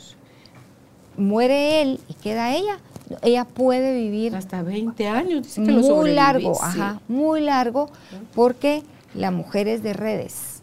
Muere 1.20 1.82
él 1.82 1.99
y 2.07 2.13
queda 2.13 2.55
ella, 2.55 2.80
ella 3.22 3.45
puede 3.45 3.93
vivir 3.93 4.36
hasta 4.36 4.61
20 4.61 5.07
años, 5.07 5.43
dice 5.43 5.63
que 5.63 5.72
muy 5.72 6.13
largo, 6.13 6.61
ajá, 6.63 7.01
muy 7.07 7.41
largo, 7.41 7.89
porque 8.36 8.84
la 9.13 9.32
mujer 9.32 9.67
es 9.67 9.84
de 9.84 9.93
redes, 9.93 10.61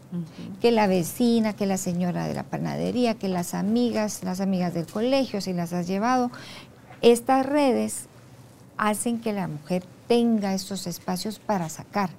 que 0.61 0.71
la 0.71 0.87
vecina, 0.87 1.53
que 1.53 1.65
la 1.65 1.77
señora 1.77 2.27
de 2.27 2.33
la 2.33 2.43
panadería, 2.43 3.15
que 3.15 3.27
las 3.27 3.53
amigas, 3.53 4.23
las 4.23 4.39
amigas 4.39 4.73
del 4.73 4.87
colegio, 4.87 5.41
si 5.41 5.53
las 5.53 5.73
has 5.73 5.87
llevado, 5.87 6.31
estas 7.01 7.45
redes 7.45 8.05
hacen 8.77 9.19
que 9.19 9.33
la 9.33 9.47
mujer 9.47 9.83
tenga 10.07 10.53
estos 10.53 10.87
espacios 10.87 11.39
para 11.39 11.69
sacar. 11.69 12.09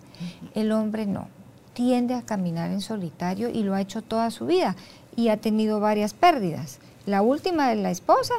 El 0.55 0.73
hombre 0.73 1.07
no, 1.07 1.29
tiende 1.73 2.15
a 2.15 2.23
caminar 2.23 2.71
en 2.71 2.81
solitario 2.81 3.49
y 3.49 3.63
lo 3.63 3.75
ha 3.75 3.81
hecho 3.81 4.03
toda 4.03 4.31
su 4.31 4.47
vida 4.47 4.77
y 5.17 5.29
ha 5.29 5.37
tenido 5.37 5.81
varias 5.81 6.13
pérdidas. 6.13 6.81
La 7.09 7.23
última 7.23 7.69
de 7.69 7.77
la 7.77 7.91
esposa, 7.91 8.35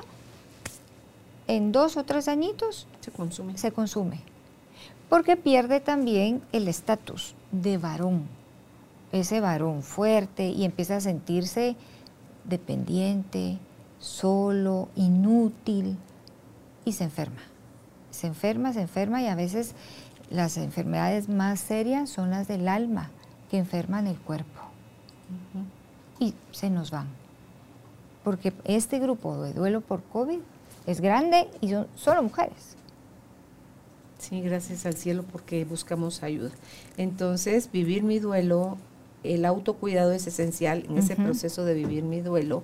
en 1.48 1.72
dos 1.72 1.98
o 1.98 2.04
tres 2.04 2.28
añitos, 2.28 2.88
se 3.00 3.12
consume. 3.12 3.58
Se 3.58 3.72
consume. 3.72 4.22
Porque 5.10 5.36
pierde 5.36 5.80
también 5.80 6.42
el 6.52 6.68
estatus 6.68 7.34
de 7.52 7.78
varón, 7.78 8.28
ese 9.12 9.42
varón 9.42 9.82
fuerte 9.82 10.50
y 10.50 10.66
empieza 10.66 10.98
a 10.98 11.02
sentirse 11.02 11.76
dependiente, 12.44 13.58
solo, 13.98 14.90
inútil 14.96 15.98
y 16.86 16.92
se 16.92 17.06
enferma 17.06 17.42
se 18.12 18.28
enferma, 18.28 18.74
se 18.74 18.82
enferma 18.82 19.22
y 19.22 19.28
a 19.28 19.36
veces 19.36 19.74
las 20.30 20.58
enfermedades 20.58 21.30
más 21.30 21.60
serias 21.60 22.10
son 22.10 22.30
las 22.30 22.48
del 22.48 22.68
alma 22.68 23.12
que 23.50 23.58
enferman 23.58 24.08
el 24.08 24.20
cuerpo. 24.20 24.62
Y 26.20 26.34
se 26.52 26.70
nos 26.70 26.92
van. 26.92 27.08
Porque 28.24 28.54
este 28.66 29.00
grupo 29.00 29.42
de 29.42 29.54
duelo 29.54 29.82
por 29.82 30.04
COVID 30.04 30.40
es 30.86 31.02
grande 31.02 31.48
y 31.62 31.70
son 31.70 31.88
solo 31.96 32.24
mujeres. 32.24 32.76
Sí, 34.18 34.42
gracias 34.42 34.86
al 34.86 34.96
cielo 34.96 35.24
porque 35.32 35.64
buscamos 35.64 36.24
ayuda. 36.24 36.52
Entonces, 36.98 37.72
vivir 37.72 38.04
mi 38.04 38.20
duelo, 38.20 38.78
el 39.24 39.46
autocuidado 39.46 40.12
es 40.12 40.28
esencial 40.28 40.86
en 40.90 40.98
ese 40.98 41.16
proceso 41.16 41.64
de 41.64 41.74
vivir 41.74 42.04
mi 42.04 42.22
duelo. 42.22 42.64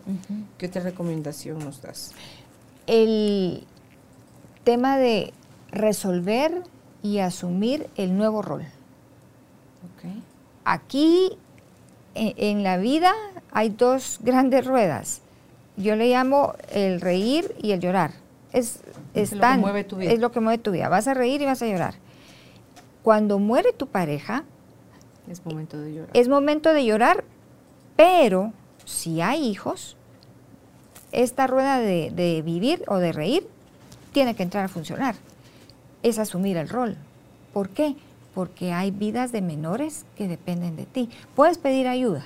¿Qué 0.58 0.68
otra 0.68 0.82
recomendación 0.82 1.60
nos 1.60 1.82
das? 1.82 2.12
El 2.88 3.64
tema 4.66 4.98
de 4.98 5.34
resolver 5.72 6.64
y 7.02 7.20
asumir 7.20 7.88
el 7.96 8.18
nuevo 8.18 8.42
rol. 8.42 8.66
Aquí 10.66 11.38
e, 12.16 12.34
en, 12.38 12.64
la 12.64 12.78
vida 12.78 13.14
hay 13.52 13.70
dos 13.70 14.20
grandes 14.24 14.66
ruedas. 14.66 15.22
Yo 15.78 15.96
le 15.96 16.10
llamo 16.10 16.56
el 16.72 17.02
reír 17.02 17.56
y 17.62 17.72
el 17.72 17.80
llorar. 17.80 18.12
Es, 18.54 18.80
es 19.14 19.34
lo 19.34 19.42
que 19.42 19.58
mueve 19.58 19.84
tu 19.84 19.98
vida. 19.98 20.12
Es 20.12 20.20
lo 20.20 20.32
que 20.32 20.40
mueve 20.40 20.58
tu 20.58 20.72
vida. 20.72 20.88
Vas 20.90 21.08
a 21.08 21.14
reír 21.14 21.42
y 21.42 21.46
vas 21.46 21.62
a 21.62 21.68
llorar. 21.68 21.96
Cuando 23.04 23.40
muere 23.40 23.74
tu 23.74 23.88
pareja, 23.88 24.44
es 25.30 25.46
momento 25.46 25.80
de 25.80 25.94
llorar. 25.94 26.10
Es 26.14 26.28
momento 26.28 26.74
de 26.74 26.86
llorar, 26.86 27.24
pero 27.96 28.54
si 28.86 29.22
hay 29.22 29.46
hijos, 29.46 29.98
esta 31.12 31.48
rueda 31.48 31.80
de 31.80 32.42
vivir 32.46 32.84
o 32.88 32.98
de 32.98 33.12
reír 33.12 33.48
tiene 34.12 34.36
que 34.36 34.44
entrar 34.44 34.66
a 34.66 34.68
funcionar 34.70 35.16
es 36.06 36.20
asumir 36.20 36.56
el 36.58 36.70
rol. 36.70 36.96
¿Por 37.52 37.70
qué? 37.70 37.96
Porque 38.36 38.72
hay 38.72 38.92
vidas 38.92 39.32
de 39.32 39.42
menores 39.42 40.06
que 40.16 40.28
dependen 40.28 40.76
de 40.76 40.86
ti. 40.86 41.10
Puedes 41.36 41.58
pedir 41.58 41.88
ayuda 41.88 42.24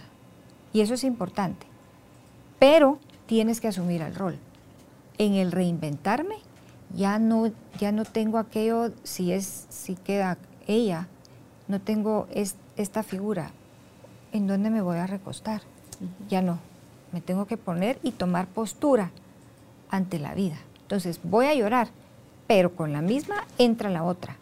y 0.73 0.81
eso 0.81 0.95
es 0.95 1.05
importante, 1.05 1.65
pero 2.59 2.99
tienes 3.29 3.61
que 3.61 3.67
asumir 3.67 4.01
el 4.01 4.15
rol. 4.15 4.39
En 5.19 5.35
el 5.35 5.51
reinventarme 5.51 6.37
ya 6.95 7.19
no, 7.19 7.51
ya 7.79 7.91
no 7.91 8.03
tengo 8.03 8.39
aquello, 8.39 8.91
si, 9.03 9.31
es, 9.31 9.67
si 9.69 9.93
queda 9.93 10.39
ella, 10.65 11.07
no 11.67 11.79
tengo 11.79 12.27
esta 12.75 13.03
figura, 13.03 13.51
¿en 14.31 14.47
dónde 14.47 14.71
me 14.71 14.81
voy 14.81 14.97
a 14.97 15.05
recostar? 15.05 15.61
Ya 16.27 16.41
no, 16.41 16.57
me 17.11 17.21
tengo 17.21 17.45
que 17.45 17.55
poner 17.55 17.99
y 18.01 18.13
tomar 18.13 18.47
postura 18.47 19.11
ante 19.91 20.17
la 20.17 20.33
vida. 20.33 20.57
Entonces 20.81 21.19
voy 21.21 21.45
a 21.45 21.53
llorar, 21.53 21.89
pero 22.47 22.75
con 22.75 22.93
la 22.93 23.03
misma 23.03 23.45
entra 23.59 23.91
la 23.91 24.03
otra. 24.03 24.37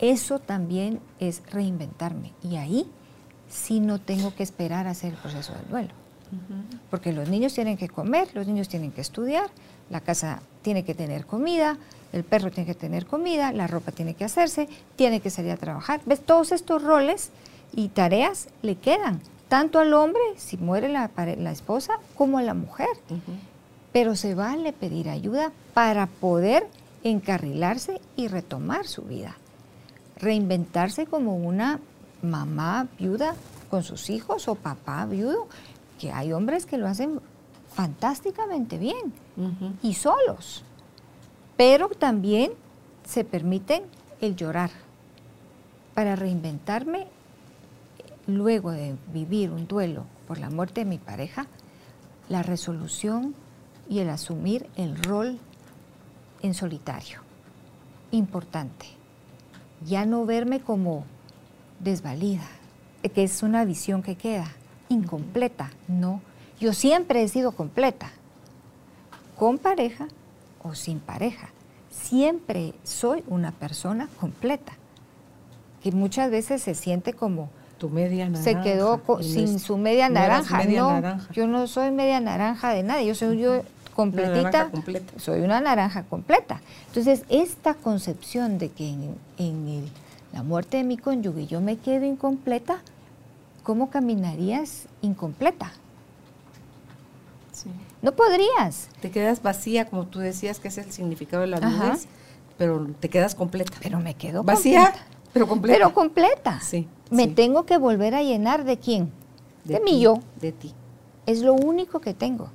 Eso 0.00 0.40
también 0.40 0.98
es 1.20 1.40
reinventarme. 1.52 2.32
Y 2.42 2.56
ahí 2.56 2.90
sí 3.48 3.78
no 3.78 4.00
tengo 4.00 4.34
que 4.34 4.42
esperar 4.42 4.88
a 4.88 4.90
hacer 4.90 5.12
el 5.12 5.20
proceso 5.20 5.52
del 5.54 5.68
duelo. 5.68 6.05
Porque 6.90 7.12
los 7.12 7.28
niños 7.28 7.54
tienen 7.54 7.76
que 7.76 7.88
comer, 7.88 8.28
los 8.34 8.46
niños 8.46 8.68
tienen 8.68 8.92
que 8.92 9.00
estudiar, 9.00 9.48
la 9.90 10.00
casa 10.00 10.40
tiene 10.62 10.84
que 10.84 10.94
tener 10.94 11.26
comida, 11.26 11.78
el 12.12 12.24
perro 12.24 12.50
tiene 12.50 12.66
que 12.66 12.74
tener 12.74 13.06
comida, 13.06 13.52
la 13.52 13.66
ropa 13.66 13.92
tiene 13.92 14.14
que 14.14 14.24
hacerse, 14.24 14.68
tiene 14.96 15.20
que 15.20 15.30
salir 15.30 15.52
a 15.52 15.56
trabajar. 15.56 16.00
¿Ves? 16.06 16.20
Todos 16.20 16.52
estos 16.52 16.82
roles 16.82 17.30
y 17.74 17.88
tareas 17.88 18.48
le 18.62 18.76
quedan, 18.76 19.20
tanto 19.48 19.78
al 19.78 19.92
hombre, 19.94 20.22
si 20.36 20.56
muere 20.56 20.88
la, 20.88 21.10
la 21.16 21.50
esposa, 21.52 21.94
como 22.16 22.38
a 22.38 22.42
la 22.42 22.54
mujer. 22.54 22.88
Pero 23.92 24.16
se 24.16 24.34
vale 24.34 24.72
pedir 24.72 25.08
ayuda 25.08 25.52
para 25.74 26.06
poder 26.06 26.66
encarrilarse 27.04 28.00
y 28.16 28.28
retomar 28.28 28.86
su 28.86 29.02
vida. 29.02 29.36
Reinventarse 30.18 31.06
como 31.06 31.36
una 31.36 31.80
mamá 32.22 32.88
viuda 32.98 33.34
con 33.70 33.82
sus 33.82 34.10
hijos 34.10 34.48
o 34.48 34.54
papá 34.54 35.04
viudo, 35.06 35.48
hay 36.12 36.32
hombres 36.32 36.66
que 36.66 36.78
lo 36.78 36.86
hacen 36.86 37.20
fantásticamente 37.68 38.78
bien 38.78 39.12
y 39.82 39.94
solos. 39.94 40.64
Pero 41.56 41.88
también 41.88 42.52
se 43.04 43.24
permiten 43.24 43.82
el 44.20 44.36
llorar. 44.36 44.70
Para 45.94 46.16
reinventarme, 46.16 47.06
luego 48.26 48.70
de 48.70 48.96
vivir 49.12 49.50
un 49.50 49.66
duelo 49.66 50.04
por 50.26 50.38
la 50.38 50.50
muerte 50.50 50.80
de 50.80 50.90
mi 50.90 50.98
pareja, 50.98 51.46
la 52.28 52.42
resolución 52.42 53.34
y 53.88 54.00
el 54.00 54.10
asumir 54.10 54.68
el 54.76 55.02
rol 55.02 55.38
en 56.42 56.54
solitario. 56.54 57.20
Importante. 58.10 58.86
Ya 59.84 60.06
no 60.06 60.26
verme 60.26 60.60
como 60.60 61.04
desvalida, 61.80 62.46
que 63.14 63.22
es 63.22 63.42
una 63.42 63.64
visión 63.64 64.02
que 64.02 64.16
queda 64.16 64.48
incompleta. 64.88 65.70
No, 65.88 66.20
yo 66.60 66.72
siempre 66.72 67.22
he 67.22 67.28
sido 67.28 67.52
completa, 67.52 68.10
con 69.36 69.58
pareja 69.58 70.08
o 70.62 70.74
sin 70.74 71.00
pareja. 71.00 71.48
Siempre 71.90 72.74
soy 72.84 73.22
una 73.28 73.52
persona 73.52 74.08
completa, 74.20 74.72
que 75.82 75.92
muchas 75.92 76.30
veces 76.30 76.62
se 76.62 76.74
siente 76.74 77.12
como 77.12 77.48
tu 77.78 77.90
media 77.90 78.28
naranja. 78.28 78.44
Se 78.44 78.60
quedó 78.60 79.02
sin 79.20 79.58
su 79.58 79.76
media 79.76 80.08
naranja. 80.08 80.64
no, 80.64 81.18
yo 81.32 81.46
no 81.46 81.66
soy 81.66 81.90
media 81.90 82.20
naranja 82.20 82.70
de 82.70 82.82
nadie. 82.82 83.06
Yo 83.06 83.14
soy 83.14 83.38
yo 83.38 83.62
completita, 83.94 84.70
soy 85.16 85.40
una 85.40 85.60
naranja 85.60 86.04
completa. 86.04 86.60
Entonces, 86.88 87.24
esta 87.28 87.74
concepción 87.74 88.58
de 88.58 88.70
que 88.70 88.94
en, 89.38 89.90
la 90.32 90.42
muerte 90.42 90.76
de 90.76 90.84
mi 90.84 90.98
cónyuge 90.98 91.46
yo 91.46 91.62
me 91.62 91.78
quedo 91.78 92.04
incompleta, 92.04 92.80
¿cómo 93.66 93.90
caminarías 93.90 94.86
incompleta? 95.02 95.72
No 98.00 98.12
podrías. 98.12 98.88
Te 99.00 99.10
quedas 99.10 99.42
vacía, 99.42 99.86
como 99.86 100.06
tú 100.06 100.20
decías, 100.20 100.60
que 100.60 100.68
es 100.68 100.78
el 100.78 100.92
significado 100.92 101.40
de 101.40 101.48
la 101.48 101.58
vida, 101.58 101.98
pero 102.58 102.86
te 103.00 103.08
quedas 103.08 103.34
completa. 103.34 103.76
Pero 103.82 103.98
me 103.98 104.14
quedo 104.14 104.44
vacía, 104.44 104.94
Pero 105.32 105.48
completa. 105.48 105.78
Pero 105.78 105.92
completa. 105.92 106.60
Sí, 106.60 106.86
Me 107.10 107.24
sí. 107.24 107.30
tengo 107.30 107.66
que 107.66 107.76
volver 107.76 108.14
a 108.14 108.22
llenar 108.22 108.64
de 108.64 108.78
quién? 108.78 109.10
De, 109.64 109.80
mi 109.80 109.92
ti, 109.92 110.00
yo. 110.00 110.20
De 110.40 110.52
ti. 110.52 110.72
Es 111.24 111.40
lo 111.40 111.54
único 111.54 111.98
que 111.98 112.14
tengo. 112.14 112.50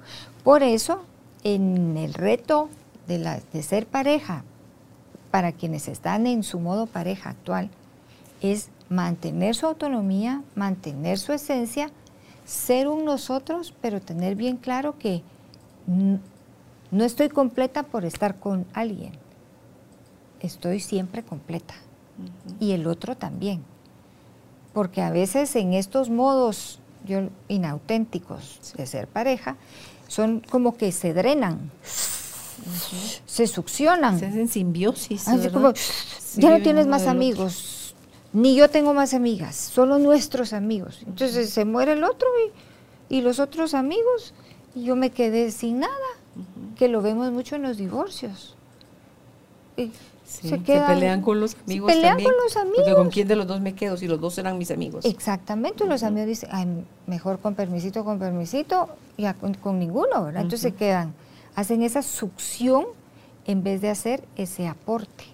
Por 0.46 0.64
eso, 0.64 1.04
en 1.44 1.98
el 1.98 2.14
reto 2.14 2.70
de, 3.08 3.18
la, 3.18 3.42
de 3.52 3.64
ser 3.64 3.86
pareja, 3.86 4.46
para 5.30 5.52
quienes 5.52 5.90
están 5.90 6.26
en 6.26 6.44
su 6.44 6.62
modo 6.62 6.86
pareja 6.86 7.32
actual, 7.32 7.70
es 8.40 8.70
mantener 8.92 9.56
su 9.56 9.66
autonomía, 9.66 10.44
mantener 10.54 11.18
su 11.18 11.32
esencia, 11.32 11.90
ser 12.46 12.90
un 12.90 13.06
nosotros, 13.06 13.74
pero 13.82 14.02
tener 14.02 14.36
bien 14.36 14.58
claro 14.58 15.00
que 15.00 15.24
no 15.88 17.04
estoy 17.06 17.30
completa 17.30 17.84
por 17.84 18.04
estar 18.04 18.38
con 18.38 18.66
alguien. 18.74 19.14
Estoy 20.42 20.82
siempre 20.82 21.24
completa. 21.24 21.74
Y 22.60 22.74
el 22.74 22.86
otro 22.86 23.16
también. 23.16 23.64
Porque 24.74 25.02
a 25.02 25.10
veces 25.10 25.56
en 25.56 25.74
estos 25.74 26.10
modos 26.10 26.80
yo, 27.06 27.30
inauténticos 27.48 28.74
de 28.76 28.86
ser 28.86 29.08
pareja, 29.08 29.56
son 30.10 30.42
como 30.42 30.76
que 30.76 30.92
se 30.92 31.14
drenan, 31.14 31.72
se 33.26 33.48
succionan. 33.48 34.20
Se 34.20 34.26
hacen 34.26 34.50
simbiosis. 34.50 35.30
Así 35.30 35.38
¿verdad? 35.38 35.54
como, 35.54 35.74
Sí, 35.76 36.42
ya 36.42 36.58
no 36.58 36.62
tienes 36.62 36.88
más 36.88 37.08
amigos, 37.08 37.81
ni 38.34 38.56
yo 38.56 38.70
tengo 38.70 38.94
más 38.94 39.14
amigas, 39.14 39.56
solo 39.56 39.98
nuestros 40.00 40.54
amigos. 40.54 41.02
Entonces 41.06 41.50
se 41.50 41.66
muere 41.66 41.94
el 41.94 42.04
otro 42.04 42.28
y, 43.10 43.18
y 43.18 43.22
los 43.22 43.40
otros 43.40 43.74
amigos, 43.74 44.34
y 44.76 44.84
yo 44.84 44.96
me 44.96 45.10
quedé 45.12 45.52
sin 45.52 45.80
nada, 45.82 45.94
que 46.78 46.88
lo 46.88 47.02
vemos 47.02 47.32
mucho 47.32 47.56
en 47.58 47.64
los 47.64 47.78
divorcios. 47.78 48.56
Y 49.78 49.92
Sí, 50.24 50.44
se 50.48 50.50
se, 50.56 50.64
quedan- 50.64 50.88
pelean 50.94 51.22
con 51.22 51.42
los 51.42 51.52
se 51.52 51.58
amigos 51.66 51.92
pelean 51.92 52.12
también. 52.14 52.30
con 52.30 52.42
los 52.42 52.54
Porque 52.54 52.70
amigos. 52.84 52.96
con 52.96 53.10
quién 53.10 53.28
de 53.28 53.36
los 53.36 53.48
dos 53.48 53.60
me 53.60 53.76
quedo 53.76 53.98
si 53.98 54.08
los 54.08 54.22
dos 54.22 54.38
eran 54.38 54.58
mis 54.58 54.72
amigos. 54.72 55.04
Exactamente, 55.04 55.84
los 55.86 56.04
amigos 56.04 56.28
dicen, 56.30 56.50
"Ay, 56.54 56.86
mejor 57.06 57.40
con 57.40 57.54
permisito, 57.54 58.06
con 58.06 58.18
permisito, 58.18 58.88
y 59.18 59.26
a- 59.26 59.34
con, 59.34 59.56
con 59.56 59.78
ninguno, 59.78 60.24
¿verdad? 60.24 60.44
Entonces 60.44 60.62
se 60.62 60.74
quedan, 60.74 61.14
hacen 61.56 61.84
esa 61.84 62.02
succión 62.02 62.86
en 63.46 63.62
vez 63.62 63.82
de 63.82 63.90
hacer 63.90 64.24
ese 64.38 64.68
aporte. 64.70 65.26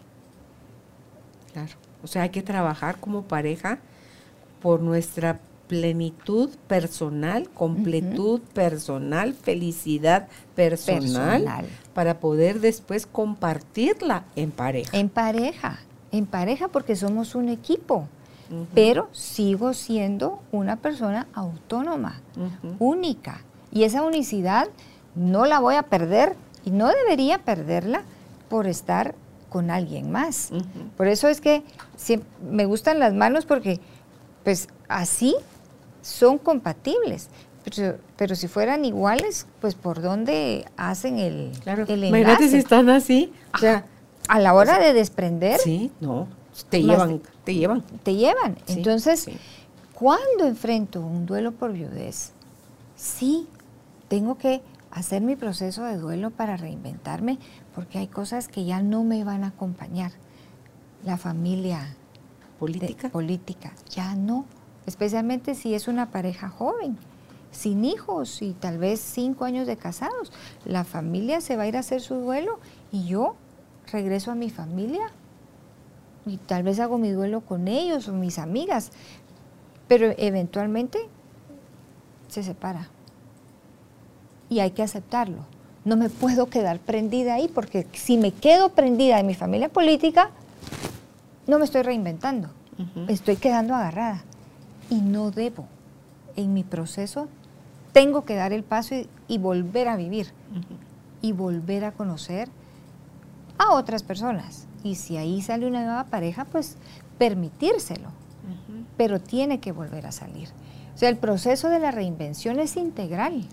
Claro. 1.53 1.73
O 2.07 2.09
sea, 2.09 2.21
hay 2.21 2.29
que 2.29 2.41
trabajar 2.41 3.01
como 3.01 3.23
pareja 3.23 3.79
por 4.61 4.79
nuestra 4.79 5.41
plenitud 5.67 6.49
personal, 6.65 7.49
completud 7.49 8.39
personal, 8.53 9.33
felicidad 9.33 10.29
personal, 10.55 11.41
Personal. 11.41 11.65
para 11.93 12.21
poder 12.21 12.61
después 12.61 13.07
compartirla 13.07 14.23
en 14.37 14.51
pareja. 14.51 14.97
En 14.97 15.09
pareja, 15.09 15.79
en 16.13 16.27
pareja 16.27 16.69
porque 16.69 16.95
somos 16.95 17.35
un 17.35 17.49
equipo, 17.49 18.07
pero 18.73 19.09
sigo 19.11 19.73
siendo 19.73 20.39
una 20.53 20.77
persona 20.77 21.27
autónoma, 21.33 22.21
única. 22.79 23.41
Y 23.69 23.83
esa 23.83 24.01
unicidad 24.03 24.69
no 25.13 25.45
la 25.45 25.59
voy 25.59 25.75
a 25.75 25.83
perder 25.83 26.37
y 26.63 26.71
no 26.71 26.87
debería 26.87 27.39
perderla 27.39 28.03
por 28.47 28.65
estar 28.65 29.13
con 29.49 29.71
alguien 29.71 30.11
más. 30.11 30.49
Por 30.97 31.07
eso 31.07 31.27
es 31.27 31.41
que 31.41 31.63
me 32.49 32.65
gustan 32.65 32.99
las 32.99 33.13
manos 33.13 33.45
porque 33.45 33.79
pues 34.43 34.67
así 34.87 35.35
son 36.01 36.37
compatibles. 36.37 37.29
Pero, 37.63 37.97
pero 38.15 38.35
si 38.35 38.47
fueran 38.47 38.85
iguales, 38.85 39.45
pues 39.59 39.75
por 39.75 40.01
dónde 40.01 40.65
hacen 40.77 41.19
el, 41.19 41.51
Claro. 41.63 41.83
el 41.87 42.03
Imagínate 42.05 42.43
enlace? 42.45 42.49
si 42.49 42.57
están 42.57 42.89
así. 42.89 43.33
O 43.53 43.57
sea, 43.57 43.85
A 44.29 44.39
la 44.39 44.53
hora 44.53 44.79
de 44.79 44.93
desprender, 44.93 45.59
sí, 45.59 45.91
no. 45.99 46.27
Te 46.69 46.81
llevan, 46.81 47.21
te 47.43 47.53
llevan. 47.55 47.83
te 48.03 48.15
llevan. 48.15 48.55
Sí, 48.65 48.73
Entonces, 48.73 49.19
sí. 49.21 49.37
cuando 49.93 50.47
enfrento 50.47 51.01
un 51.01 51.25
duelo 51.25 51.51
por 51.51 51.71
viudez, 51.73 52.31
sí, 52.95 53.47
tengo 54.07 54.37
que 54.37 54.61
hacer 54.91 55.21
mi 55.21 55.35
proceso 55.35 55.83
de 55.83 55.97
duelo 55.97 56.31
para 56.31 56.57
reinventarme, 56.57 57.37
porque 57.77 57.99
hay 57.99 58.07
cosas 58.07 58.47
que 58.47 58.65
ya 58.65 58.81
no 58.81 59.03
me 59.03 59.23
van 59.23 59.43
a 59.43 59.49
acompañar. 59.49 60.11
La 61.05 61.15
familia 61.15 61.81
de- 61.81 62.57
Política. 62.59 63.09
política, 63.09 63.73
ya 63.91 64.15
no. 64.15 64.45
Especialmente 64.87 65.53
si 65.53 65.75
es 65.75 65.87
una 65.87 66.09
pareja 66.09 66.49
joven, 66.49 66.97
sin 67.51 67.85
hijos 67.85 68.41
y 68.41 68.53
tal 68.53 68.79
vez 68.79 68.99
cinco 68.99 69.45
años 69.45 69.67
de 69.67 69.77
casados. 69.77 70.31
La 70.65 70.85
familia 70.85 71.39
se 71.39 71.55
va 71.55 71.63
a 71.63 71.67
ir 71.67 71.77
a 71.77 71.81
hacer 71.81 72.01
su 72.01 72.15
duelo 72.15 72.59
y 72.91 73.05
yo 73.05 73.35
regreso 73.91 74.31
a 74.31 74.35
mi 74.35 74.49
familia 74.49 75.11
y 76.25 76.37
tal 76.37 76.63
vez 76.63 76.79
hago 76.79 76.97
mi 76.97 77.11
duelo 77.11 77.41
con 77.41 77.67
ellos 77.67 78.07
o 78.07 78.13
mis 78.13 78.39
amigas, 78.39 78.91
pero 79.87 80.15
eventualmente 80.17 80.97
se 82.27 82.41
separa. 82.41 82.89
Y 84.49 84.61
hay 84.61 84.71
que 84.71 84.81
aceptarlo. 84.81 85.45
No 85.87 85.95
me 85.95 86.09
puedo 86.09 86.47
quedar 86.47 86.79
prendida 86.79 87.35
ahí 87.35 87.47
porque 87.47 87.87
si 87.93 88.17
me 88.17 88.33
quedo 88.33 88.73
prendida 88.73 89.21
en 89.21 89.25
mi 89.25 89.35
familia 89.35 89.69
política, 89.69 90.31
no 91.47 91.59
me 91.59 91.63
estoy 91.63 91.81
reinventando. 91.81 92.49
Estoy 93.07 93.37
quedando 93.37 93.73
agarrada. 93.73 94.21
Y 94.89 94.99
no 94.99 95.31
debo. 95.31 95.65
En 96.35 96.53
mi 96.53 96.65
proceso 96.65 97.29
tengo 97.93 98.25
que 98.25 98.35
dar 98.35 98.51
el 98.51 98.63
paso 98.63 98.95
y, 98.95 99.07
y 99.29 99.37
volver 99.37 99.87
a 99.87 99.95
vivir. 99.95 100.33
Y 101.21 101.31
volver 101.31 101.85
a 101.85 101.93
conocer 101.93 102.49
a 103.57 103.71
otras 103.71 104.03
personas. 104.03 104.67
Y 104.83 104.95
si 104.95 105.15
ahí 105.15 105.41
sale 105.41 105.67
una 105.67 105.85
nueva 105.85 106.03
pareja, 106.03 106.43
pues 106.43 106.75
permitírselo. 107.17 108.09
Pero 108.97 109.21
tiene 109.21 109.61
que 109.61 109.71
volver 109.71 110.05
a 110.05 110.11
salir. 110.11 110.49
O 110.93 110.97
sea, 110.97 111.07
el 111.07 111.15
proceso 111.15 111.69
de 111.69 111.79
la 111.79 111.91
reinvención 111.91 112.59
es 112.59 112.75
integral. 112.75 113.45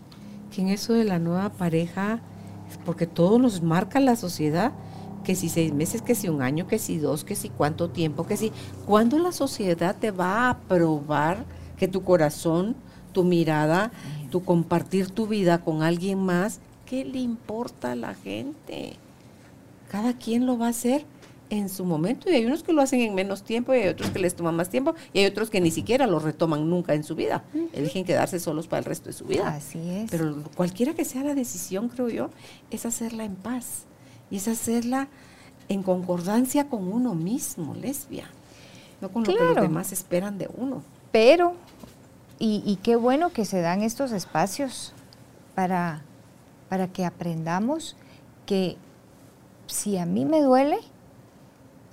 Que 0.55 0.63
en 0.63 0.69
eso 0.69 0.93
de 0.93 1.05
la 1.05 1.19
nueva 1.19 1.51
pareja, 1.51 2.21
porque 2.85 3.07
todo 3.07 3.39
nos 3.39 3.63
marca 3.63 3.99
la 3.99 4.15
sociedad, 4.15 4.73
que 5.25 5.35
si 5.35 5.49
seis 5.49 5.73
meses, 5.73 6.03
que 6.03 6.15
si 6.15 6.29
un 6.29 6.43
año, 6.43 6.67
que 6.67 6.79
si 6.79 6.99
dos, 6.99 7.25
que 7.25 7.35
si 7.35 7.49
cuánto 7.49 7.91
tiempo, 7.91 8.27
que 8.27 8.37
si, 8.37 8.53
¿cuándo 8.87 9.19
la 9.19 9.33
sociedad 9.33 9.97
te 9.99 10.11
va 10.11 10.47
a 10.47 10.51
aprobar 10.51 11.45
que 11.77 11.89
tu 11.89 12.05
corazón, 12.05 12.77
tu 13.13 13.25
mirada, 13.25 13.91
tu 14.31 14.45
compartir 14.45 15.11
tu 15.11 15.27
vida 15.27 15.59
con 15.59 15.83
alguien 15.83 16.21
más, 16.21 16.61
qué 16.87 17.05
le 17.05 17.19
importa 17.19 17.93
a 17.93 17.97
la 17.97 18.15
gente? 18.15 18.97
Cada 19.91 20.13
quien 20.13 20.47
lo 20.47 20.59
va 20.59 20.67
a 20.67 20.71
hacer 20.71 21.05
en 21.51 21.69
su 21.69 21.85
momento 21.85 22.31
y 22.31 22.35
hay 22.35 22.47
unos 22.47 22.63
que 22.63 22.73
lo 22.73 22.81
hacen 22.83 23.01
en 23.01 23.15
menos 23.15 23.43
tiempo 23.45 23.75
y 23.75 23.79
hay 23.79 23.89
otros 23.89 24.11
que 24.11 24.19
les 24.19 24.35
toman 24.35 24.57
más 24.57 24.71
tiempo 24.71 24.95
y 25.13 25.21
hay 25.21 25.27
otros 25.27 25.51
que 25.51 25.61
ni 25.61 25.71
siquiera 25.71 26.07
lo 26.07 26.19
retoman 26.19 26.69
nunca 26.69 26.95
en 26.95 27.05
su 27.05 27.15
vida. 27.15 27.45
Eligen 27.73 28.05
quedarse 28.05 28.41
solos 28.41 28.67
para 28.67 28.79
el 28.81 28.85
resto 28.87 29.07
de 29.07 29.13
su 29.13 29.25
vida. 29.27 29.49
Así 29.49 29.79
es. 29.91 30.11
Pero 30.11 30.43
cualquiera 30.57 30.95
que 30.95 31.05
sea 31.05 31.23
la 31.23 31.35
decisión, 31.35 31.89
creo 31.89 32.09
yo, 32.09 32.31
es 32.71 32.87
hacerla 32.87 33.25
en 33.25 33.37
paz 33.37 33.85
y 34.31 34.37
es 34.39 34.49
hacerla 34.49 35.09
en 35.69 35.83
concordancia 35.83 36.69
con 36.69 36.93
uno 36.93 37.15
mismo, 37.15 37.75
lesbia, 37.75 38.29
no 39.01 39.11
con 39.11 39.23
lo 39.25 39.29
que 39.31 39.37
Claro. 39.37 39.55
los 39.55 39.63
demás 39.63 39.93
esperan 39.93 40.39
de 40.39 40.49
uno. 40.57 40.83
Pero, 41.13 41.55
y, 42.39 42.63
y 42.67 42.77
qué 42.77 42.97
bueno 42.97 43.33
que 43.33 43.45
se 43.45 43.61
dan 43.61 43.83
estos 43.83 44.13
espacios 44.13 44.93
para, 45.55 46.03
para 46.69 46.89
que 46.89 47.05
aprendamos 47.05 47.97
que 48.47 48.77
si 49.67 49.97
a 49.99 50.05
mí 50.07 50.25
me 50.25 50.41
duele, 50.43 50.79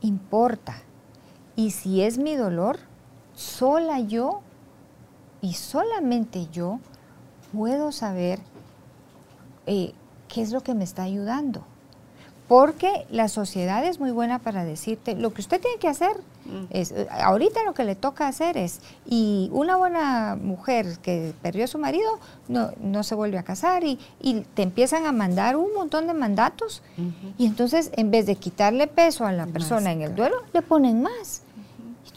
importa. 0.01 0.75
Y 1.55 1.71
si 1.71 2.01
es 2.01 2.17
mi 2.17 2.35
dolor, 2.35 2.77
sola 3.33 3.99
yo 3.99 4.41
y 5.41 5.53
solamente 5.53 6.47
yo 6.51 6.79
puedo 7.53 7.91
saber 7.91 8.39
eh, 9.65 9.93
qué 10.27 10.41
es 10.41 10.51
lo 10.51 10.61
que 10.61 10.75
me 10.75 10.83
está 10.83 11.03
ayudando. 11.03 11.65
Porque 12.51 13.05
la 13.09 13.29
sociedad 13.29 13.85
es 13.85 14.01
muy 14.01 14.11
buena 14.11 14.39
para 14.39 14.65
decirte, 14.65 15.15
lo 15.15 15.33
que 15.33 15.39
usted 15.39 15.61
tiene 15.61 15.77
que 15.79 15.87
hacer 15.87 16.17
Mm. 16.45 16.65
es, 16.71 16.93
ahorita 17.09 17.63
lo 17.63 17.73
que 17.73 17.83
le 17.83 17.95
toca 17.95 18.27
hacer 18.27 18.57
es, 18.57 18.79
y 19.05 19.49
una 19.53 19.75
buena 19.77 20.37
mujer 20.41 20.97
que 21.01 21.33
perdió 21.41 21.65
a 21.65 21.67
su 21.67 21.77
marido 21.77 22.09
no, 22.47 22.71
no 22.81 23.03
se 23.03 23.15
vuelve 23.15 23.37
a 23.37 23.43
casar 23.43 23.83
y, 23.83 23.99
y 24.19 24.41
te 24.41 24.63
empiezan 24.63 25.05
a 25.05 25.11
mandar 25.11 25.55
un 25.55 25.73
montón 25.73 26.07
de 26.07 26.13
mandatos 26.13 26.81
y 27.37 27.45
entonces 27.45 27.91
en 27.95 28.11
vez 28.11 28.25
de 28.25 28.35
quitarle 28.35 28.87
peso 28.87 29.25
a 29.25 29.31
la 29.31 29.45
Más, 29.45 29.53
persona 29.53 29.91
en 29.91 30.01
el 30.01 30.15
duelo, 30.15 30.37
le 30.53 30.61
ponen 30.61 31.01
más. 31.01 31.43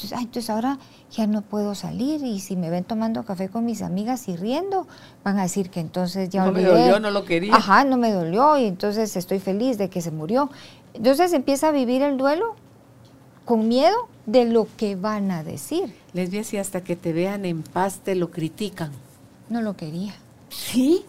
Entonces, 0.04 0.18
ay, 0.18 0.24
entonces 0.24 0.50
ahora 0.50 0.78
ya 1.10 1.26
no 1.26 1.40
puedo 1.40 1.74
salir 1.74 2.22
y 2.22 2.40
si 2.40 2.56
me 2.56 2.68
ven 2.68 2.84
tomando 2.84 3.24
café 3.24 3.48
con 3.48 3.64
mis 3.64 3.80
amigas 3.80 4.28
y 4.28 4.36
riendo, 4.36 4.86
van 5.24 5.38
a 5.38 5.42
decir 5.42 5.70
que 5.70 5.80
entonces 5.80 6.28
ya 6.28 6.44
No 6.44 6.52
me 6.52 6.62
dolió, 6.62 7.00
no 7.00 7.10
lo 7.10 7.24
quería. 7.24 7.54
Ajá, 7.54 7.84
no 7.84 7.96
me 7.96 8.12
dolió 8.12 8.58
y 8.58 8.66
entonces 8.66 9.16
estoy 9.16 9.38
feliz 9.38 9.78
de 9.78 9.88
que 9.88 10.02
se 10.02 10.10
murió. 10.10 10.50
Entonces 10.92 11.32
empieza 11.32 11.68
a 11.68 11.70
vivir 11.70 12.02
el 12.02 12.18
duelo 12.18 12.54
con 13.46 13.66
miedo 13.66 13.96
de 14.26 14.44
lo 14.44 14.68
que 14.76 14.94
van 14.94 15.30
a 15.30 15.42
decir. 15.42 15.94
Lesbia, 16.12 16.44
si 16.44 16.58
hasta 16.58 16.82
que 16.82 16.96
te 16.96 17.14
vean 17.14 17.46
en 17.46 17.62
paz 17.62 18.00
te 18.04 18.14
lo 18.14 18.30
critican. 18.30 18.92
No 19.48 19.62
lo 19.62 19.74
quería. 19.74 20.14
Sí. 20.50 21.04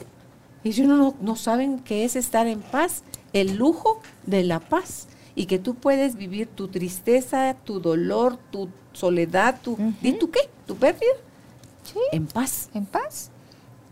Ellos 0.63 0.87
no, 0.87 1.15
no 1.19 1.35
saben 1.35 1.79
qué 1.79 2.05
es 2.05 2.15
estar 2.15 2.47
en 2.47 2.61
paz, 2.61 3.03
el 3.33 3.57
lujo 3.57 3.99
de 4.25 4.43
la 4.43 4.61
paz. 4.61 5.07
Y 5.35 5.45
que 5.47 5.59
tú 5.59 5.75
puedes 5.75 6.15
vivir 6.15 6.47
tu 6.47 6.67
tristeza, 6.69 7.55
tu 7.65 7.79
dolor, 7.79 8.37
tu 8.51 8.69
soledad, 8.93 9.59
tu, 9.61 9.77
¿y 10.01 10.13
tú 10.13 10.31
qué? 10.31 10.39
¿Tu 10.65 10.75
pérdida? 10.75 11.11
Sí, 11.83 11.99
En 12.11 12.25
paz. 12.27 12.69
en 12.73 12.85
paz. 12.85 13.29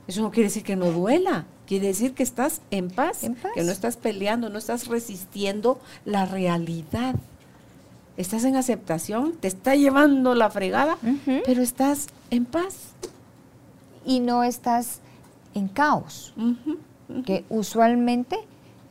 Eso 0.07 0.21
no 0.21 0.31
quiere 0.31 0.47
decir 0.49 0.63
que 0.63 0.75
no 0.75 0.91
duela, 0.91 1.45
quiere 1.67 1.87
decir 1.87 2.13
que 2.13 2.23
estás 2.23 2.61
en 2.71 2.89
paz, 2.89 3.23
En 3.23 3.35
paz. 3.35 3.51
que 3.53 3.63
no 3.63 3.71
estás 3.71 3.97
peleando, 3.97 4.49
no 4.49 4.57
estás 4.57 4.87
resistiendo 4.87 5.79
la 6.05 6.25
realidad. 6.25 7.15
Estás 8.17 8.43
en 8.43 8.55
aceptación, 8.55 9.33
te 9.33 9.47
está 9.47 9.75
llevando 9.75 10.35
la 10.35 10.49
fregada, 10.51 10.97
pero 11.45 11.61
estás 11.61 12.07
en 12.29 12.45
paz. 12.45 12.75
Y 14.05 14.19
no 14.19 14.43
estás 14.43 14.99
en 15.55 15.67
caos. 15.67 16.33
Que 17.25 17.43
usualmente 17.49 18.37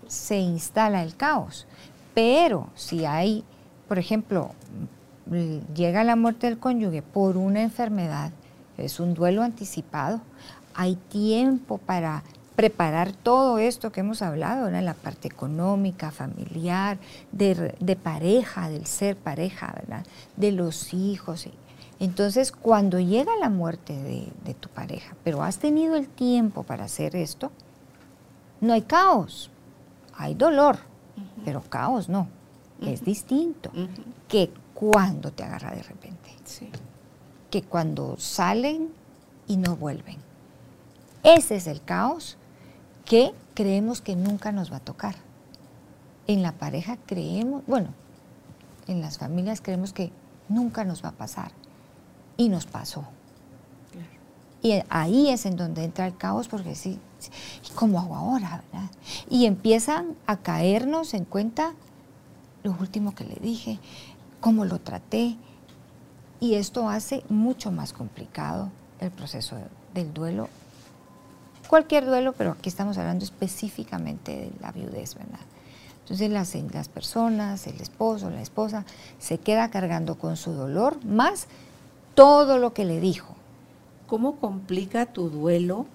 se 0.08 0.38
instala 0.38 1.02
el 1.02 1.14
caos. 1.16 1.66
Pero 2.14 2.68
si 2.74 3.04
hay, 3.04 3.44
por 3.88 3.98
ejemplo, 3.98 4.50
llega 5.74 6.04
la 6.04 6.16
muerte 6.16 6.46
del 6.46 6.58
cónyuge 6.58 7.02
por 7.02 7.36
una 7.36 7.62
enfermedad, 7.62 8.32
es 8.76 9.00
un 9.00 9.14
duelo 9.14 9.42
anticipado, 9.42 10.20
hay 10.74 10.96
tiempo 10.96 11.78
para 11.78 12.22
preparar 12.56 13.12
todo 13.12 13.58
esto 13.58 13.92
que 13.92 14.00
hemos 14.00 14.20
hablado, 14.20 14.64
¿verdad? 14.66 14.82
la 14.82 14.94
parte 14.94 15.28
económica, 15.28 16.10
familiar, 16.10 16.98
de, 17.30 17.54
re- 17.54 17.74
de 17.80 17.96
pareja, 17.96 18.68
del 18.68 18.86
ser 18.86 19.16
pareja, 19.16 19.72
¿verdad? 19.74 20.04
de 20.36 20.52
los 20.52 20.92
hijos. 20.92 21.48
Entonces, 21.98 22.52
cuando 22.52 22.98
llega 23.00 23.32
la 23.40 23.48
muerte 23.48 23.94
de 24.44 24.54
tu 24.54 24.68
pareja, 24.68 25.14
pero 25.24 25.42
has 25.42 25.58
tenido 25.58 25.96
el 25.96 26.08
tiempo 26.08 26.62
para 26.62 26.84
hacer 26.84 27.16
esto, 27.16 27.50
no 28.60 28.72
hay 28.74 28.82
caos, 28.82 29.50
hay 30.14 30.34
dolor, 30.34 30.78
pero 31.44 31.62
caos 31.62 32.08
no. 32.08 32.28
Es 32.80 33.04
distinto 33.04 33.70
que 34.28 34.50
cuando 34.74 35.30
te 35.32 35.44
agarra 35.44 35.70
de 35.72 35.82
repente, 35.82 36.30
Sí. 36.44 36.68
que 37.50 37.62
cuando 37.62 38.16
salen 38.18 38.88
y 39.46 39.56
no 39.56 39.76
vuelven. 39.76 40.16
Ese 41.22 41.56
es 41.56 41.66
el 41.68 41.82
caos 41.82 42.36
que 43.04 43.32
creemos 43.54 44.00
que 44.00 44.16
nunca 44.16 44.50
nos 44.50 44.72
va 44.72 44.76
a 44.78 44.80
tocar. 44.80 45.14
En 46.26 46.42
la 46.42 46.52
pareja 46.52 46.96
creemos, 47.06 47.62
bueno, 47.66 47.88
en 48.88 49.00
las 49.00 49.18
familias 49.18 49.60
creemos 49.60 49.92
que 49.92 50.10
nunca 50.48 50.84
nos 50.84 51.04
va 51.04 51.10
a 51.10 51.12
pasar. 51.12 51.52
Y 52.36 52.48
nos 52.48 52.66
pasó. 52.66 53.04
Y 54.62 54.80
ahí 54.90 55.28
es 55.28 55.44
en 55.44 55.56
donde 55.56 55.84
entra 55.84 56.06
el 56.06 56.16
caos, 56.16 56.46
porque 56.48 56.74
sí, 56.76 56.98
sí, 57.18 57.30
¿y 57.68 57.74
cómo 57.74 57.98
hago 58.00 58.14
ahora? 58.14 58.62
verdad? 58.72 58.90
Y 59.28 59.46
empiezan 59.46 60.14
a 60.26 60.36
caernos 60.36 61.14
en 61.14 61.24
cuenta 61.24 61.72
lo 62.62 62.70
último 62.78 63.12
que 63.14 63.24
le 63.24 63.34
dije, 63.36 63.80
cómo 64.40 64.64
lo 64.64 64.78
traté. 64.78 65.36
Y 66.38 66.54
esto 66.54 66.88
hace 66.88 67.24
mucho 67.28 67.72
más 67.72 67.92
complicado 67.92 68.70
el 69.00 69.10
proceso 69.10 69.56
de- 69.56 69.66
del 69.94 70.14
duelo. 70.14 70.48
Cualquier 71.68 72.04
duelo, 72.06 72.32
pero 72.32 72.52
aquí 72.52 72.68
estamos 72.68 72.98
hablando 72.98 73.24
específicamente 73.24 74.32
de 74.32 74.52
la 74.60 74.72
viudez, 74.72 75.14
¿verdad? 75.14 75.40
Entonces 76.02 76.30
las, 76.30 76.54
las 76.72 76.88
personas, 76.88 77.66
el 77.66 77.80
esposo, 77.80 78.28
la 78.30 78.42
esposa, 78.42 78.84
se 79.18 79.38
queda 79.38 79.70
cargando 79.70 80.16
con 80.16 80.36
su 80.36 80.52
dolor 80.52 81.04
más 81.04 81.46
todo 82.14 82.58
lo 82.58 82.74
que 82.74 82.84
le 82.84 83.00
dijo. 83.00 83.31
¿Cómo 84.12 84.36
complica 84.36 85.06
tu 85.06 85.30
duelo 85.30 85.86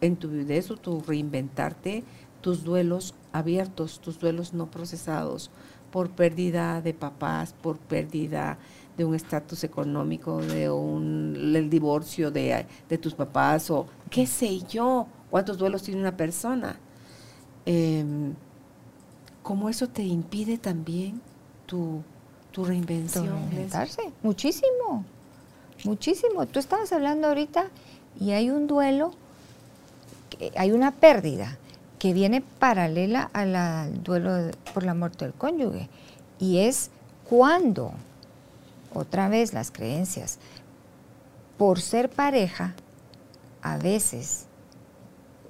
en 0.00 0.16
tu 0.16 0.28
viudez 0.30 0.70
o 0.70 0.78
tu 0.78 1.02
reinventarte, 1.02 2.02
tus 2.40 2.64
duelos 2.64 3.14
abiertos, 3.30 4.00
tus 4.00 4.18
duelos 4.18 4.54
no 4.54 4.70
procesados 4.70 5.50
por 5.90 6.08
pérdida 6.08 6.80
de 6.80 6.94
papás, 6.94 7.52
por 7.52 7.76
pérdida 7.76 8.56
de 8.96 9.04
un 9.04 9.14
estatus 9.14 9.64
económico, 9.64 10.40
de 10.40 10.70
un 10.70 11.34
el 11.54 11.68
divorcio 11.68 12.30
de, 12.30 12.64
de 12.88 12.96
tus 12.96 13.12
papás 13.12 13.70
o 13.70 13.84
qué 14.08 14.26
sé 14.26 14.60
yo, 14.60 15.06
cuántos 15.28 15.58
duelos 15.58 15.82
tiene 15.82 16.00
una 16.00 16.16
persona? 16.16 16.78
Em, 17.66 18.32
¿Cómo 19.42 19.68
eso 19.68 19.90
te 19.90 20.04
impide 20.04 20.56
también 20.56 21.20
tu, 21.66 22.02
tu 22.50 22.64
reinvención? 22.64 23.26
Reinventarse, 23.26 24.10
muchísimo, 24.22 25.04
muchísimo. 25.84 26.46
Tú 26.46 26.58
estabas 26.58 26.92
hablando 26.92 27.28
ahorita 27.28 27.68
y 28.20 28.32
hay 28.32 28.50
un 28.50 28.66
duelo, 28.66 29.12
hay 30.56 30.72
una 30.72 30.92
pérdida 30.92 31.58
que 31.98 32.12
viene 32.12 32.40
paralela 32.40 33.30
al 33.32 34.02
duelo 34.02 34.50
por 34.72 34.84
la 34.84 34.94
muerte 34.94 35.26
del 35.26 35.34
cónyuge 35.34 35.88
y 36.38 36.58
es 36.58 36.90
cuando, 37.28 37.92
otra 38.94 39.28
vez 39.28 39.52
las 39.52 39.70
creencias, 39.70 40.38
por 41.58 41.80
ser 41.80 42.08
pareja, 42.08 42.74
a 43.62 43.76
veces 43.76 44.46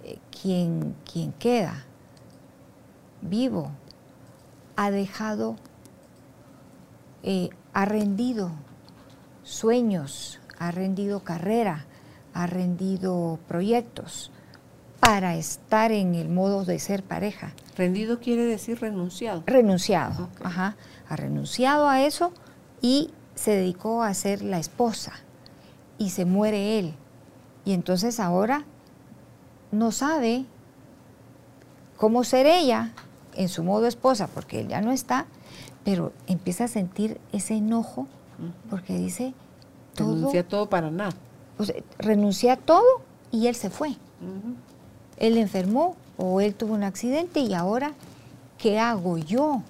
eh, 0.05 0.19
quien, 0.43 0.97
quien 1.11 1.33
queda 1.33 1.85
vivo 3.23 3.71
ha 4.77 4.91
dejado 4.91 5.57
eh, 7.23 7.51
ha 7.73 7.85
rendido 7.85 8.51
sueños, 9.43 10.41
ha 10.59 10.71
rendido 10.71 11.21
carrera, 11.21 11.87
ha 12.35 12.47
rendido 12.47 13.39
proyectos 13.49 14.31
para 15.01 15.37
estar 15.37 15.93
en 15.93 16.15
el 16.15 16.29
modo 16.29 16.65
de 16.65 16.79
ser 16.79 17.03
pareja. 17.03 17.55
Rendido 17.77 18.21
quiere 18.21 18.45
decir 18.45 18.81
renunciado. 18.81 19.43
Renunciado, 19.47 20.29
ajá, 20.43 20.77
ha 21.09 21.17
renunciado 21.17 21.89
a 21.89 22.03
eso 22.03 22.33
y 22.83 23.11
se 23.35 23.53
dedicó 23.53 24.03
a 24.03 24.13
ser 24.15 24.43
la 24.43 24.59
esposa 24.59 25.13
y 25.99 26.11
se 26.11 26.25
muere 26.25 26.79
él. 26.79 26.95
Y 27.65 27.73
entonces 27.73 28.21
ahora 28.21 28.65
no 29.73 29.93
sabe 29.93 30.45
cómo 31.97 32.25
ser 32.25 32.47
ella 32.47 32.93
en 33.35 33.49
su 33.49 33.65
modo 33.65 33.87
esposa, 33.87 34.27
porque 34.27 34.61
él 34.61 34.69
ya 34.69 34.81
no 34.81 34.93
está, 34.93 35.27
pero 35.85 36.13
empieza 36.27 36.65
a 36.65 36.69
sentir 36.69 37.21
ese 37.33 37.55
enojo 37.55 38.07
porque 38.69 38.95
dice 38.95 39.35
todo, 39.95 40.15
Renuncia 40.15 40.47
todo 40.47 40.69
para 40.69 40.91
nada. 40.91 41.13
o 41.59 41.65
sea, 41.65 41.77
renuncié 41.99 42.51
a 42.51 42.57
todo 42.57 43.03
y 43.31 43.47
él 43.47 43.55
se 43.55 43.71
fue. 43.71 43.97
Él 45.17 45.37
enfermó 45.37 45.97
o 46.17 46.41
él 46.41 46.55
tuvo 46.55 46.75
un 46.75 46.83
accidente 46.83 47.41
y 47.41 47.55
ahora, 47.55 47.93
¿qué 48.59 48.79
hago 48.79 49.19
yo? 49.19 49.63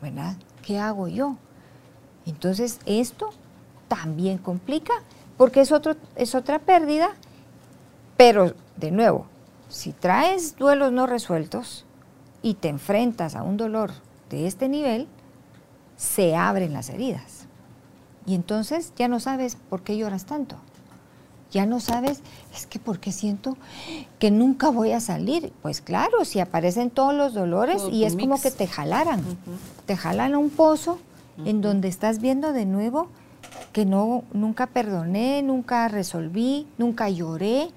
¿Verdad? 0.00 0.36
¿Qué 0.62 0.78
hago 0.78 1.08
yo? 1.08 1.36
Entonces, 2.26 2.78
esto 2.86 3.30
también 3.88 4.38
complica 4.38 4.92
porque 5.36 5.60
es, 5.60 5.72
otro, 5.72 5.96
es 6.16 6.34
otra 6.34 6.58
pérdida, 6.58 7.10
pero 8.16 8.54
de 8.76 8.90
nuevo, 8.90 9.26
si 9.68 9.92
traes 9.92 10.56
duelos 10.56 10.92
no 10.92 11.06
resueltos 11.06 11.84
y 12.42 12.54
te 12.54 12.68
enfrentas 12.68 13.34
a 13.34 13.42
un 13.42 13.56
dolor 13.56 13.90
de 14.30 14.46
este 14.46 14.68
nivel, 14.68 15.08
se 15.96 16.36
abren 16.36 16.72
las 16.72 16.90
heridas. 16.90 17.41
Y 18.26 18.34
entonces 18.34 18.92
ya 18.96 19.08
no 19.08 19.20
sabes 19.20 19.56
por 19.68 19.82
qué 19.82 19.96
lloras 19.96 20.24
tanto. 20.26 20.56
Ya 21.50 21.66
no 21.66 21.80
sabes, 21.80 22.20
es 22.54 22.66
que 22.66 22.78
porque 22.78 23.12
siento 23.12 23.58
que 24.18 24.30
nunca 24.30 24.70
voy 24.70 24.92
a 24.92 25.00
salir. 25.00 25.52
Pues 25.60 25.80
claro, 25.82 26.24
si 26.24 26.40
aparecen 26.40 26.88
todos 26.90 27.12
los 27.14 27.34
dolores 27.34 27.76
Todo 27.78 27.90
y 27.90 28.04
es 28.04 28.14
como 28.16 28.40
que 28.40 28.50
te 28.50 28.66
jalaran. 28.66 29.22
Te 29.84 29.96
jalan 29.96 30.34
a 30.34 30.38
un 30.38 30.48
pozo 30.50 30.98
en 31.44 31.60
donde 31.60 31.88
estás 31.88 32.20
viendo 32.20 32.52
de 32.52 32.64
nuevo 32.64 33.08
que 33.72 33.84
no, 33.84 34.24
nunca 34.32 34.66
perdoné, 34.66 35.42
nunca 35.42 35.88
resolví, 35.88 36.66
nunca 36.78 37.10
lloré 37.10 37.68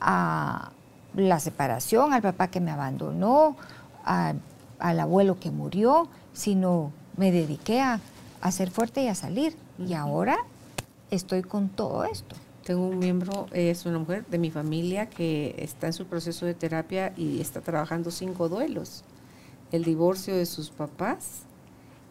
a 0.00 0.70
la 1.14 1.40
separación, 1.40 2.12
al 2.12 2.22
papá 2.22 2.48
que 2.48 2.60
me 2.60 2.70
abandonó, 2.70 3.56
a- 4.04 4.34
al 4.78 5.00
abuelo 5.00 5.38
que 5.40 5.50
murió, 5.50 6.08
sino 6.32 6.92
me 7.16 7.32
dediqué 7.32 7.80
a, 7.80 8.00
a 8.40 8.52
ser 8.52 8.70
fuerte 8.70 9.02
y 9.02 9.08
a 9.08 9.14
salir. 9.14 9.56
Y 9.86 9.94
ahora 9.94 10.38
estoy 11.10 11.42
con 11.42 11.68
todo 11.68 12.04
esto. 12.04 12.36
Tengo 12.64 12.86
un 12.86 12.98
miembro, 12.98 13.46
es 13.52 13.86
una 13.86 13.98
mujer 13.98 14.26
de 14.26 14.38
mi 14.38 14.50
familia 14.50 15.08
que 15.08 15.54
está 15.58 15.86
en 15.86 15.92
su 15.92 16.06
proceso 16.06 16.46
de 16.46 16.54
terapia 16.54 17.12
y 17.16 17.40
está 17.40 17.60
trabajando 17.60 18.10
cinco 18.10 18.48
duelos. 18.48 19.02
El 19.72 19.84
divorcio 19.84 20.36
de 20.36 20.46
sus 20.46 20.70
papás, 20.70 21.42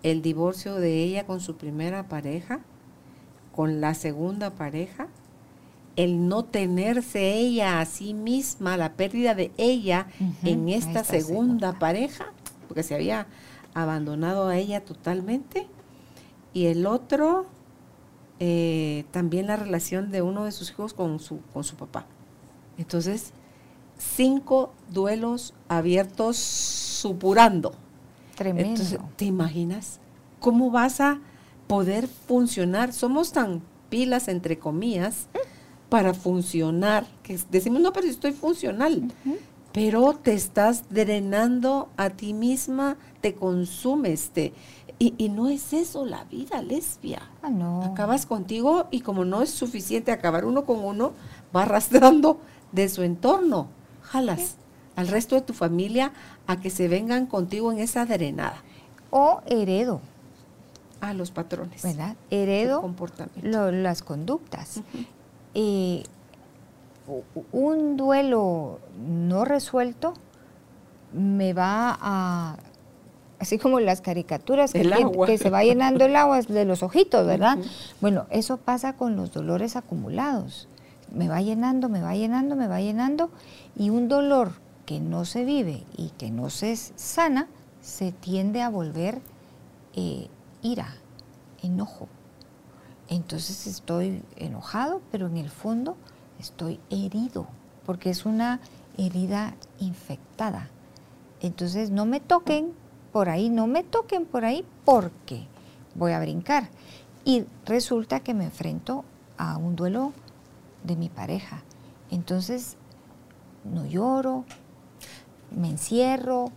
el 0.04 0.22
divorcio 0.22 0.76
de 0.76 1.04
ella 1.04 1.26
con 1.26 1.40
su 1.40 1.56
primera 1.56 2.08
pareja, 2.08 2.62
con 3.56 3.82
la 3.82 3.94
segunda 3.94 4.52
pareja, 4.52 5.08
el 5.96 6.28
no 6.30 6.46
tenerse 6.46 7.34
ella 7.34 7.82
a 7.82 7.86
sí 7.86 8.14
misma, 8.14 8.78
la 8.78 8.94
pérdida 8.94 9.36
de 9.36 9.52
ella 9.58 10.08
en 10.44 10.70
esta, 10.70 11.02
esta 11.02 11.04
segunda, 11.04 11.68
segunda. 11.68 11.80
pareja, 11.80 12.32
porque 12.68 12.84
se 12.84 12.96
había 12.96 13.28
abandonado 13.74 14.48
a 14.48 14.58
ella 14.58 14.84
totalmente. 14.84 15.68
Y 16.54 16.68
el 16.68 16.86
otro, 16.86 17.48
eh, 18.40 19.06
también 19.12 19.48
la 19.48 19.56
relación 19.56 20.12
de 20.12 20.22
uno 20.22 20.46
de 20.46 20.52
sus 20.52 20.72
hijos 20.72 20.94
con 20.94 21.20
su, 21.20 21.42
con 21.54 21.64
su 21.64 21.76
papá. 21.76 22.06
Entonces, 22.78 23.34
cinco 23.98 24.74
duelos 24.90 25.54
abiertos 25.68 26.38
supurando. 26.38 27.74
Tremendo. 28.36 28.70
Entonces, 28.70 29.00
¿te 29.18 29.26
imaginas 29.26 30.00
cómo 30.40 30.72
vas 30.72 31.02
a 31.02 31.20
poder 31.68 32.08
funcionar? 32.08 32.94
Somos 32.94 33.34
tan 33.34 33.62
pilas, 33.90 34.28
entre 34.28 34.58
comillas, 34.58 35.28
para 35.90 36.14
funcionar, 36.14 37.06
que 37.24 37.38
decimos, 37.50 37.82
no, 37.82 37.92
pero 37.92 38.08
estoy 38.08 38.32
funcional. 38.32 39.12
Pero 39.72 40.14
te 40.14 40.34
estás 40.34 40.86
drenando 40.90 41.90
a 41.96 42.10
ti 42.10 42.34
misma, 42.34 42.98
te 43.22 43.36
consumes, 43.36 44.30
te, 44.32 44.54
y, 45.02 45.30
no 45.30 45.48
es 45.48 45.72
eso 45.72 46.06
la 46.06 46.26
vida 46.26 46.62
lesbia. 46.62 47.22
Ah, 47.42 47.50
no. 47.50 47.84
Acabas 47.84 48.26
contigo 48.26 48.88
y 48.92 49.00
como 49.00 49.24
no 49.24 49.42
es 49.42 49.50
suficiente 49.50 50.12
acabar 50.12 50.44
uno 50.44 50.66
con 50.66 50.84
uno, 50.84 51.14
va 51.56 51.64
arrastrando 51.64 52.42
de 52.74 52.90
su 52.90 53.04
entorno. 53.04 53.68
Jalas 54.02 54.58
al 54.98 55.08
resto 55.08 55.36
de 55.36 55.42
tu 55.42 55.54
familia 55.54 56.12
a 56.46 56.60
que 56.60 56.70
se 56.70 56.90
vengan 56.90 57.28
contigo 57.28 57.72
en 57.72 57.80
esa 57.80 58.06
drenada. 58.06 58.62
O 59.10 59.42
heredo. 59.46 60.02
A 61.00 61.14
los 61.14 61.32
patrones. 61.32 61.82
¿Verdad? 61.82 62.18
Heredo 62.30 62.84
las 63.42 64.02
conductas. 64.02 64.82
Eh, 65.54 66.04
un 67.52 67.98
duelo 67.98 68.80
no 68.98 69.46
resuelto 69.46 70.14
me 71.14 71.54
va 71.54 71.98
a 72.00 72.58
así 73.40 73.58
como 73.58 73.80
las 73.80 74.02
caricaturas 74.02 74.74
que, 74.74 74.82
que, 75.26 75.38
se 75.38 75.50
va 75.50 75.64
llenando 75.64 76.06
el 76.06 76.16
agua 76.16 76.42
de 76.42 76.66
los 76.66 76.84
ojitos, 76.84 77.26
¿verdad? 77.26 77.58
Bueno, 78.02 78.26
eso 78.30 78.58
pasa 78.58 78.94
con 78.94 79.16
los 79.16 79.32
dolores 79.32 79.76
acumulados. 79.76 80.68
Me 81.12 81.30
va 81.30 81.42
llenando, 81.42 81.90
me 81.90 82.02
va 82.02 82.16
llenando, 82.16 82.56
me 82.56 82.68
va 82.68 82.82
llenando, 82.82 83.32
y 83.76 83.90
un 83.90 84.10
dolor 84.10 84.52
que 84.86 85.00
no 85.00 85.26
se 85.26 85.46
vive 85.46 85.84
y 85.96 86.10
que 86.18 86.30
no 86.32 86.50
se 86.50 86.76
sana, 86.76 87.48
se 87.82 88.12
tiende 88.12 88.62
a 88.62 88.70
volver 88.70 89.22
eh, 89.96 90.28
ira, 90.62 90.94
enojo. 91.64 92.08
Entonces 93.08 93.66
estoy 93.66 94.22
enojado, 94.36 95.02
pero 95.12 95.28
en 95.28 95.38
el 95.38 95.50
fondo 95.50 95.96
estoy 96.40 96.80
herido, 96.90 97.48
porque 97.86 98.10
es 98.10 98.26
una 98.26 98.60
herida 98.98 99.56
infectada. 99.80 100.70
Entonces 101.42 101.92
no 101.92 102.06
me 102.06 102.20
toquen 102.20 102.74
por 103.12 103.30
ahí, 103.30 103.50
no 103.50 103.68
me 103.68 103.84
toquen 103.84 104.26
por 104.26 104.46
ahí 104.46 104.66
porque 104.86 105.48
voy 105.96 106.12
a 106.12 106.20
brincar. 106.20 106.70
Y 107.26 107.46
resulta 107.66 108.22
que 108.22 108.34
me 108.34 108.46
enfrento 108.46 109.06
a 109.38 109.58
un 109.58 109.76
duelo 109.76 110.14
de 110.84 110.96
mi 110.96 111.10
pareja. 111.10 111.64
Entonces 112.12 112.78
no 113.64 113.86
lloro, 113.86 114.46
me 115.52 115.70
encierro 115.70 116.52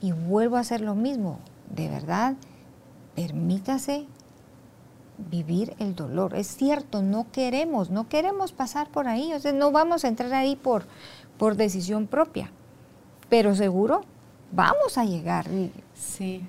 y 0.00 0.12
vuelvo 0.12 0.56
a 0.56 0.60
hacer 0.60 0.80
lo 0.80 0.94
mismo. 0.94 1.38
De 1.74 1.88
verdad, 1.88 2.36
permítase 3.14 4.06
vivir 5.30 5.74
el 5.78 5.94
dolor. 5.94 6.34
Es 6.34 6.46
cierto, 6.48 7.02
no 7.02 7.26
queremos, 7.32 7.90
no 7.90 8.08
queremos 8.08 8.52
pasar 8.52 8.88
por 8.88 9.08
ahí, 9.08 9.32
o 9.32 9.40
sea, 9.40 9.52
no 9.52 9.72
vamos 9.72 10.04
a 10.04 10.08
entrar 10.08 10.32
ahí 10.32 10.56
por, 10.56 10.84
por 11.38 11.56
decisión 11.56 12.06
propia, 12.06 12.50
pero 13.28 13.54
seguro 13.54 14.02
vamos 14.52 14.98
a 14.98 15.04
llegar. 15.04 15.46
Sí, 15.94 16.44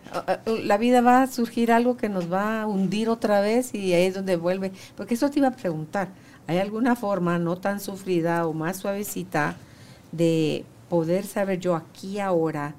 la 0.45 0.78
vida 0.78 1.01
va 1.01 1.24
a 1.24 1.28
surgir 1.28 1.72
algo 1.72 1.97
que 1.97 2.09
nos 2.09 2.32
va 2.32 2.61
a 2.61 2.67
hundir 2.67 3.09
otra 3.09 3.41
vez 3.41 3.74
y 3.74 3.93
ahí 3.93 4.05
es 4.05 4.15
donde 4.15 4.36
vuelve. 4.36 4.72
Porque 4.95 5.15
eso 5.15 5.30
te 5.30 5.39
iba 5.39 5.49
a 5.49 5.55
preguntar, 5.55 6.09
¿hay 6.47 6.57
alguna 6.57 6.95
forma 6.95 7.38
no 7.39 7.57
tan 7.57 7.80
sufrida 7.80 8.47
o 8.47 8.53
más 8.53 8.78
suavecita 8.78 9.55
de 10.11 10.65
poder 10.89 11.26
saber 11.26 11.59
yo 11.59 11.76
aquí 11.76 12.19
ahora, 12.19 12.76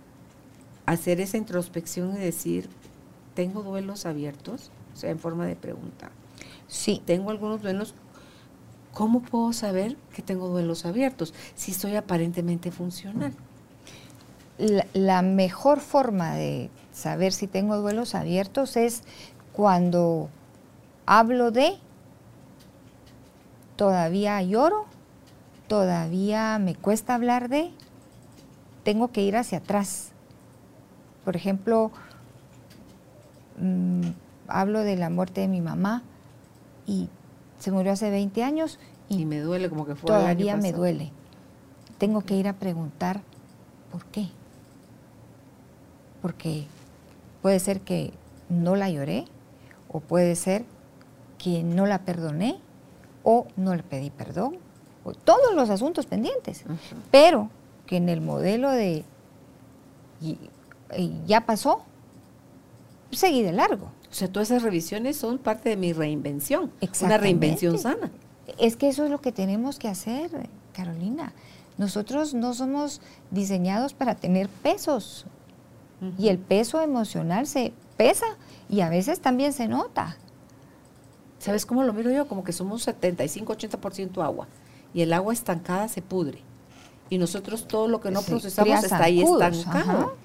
hacer 0.87 1.21
esa 1.21 1.39
introspección 1.39 2.17
y 2.17 2.21
decir, 2.21 2.69
¿tengo 3.35 3.63
duelos 3.63 4.05
abiertos? 4.05 4.71
O 4.93 4.97
sea, 4.97 5.11
en 5.11 5.19
forma 5.19 5.47
de 5.47 5.57
pregunta. 5.57 6.11
Sí. 6.69 7.03
Tengo 7.05 7.31
algunos 7.31 7.63
duelos. 7.63 7.95
¿Cómo 8.93 9.23
puedo 9.23 9.53
saber 9.53 9.97
que 10.15 10.23
tengo 10.23 10.49
duelos 10.49 10.85
abiertos 10.85 11.33
si 11.55 11.71
estoy 11.71 11.97
aparentemente 11.97 12.71
funcional? 12.71 13.35
la, 14.59 15.23
mejor 15.23 15.81
forma 15.81 16.35
de 16.35 16.71
saber 16.93 17.33
si 17.33 17.47
tengo 17.47 17.79
duelos 17.79 18.15
abiertos 18.15 18.77
es 18.77 19.03
cuando 19.53 20.29
hablo 21.07 21.51
de, 21.51 21.79
todavía 23.77 24.43
lloro, 24.43 24.87
todavía 25.69 26.59
me 26.59 26.75
cuesta 26.75 27.15
hablar 27.15 27.49
de, 27.49 27.71
tengo 28.85 29.11
que 29.11 29.23
ir 29.23 29.37
hacia 29.37 29.59
atrás. 29.59 30.11
Por 31.25 31.37
ejemplo, 31.37 31.91
mm, 33.59 34.11
hablo 34.49 34.81
de 34.81 34.97
la 34.97 35.11
muerte 35.11 35.43
de 35.43 35.49
mi 35.49 35.61
mamá 35.61 36.03
y 36.87 37.09
se 37.59 37.71
murió 37.71 37.93
hace 37.93 38.11
20 38.11 38.43
años 38.43 38.79
y, 39.09 39.25
me 39.25 39.41
duele 39.41 39.69
como 39.69 39.87
que 39.87 39.95
fue 39.95 40.09
todavía 40.09 40.57
me 40.57 40.73
duele. 40.73 41.13
Tengo 41.99 42.23
que 42.23 42.35
ir 42.35 42.49
a 42.49 42.55
preguntar 42.55 43.21
por 43.91 44.05
qué 44.07 44.29
porque 46.23 46.65
puede 47.43 47.59
ser 47.59 47.81
que 47.81 48.15
no 48.49 48.77
la 48.77 48.89
lloré 48.89 49.27
o 49.89 50.01
puede 50.01 50.37
ser 50.37 50.65
que 51.37 51.65
no 51.65 51.85
la 51.85 52.05
perdoné 52.05 52.59
o 53.25 53.47
no 53.57 53.75
le 53.75 53.83
pedí 53.83 54.11
perdón, 54.11 54.57
o 55.05 55.13
todos 55.13 55.55
los 55.55 55.69
asuntos 55.69 56.07
pendientes, 56.07 56.65
pero 57.11 57.51
que 57.87 57.97
en 57.97 58.09
el 58.09 58.21
modelo 58.21 58.71
de 58.71 59.05
ya 61.27 61.45
pasó, 61.45 61.83
seguí 63.11 63.43
de 63.43 63.53
largo. 63.53 63.91
O 64.13 64.15
sea, 64.15 64.29
todas 64.29 64.51
esas 64.51 64.63
revisiones 64.63 65.17
son 65.17 65.39
parte 65.39 65.71
de 65.71 65.77
mi 65.77 65.95
reinvención, 65.95 66.71
una 67.01 67.17
reinvención 67.17 67.79
sana. 67.79 68.13
Es 68.59 68.77
que 68.77 68.89
eso 68.89 69.05
es 69.05 69.11
lo 69.11 69.23
que 69.23 69.33
tenemos 69.33 69.79
que 69.79 69.89
hacer, 69.89 70.31
Carolina. 70.75 71.33
Nosotros 71.79 72.35
no 72.35 72.53
somos 72.53 73.01
diseñados 73.31 73.95
para 73.95 74.15
tener 74.15 74.51
pesos, 74.51 75.25
y 76.19 76.29
el 76.29 76.39
peso 76.39 76.81
emocional 76.81 77.47
se 77.47 77.73
pesa 77.97 78.27
y 78.69 78.81
a 78.81 78.89
veces 78.89 79.21
también 79.21 79.53
se 79.53 79.69
nota. 79.69 80.17
¿Sabes 81.39 81.65
cómo 81.65 81.85
lo 81.85 81.93
miro 81.93 82.11
yo? 82.11 82.27
Como 82.27 82.45
que 82.45 82.53
somos 82.53 82.87
75-80% 82.87 84.23
agua 84.23 84.49
y 84.93 85.03
el 85.03 85.13
agua 85.13 85.33
estancada 85.33 85.89
se 85.89 86.03
pudre. 86.03 86.41
Y 87.09 87.19
nosotros 87.19 87.69
todo 87.69 87.89
lo 87.89 88.01
que 88.01 88.11
no 88.11 88.23
procesamos 88.23 88.83
está 88.83 89.05
ahí 89.05 89.23
estancado. 89.23 90.17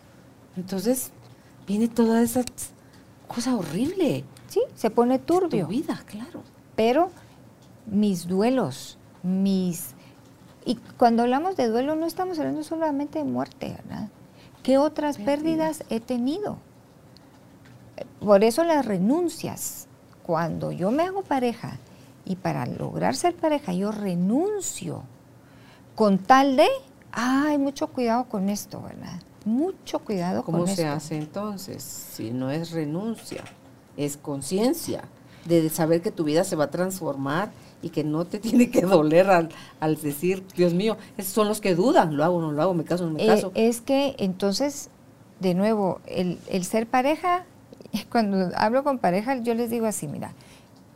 Entonces 0.55 1.11
viene 1.67 1.87
toda 1.87 2.21
esa 2.21 2.43
cosa 3.27 3.55
horrible. 3.55 4.23
Sí, 4.47 4.61
se 4.75 4.89
pone 4.89 5.19
turbio. 5.19 5.65
Tu 5.65 5.71
vida, 5.71 6.01
claro. 6.05 6.41
Pero 6.75 7.11
mis 7.85 8.27
duelos, 8.27 8.97
mis... 9.23 9.95
Y 10.65 10.75
cuando 10.97 11.23
hablamos 11.23 11.55
de 11.55 11.67
duelo 11.67 11.95
no 11.95 12.05
estamos 12.05 12.39
hablando 12.39 12.63
solamente 12.63 13.19
de 13.19 13.25
muerte, 13.25 13.77
¿verdad? 13.77 14.09
¿Qué 14.63 14.77
otras 14.77 15.17
pérdidas 15.17 15.83
he 15.89 15.99
tenido? 15.99 16.57
Por 18.19 18.43
eso 18.43 18.63
las 18.63 18.85
renuncias. 18.85 19.87
Cuando 20.23 20.73
yo 20.73 20.91
me 20.91 21.03
hago 21.03 21.21
pareja 21.23 21.77
y 22.25 22.35
para 22.35 22.65
lograr 22.65 23.15
ser 23.15 23.33
pareja 23.33 23.71
yo 23.71 23.93
renuncio 23.93 25.03
con 25.95 26.17
tal 26.17 26.57
de, 26.57 26.67
ay, 27.13 27.57
mucho 27.57 27.87
cuidado 27.87 28.25
con 28.25 28.49
esto, 28.49 28.81
¿verdad? 28.81 29.21
Mucho 29.47 29.99
cuidado 29.99 30.43
con. 30.43 30.55
¿Cómo 30.55 30.67
se 30.67 30.85
hace 30.85 31.17
entonces? 31.17 31.81
Si 31.81 32.31
no 32.31 32.51
es 32.51 32.71
renuncia, 32.71 33.45
es 33.95 34.17
conciencia 34.17 35.05
de 35.45 35.69
saber 35.69 36.01
que 36.01 36.11
tu 36.11 36.25
vida 36.25 36.43
se 36.43 36.57
va 36.57 36.65
a 36.65 36.69
transformar 36.69 37.51
y 37.81 37.91
que 37.91 38.03
no 38.03 38.25
te 38.25 38.39
tiene 38.41 38.69
que 38.69 38.81
doler 38.81 39.29
al, 39.29 39.47
al 39.79 39.95
decir, 39.95 40.45
Dios 40.53 40.73
mío, 40.73 40.97
esos 41.17 41.31
son 41.31 41.47
los 41.47 41.61
que 41.61 41.75
dudan, 41.75 42.17
lo 42.17 42.25
hago, 42.25 42.41
no 42.41 42.51
lo 42.51 42.61
hago, 42.61 42.73
me 42.73 42.83
caso, 42.83 43.05
no 43.05 43.11
me 43.11 43.23
eh, 43.23 43.27
caso. 43.27 43.53
es 43.55 43.79
que 43.79 44.15
entonces, 44.19 44.89
de 45.39 45.53
nuevo, 45.53 46.01
el, 46.07 46.39
el 46.47 46.65
ser 46.65 46.85
pareja, 46.85 47.45
cuando 48.11 48.51
hablo 48.57 48.83
con 48.83 48.99
pareja, 48.99 49.37
yo 49.37 49.53
les 49.53 49.69
digo 49.69 49.85
así, 49.85 50.09
mira, 50.09 50.33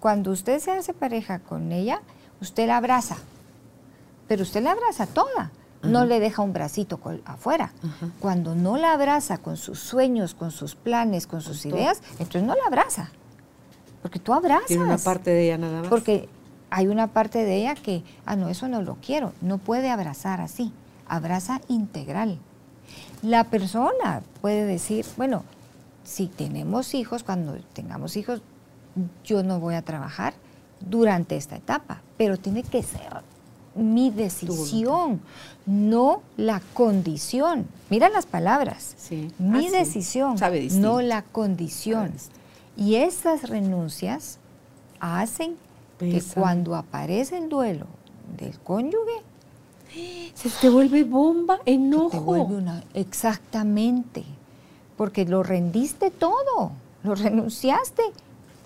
cuando 0.01 0.29
usted 0.29 0.59
se 0.59 0.71
hace 0.71 0.93
pareja 0.93 1.39
con 1.39 1.71
ella, 1.71 2.01
usted 2.41 2.67
la 2.67 2.75
abraza, 2.75 3.15
pero 4.27 4.43
usted 4.43 4.61
la 4.61 4.71
abraza 4.71 5.05
toda. 5.05 5.51
No 5.83 6.05
le 6.05 6.19
deja 6.19 6.41
un 6.41 6.53
bracito 6.53 6.99
afuera. 7.25 7.73
Cuando 8.19 8.55
no 8.55 8.77
la 8.77 8.93
abraza 8.93 9.39
con 9.39 9.57
sus 9.57 9.79
sueños, 9.79 10.35
con 10.35 10.51
sus 10.51 10.75
planes, 10.75 11.27
con 11.27 11.41
sus 11.41 11.65
ideas, 11.65 12.01
entonces 12.13 12.43
no 12.43 12.55
la 12.55 12.65
abraza. 12.67 13.11
Porque 14.01 14.19
tú 14.19 14.33
abrazas. 14.33 14.67
Tiene 14.67 14.83
una 14.83 14.97
parte 14.97 15.31
de 15.31 15.45
ella 15.45 15.57
nada 15.57 15.81
más. 15.81 15.89
Porque 15.89 16.29
hay 16.69 16.87
una 16.87 17.07
parte 17.07 17.43
de 17.43 17.57
ella 17.57 17.75
que, 17.75 18.03
ah, 18.25 18.35
no, 18.35 18.49
eso 18.49 18.67
no 18.67 18.81
lo 18.81 18.95
quiero, 18.95 19.33
no 19.41 19.57
puede 19.57 19.89
abrazar 19.89 20.39
así, 20.41 20.71
abraza 21.07 21.61
integral. 21.67 22.39
La 23.21 23.45
persona 23.45 24.23
puede 24.41 24.65
decir, 24.65 25.05
bueno, 25.17 25.43
si 26.03 26.27
tenemos 26.27 26.93
hijos, 26.93 27.23
cuando 27.23 27.57
tengamos 27.73 28.17
hijos, 28.17 28.41
yo 29.23 29.43
no 29.43 29.59
voy 29.59 29.75
a 29.75 29.81
trabajar 29.81 30.33
durante 30.79 31.37
esta 31.37 31.55
etapa, 31.55 32.01
pero 32.17 32.37
tiene 32.37 32.63
que 32.63 32.81
ser 32.83 33.21
mi 33.75 34.09
decisión, 34.09 35.21
no 35.65 36.21
la 36.37 36.61
condición. 36.73 37.67
Mira 37.89 38.09
las 38.09 38.25
palabras. 38.25 38.93
Sí. 38.97 39.29
Mi 39.39 39.67
Ah, 39.67 39.71
decisión, 39.71 40.35
no 40.81 41.01
la 41.01 41.21
condición. 41.23 42.13
Y 42.77 42.95
estas 42.95 43.49
renuncias 43.49 44.37
hacen 44.99 45.55
que 45.99 46.21
cuando 46.33 46.75
aparece 46.75 47.37
el 47.37 47.47
duelo 47.49 47.85
del 48.37 48.57
cónyuge, 48.59 49.21
Se 50.33 50.49
te 50.49 50.69
vuelve 50.69 51.03
bomba, 51.03 51.59
te 51.65 51.73
enojo. 51.73 52.21
vuelve 52.21 52.55
una... 52.55 52.83
Exactamente, 52.93 54.23
porque 54.97 55.25
lo 55.25 55.43
rendiste 55.43 56.11
todo, 56.11 56.71
lo 57.03 57.15
renunciaste 57.15 58.01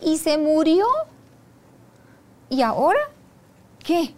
y 0.02 0.18
se 0.18 0.38
murió. 0.38 0.86
¿Y 2.50 2.62
ahora 2.62 3.00
qué? 3.84 4.14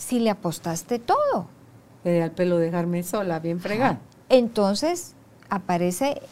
Si 0.00 0.18
le 0.18 0.30
apostaste 0.30 0.98
todo. 0.98 1.46
Pero 2.02 2.24
al 2.24 2.30
pelo 2.30 2.56
dejarme 2.56 3.02
sola, 3.02 3.38
bien 3.38 3.60
fregada. 3.60 4.00
Entonces 4.30 5.14
aparece 5.50 6.22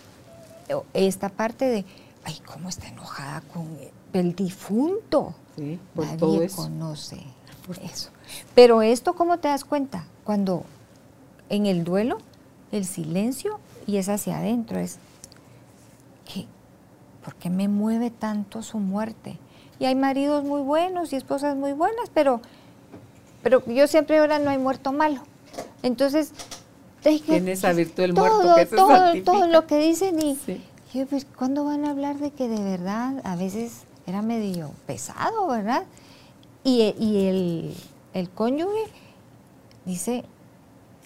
esta 0.94 1.28
parte 1.28 1.66
de, 1.66 1.84
ay, 2.24 2.40
¿cómo 2.46 2.70
está 2.70 2.88
enojada 2.88 3.42
con 3.52 3.66
el 4.14 4.34
difunto? 4.34 5.34
Sí, 5.56 5.78
por 5.94 6.06
Nadie 6.06 6.18
todo 6.18 6.42
eso. 6.42 6.56
conoce 6.56 7.18
eso. 7.82 8.08
Pero 8.54 8.80
esto, 8.80 9.12
¿cómo 9.12 9.38
te 9.38 9.48
das 9.48 9.66
cuenta? 9.66 10.06
Cuando 10.24 10.64
en 11.50 11.66
el 11.66 11.84
duelo, 11.84 12.16
el 12.72 12.86
silencio 12.86 13.60
y 13.86 13.98
es 13.98 14.08
hacia 14.08 14.38
adentro, 14.38 14.78
es, 14.78 14.98
¿qué? 16.32 16.46
¿por 17.22 17.34
qué 17.34 17.50
me 17.50 17.68
mueve 17.68 18.10
tanto 18.10 18.62
su 18.62 18.78
muerte? 18.78 19.38
Y 19.78 19.84
hay 19.84 19.94
maridos 19.94 20.42
muy 20.44 20.62
buenos 20.62 21.12
y 21.12 21.16
esposas 21.16 21.56
muy 21.56 21.72
buenas, 21.74 22.10
pero, 22.14 22.40
pero 23.42 23.64
yo 23.66 23.86
siempre 23.86 24.18
ahora 24.18 24.38
no 24.38 24.50
hay 24.50 24.58
muerto 24.58 24.92
malo. 24.92 25.22
Entonces, 25.82 26.32
deje- 27.04 27.24
Tiene 27.24 27.52
esa 27.52 27.72
virtud 27.72 28.02
del 28.02 28.14
todo, 28.14 28.26
muerto 28.42 28.54
que 28.56 28.66
se 28.66 28.76
todo, 28.76 28.88
santifica. 28.88 29.32
todo 29.32 29.46
lo 29.48 29.66
que 29.66 29.78
dicen 29.78 30.20
y 30.20 30.36
Sí. 30.36 30.62
yo, 30.94 31.06
pues, 31.06 31.24
¿cuándo 31.36 31.64
van 31.64 31.84
a 31.84 31.90
hablar 31.90 32.16
de 32.18 32.30
que 32.30 32.48
de 32.48 32.62
verdad 32.62 33.20
a 33.24 33.36
veces 33.36 33.82
era 34.06 34.22
medio 34.22 34.70
pesado, 34.86 35.46
verdad? 35.48 35.84
Y, 36.64 36.94
y 36.98 37.26
el, 37.26 37.74
el 38.14 38.30
cónyuge 38.30 38.84
dice, 39.84 40.24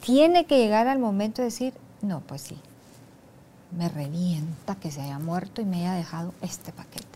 tiene 0.05 0.45
que 0.47 0.59
llegar 0.59 0.89
al 0.89 0.99
momento 0.99 1.43
de 1.43 1.47
decir, 1.47 1.73
no, 2.01 2.21
pues 2.21 2.43
sí, 2.43 2.57
me 3.77 3.89
revienta 3.89 4.75
que 4.75 4.91
se 4.91 5.01
haya 5.01 5.19
muerto 5.19 5.61
y 5.63 5.65
me 5.65 5.79
haya 5.79 5.95
dejado 5.95 6.35
este 6.43 6.73
paquete. 6.73 7.07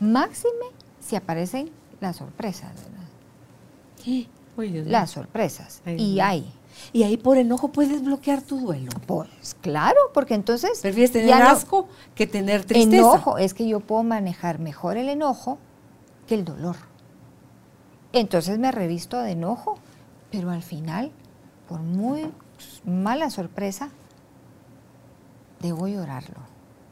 Máxime 0.00 0.66
si 1.00 1.16
aparecen 1.16 1.70
las 2.00 2.16
sorpresas, 2.16 2.70
¿verdad? 2.74 4.28
Uy, 4.56 4.68
Dios 4.68 4.84
mío. 4.84 4.92
Las 4.92 5.10
sorpresas. 5.10 5.82
Ay, 5.86 5.96
y 6.00 6.20
hay. 6.20 6.52
Y 6.92 7.02
ahí 7.04 7.16
por 7.16 7.36
enojo 7.38 7.68
puedes 7.72 8.02
bloquear 8.02 8.42
tu 8.42 8.58
duelo. 8.60 8.90
Pues 9.06 9.56
claro, 9.60 9.98
porque 10.14 10.34
entonces... 10.34 10.80
Prefieres 10.80 11.12
tener 11.12 11.38
no- 11.38 11.48
asco 11.48 11.88
que 12.14 12.26
tener 12.26 12.64
tristeza. 12.64 12.96
Enojo, 12.96 13.38
es 13.38 13.54
que 13.54 13.66
yo 13.68 13.80
puedo 13.80 14.02
manejar 14.02 14.58
mejor 14.58 14.96
el 14.96 15.08
enojo 15.08 15.58
que 16.26 16.34
el 16.34 16.44
dolor. 16.44 16.76
Entonces 18.12 18.58
me 18.58 18.72
revisto 18.72 19.18
de 19.18 19.32
enojo, 19.32 19.78
pero 20.30 20.50
al 20.50 20.62
final, 20.62 21.12
por 21.68 21.80
muy 21.80 22.30
mala 22.84 23.30
sorpresa, 23.30 23.90
debo 25.60 25.88
llorarlo. 25.88 26.36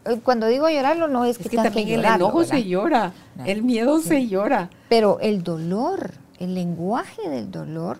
Eh, 0.06 0.20
Cuando 0.22 0.46
digo 0.46 0.68
llorarlo 0.68 1.08
no 1.08 1.24
es 1.24 1.36
que, 1.36 1.44
Es 1.44 1.50
que 1.50 1.56
tenga 1.56 1.64
también 1.70 1.88
el 1.88 1.96
llorarlo, 1.96 2.26
enojo 2.26 2.38
¿verdad? 2.38 2.54
se 2.54 2.64
llora, 2.64 3.12
No. 3.36 3.44
el 3.44 3.62
miedo 3.62 4.00
Sí. 4.00 4.08
se 4.08 4.28
llora. 4.28 4.70
Pero 4.88 5.18
el 5.20 5.42
dolor, 5.42 6.12
el 6.40 6.54
lenguaje 6.54 7.28
del 7.28 7.50
dolor, 7.50 7.98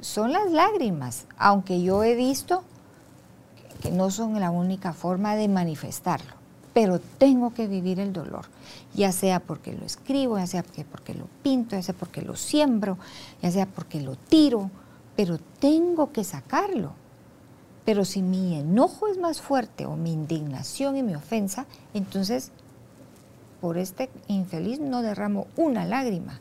son 0.00 0.32
las 0.32 0.50
lágrimas, 0.50 1.26
aunque 1.38 1.82
yo 1.82 2.04
he 2.04 2.14
visto 2.14 2.62
que 3.80 3.90
no 3.90 4.10
son 4.10 4.38
la 4.38 4.50
única 4.50 4.92
forma 4.92 5.34
de 5.36 5.48
manifestarlo, 5.48 6.32
pero 6.74 6.98
tengo 7.00 7.54
que 7.54 7.66
vivir 7.66 8.00
el 8.00 8.12
dolor, 8.12 8.46
ya 8.92 9.12
sea 9.12 9.40
porque 9.40 9.72
lo 9.72 9.86
escribo, 9.86 10.36
ya 10.36 10.46
sea 10.46 10.62
porque, 10.90 11.14
lo 11.14 11.26
pinto, 11.42 11.76
ya 11.76 11.82
sea 11.82 11.94
porque 11.94 12.20
lo 12.20 12.36
siembro, 12.36 12.98
ya 13.40 13.50
sea 13.50 13.66
porque 13.66 14.00
lo 14.00 14.16
tiro, 14.16 14.70
pero 15.16 15.38
tengo 15.38 16.12
que 16.12 16.24
sacarlo. 16.24 16.92
Pero 17.84 18.04
si 18.04 18.22
mi 18.22 18.58
enojo 18.58 19.08
es 19.08 19.18
más 19.18 19.40
fuerte 19.40 19.86
o 19.86 19.96
mi 19.96 20.12
indignación 20.12 20.96
y 20.96 21.02
mi 21.02 21.14
ofensa, 21.14 21.66
entonces 21.92 22.50
por 23.60 23.78
este 23.78 24.10
infeliz 24.28 24.80
no 24.80 25.02
derramo 25.02 25.46
una 25.56 25.86
lágrima. 25.86 26.40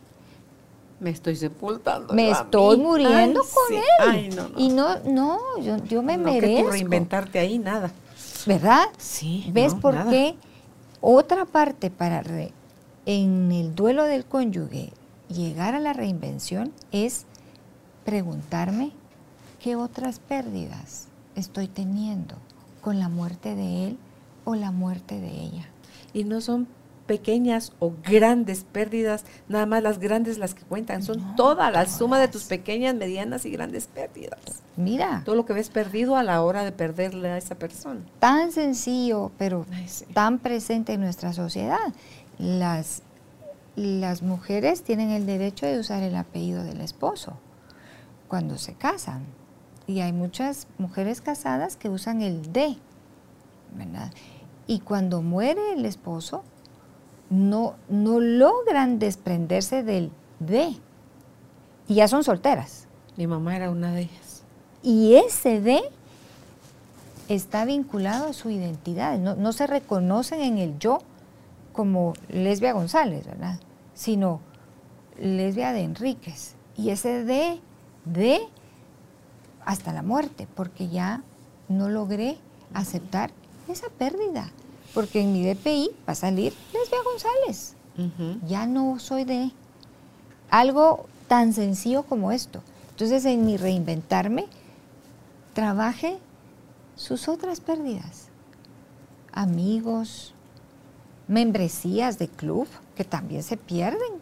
Me 1.03 1.09
estoy 1.09 1.35
sepultando. 1.35 2.13
Me 2.13 2.31
estoy 2.31 2.77
mí. 2.77 2.83
muriendo 2.83 3.41
Ay, 3.41 3.49
con 3.53 3.67
sí. 3.67 3.75
él. 3.75 3.83
Ay, 4.09 4.29
no, 4.29 4.47
no. 4.49 4.59
Y 4.59 4.69
no, 4.69 4.99
no, 5.03 5.39
yo, 5.61 5.77
yo 5.85 6.01
me 6.01 6.17
no 6.17 6.25
que 6.25 6.41
merezco. 6.41 6.65
tú 6.65 6.71
reinventarte 6.71 7.39
ahí, 7.39 7.59
nada. 7.59 7.91
¿Verdad? 8.45 8.85
Sí, 8.97 9.49
¿Ves 9.53 9.73
por 9.75 9.93
nada. 9.93 10.09
qué? 10.11 10.35
Otra 11.01 11.45
parte 11.45 11.89
para 11.91 12.21
re- 12.21 12.53
en 13.05 13.51
el 13.51 13.75
duelo 13.75 14.03
del 14.05 14.23
cónyuge 14.25 14.91
llegar 15.27 15.75
a 15.75 15.79
la 15.79 15.91
reinvención 15.93 16.71
es 16.93 17.25
preguntarme 18.05 18.91
qué 19.61 19.75
otras 19.75 20.19
pérdidas 20.19 21.07
estoy 21.35 21.67
teniendo 21.67 22.35
con 22.81 22.99
la 22.99 23.09
muerte 23.09 23.55
de 23.55 23.87
él 23.87 23.97
o 24.45 24.55
la 24.55 24.71
muerte 24.71 25.19
de 25.19 25.31
ella. 25.31 25.67
Y 26.13 26.23
no 26.25 26.41
son 26.41 26.67
pequeñas 27.05 27.73
o 27.79 27.91
grandes 28.03 28.63
pérdidas, 28.63 29.25
nada 29.49 29.65
más 29.65 29.83
las 29.83 29.99
grandes 29.99 30.37
las 30.37 30.53
que 30.53 30.63
cuentan, 30.63 31.03
son 31.03 31.17
No, 31.19 31.35
toda 31.35 31.69
la 31.71 31.85
suma 31.85 32.19
de 32.19 32.27
tus 32.29 32.45
pequeñas, 32.45 32.95
medianas 32.95 33.45
y 33.45 33.49
grandes 33.51 33.87
pérdidas. 33.87 34.39
Mira, 34.77 35.21
Todo 35.25 35.35
lo 35.35 35.45
que 35.45 35.53
ves 35.53 35.69
perdido 35.69 36.15
a 36.15 36.23
la 36.23 36.41
hora 36.41 36.63
de 36.63 36.71
perderle 36.71 37.29
a 37.29 37.37
esa 37.37 37.55
persona. 37.55 38.01
tan 38.19 38.51
sencillo, 38.51 39.31
pero 39.37 39.65
Ay, 39.71 39.87
sí. 39.87 40.05
tan 40.13 40.39
presente 40.39 40.93
en 40.93 41.01
nuestra 41.01 41.33
sociedad. 41.33 41.77
Las, 42.39 43.03
las 43.75 44.21
mujeres 44.23 44.81
tienen 44.83 45.09
el 45.11 45.25
derecho 45.25 45.65
de 45.65 45.79
usar 45.79 46.03
el 46.03 46.15
apellido 46.15 46.63
del 46.63 46.81
esposo 46.81 47.33
cuando 48.27 48.57
se 48.57 48.73
casan. 48.73 49.25
Y 49.85 49.99
hay 49.99 50.13
muchas 50.13 50.67
mujeres 50.77 51.19
casadas 51.21 51.75
que 51.75 51.89
usan 51.89 52.21
el 52.21 52.53
de, 52.53 52.77
¿verdad? 53.75 54.11
Y 54.65 54.79
cuando 54.79 55.21
muere 55.21 55.73
el 55.73 55.85
esposo, 55.85 56.43
no, 57.33 57.73
no 57.89 58.19
logran 58.19 58.99
desprenderse 58.99 59.81
del 59.83 60.11
de. 60.39 60.75
Y 61.87 61.95
ya 61.95 62.07
son 62.07 62.23
solteras. 62.23 62.87
Mi 63.17 63.25
mamá 63.25 63.55
era 63.55 63.71
una 63.71 63.91
de 63.91 64.01
ellas. 64.01 64.43
Y 64.83 65.15
ese 65.15 65.59
de 65.59 65.81
está 67.27 67.65
vinculado 67.65 68.27
a 68.27 68.33
su 68.33 68.51
identidad. 68.51 69.17
No, 69.17 69.35
no 69.35 69.51
se 69.51 69.65
reconocen 69.65 70.41
en 70.41 70.57
el 70.59 70.77
yo 70.77 70.99
como 71.71 72.13
lesbia 72.29 72.73
González, 72.73 73.25
¿verdad? 73.25 73.59
Sino 73.95 74.39
lesbia 75.19 75.73
de 75.73 75.81
Enríquez. 75.81 76.53
Y 76.77 76.91
ese 76.91 77.23
de, 77.23 77.59
de 78.05 78.41
hasta 79.65 79.91
la 79.91 80.03
muerte, 80.03 80.47
porque 80.55 80.87
ya 80.89 81.23
no 81.67 81.89
logré 81.89 82.37
aceptar 82.75 83.31
esa 83.67 83.89
pérdida. 83.89 84.51
Porque 84.93 85.21
en 85.21 85.33
mi 85.33 85.43
DPI 85.45 85.91
va 86.07 86.13
a 86.13 86.15
salir 86.15 86.53
lesbia 86.73 86.99
González. 87.03 87.75
Ya 88.47 88.65
no 88.65 88.99
soy 88.99 89.23
de 89.23 89.51
algo 90.49 91.05
tan 91.27 91.53
sencillo 91.53 92.03
como 92.03 92.31
esto. 92.31 92.61
Entonces, 92.91 93.25
en 93.25 93.45
mi 93.45 93.57
reinventarme, 93.57 94.45
trabaje 95.53 96.17
sus 96.95 97.27
otras 97.27 97.59
pérdidas. 97.59 98.27
Amigos, 99.31 100.33
membresías 101.27 102.19
de 102.19 102.27
club 102.27 102.67
que 102.95 103.03
también 103.03 103.41
se 103.43 103.57
pierden. 103.57 104.21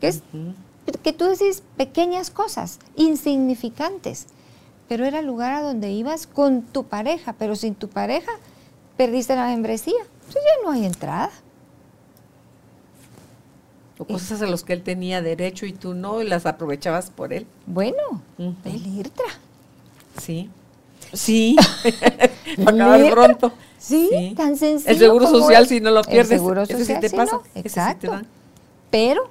Que, 0.00 0.08
es, 0.08 0.22
Ujú. 0.32 0.54
que 1.02 1.12
tú 1.12 1.24
decís 1.24 1.62
pequeñas 1.76 2.30
cosas, 2.30 2.78
insignificantes, 2.94 4.26
pero 4.88 5.04
era 5.04 5.18
el 5.18 5.26
lugar 5.26 5.54
a 5.54 5.62
donde 5.62 5.90
ibas 5.90 6.26
con 6.28 6.62
tu 6.62 6.84
pareja, 6.84 7.32
pero 7.32 7.56
sin 7.56 7.74
tu 7.74 7.88
pareja 7.88 8.30
perdiste 8.98 9.34
la 9.34 9.46
membresía. 9.46 9.94
Entonces 10.02 10.42
ya 10.44 10.64
no 10.66 10.72
hay 10.72 10.84
entrada. 10.84 11.30
O 13.96 14.04
cosas 14.04 14.42
a 14.42 14.46
las 14.46 14.62
que 14.62 14.74
él 14.74 14.82
tenía 14.82 15.22
derecho 15.22 15.64
y 15.66 15.72
tú 15.72 15.94
no, 15.94 16.20
y 16.22 16.28
las 16.28 16.44
aprovechabas 16.46 17.10
por 17.10 17.32
él. 17.32 17.46
Bueno, 17.66 18.22
Ujú. 18.36 18.54
peligro. 18.62 19.10
Sí. 20.22 20.50
Sí. 21.12 21.56
Acabar 22.66 23.00
Mira. 23.00 23.10
pronto. 23.14 23.52
Sí, 23.78 24.34
tan 24.36 24.56
sencillo. 24.56 24.90
El 24.92 24.98
seguro 24.98 25.26
social, 25.26 25.62
es. 25.62 25.68
si 25.68 25.80
no 25.80 25.90
lo 25.90 26.00
El 26.00 26.06
pierdes, 26.06 26.28
seguro 26.40 26.62
ese 26.62 26.74
sí 26.74 26.80
social, 26.80 27.00
te 27.00 27.08
sí, 27.08 27.16
pasa. 27.16 27.32
no, 27.36 27.42
ese 27.42 27.48
sí 27.54 27.62
te 27.62 27.68
exacto. 27.68 28.10
dan. 28.10 28.26
Pero, 28.90 29.30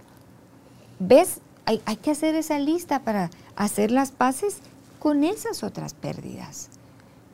¿ves? 0.99 1.39
Hay, 1.65 1.81
hay 1.85 1.97
que 1.97 2.11
hacer 2.11 2.35
esa 2.35 2.57
lista 2.59 2.99
para 2.99 3.29
hacer 3.55 3.91
las 3.91 4.11
paces 4.11 4.57
con 4.99 5.23
esas 5.23 5.63
otras 5.63 5.93
pérdidas. 5.93 6.69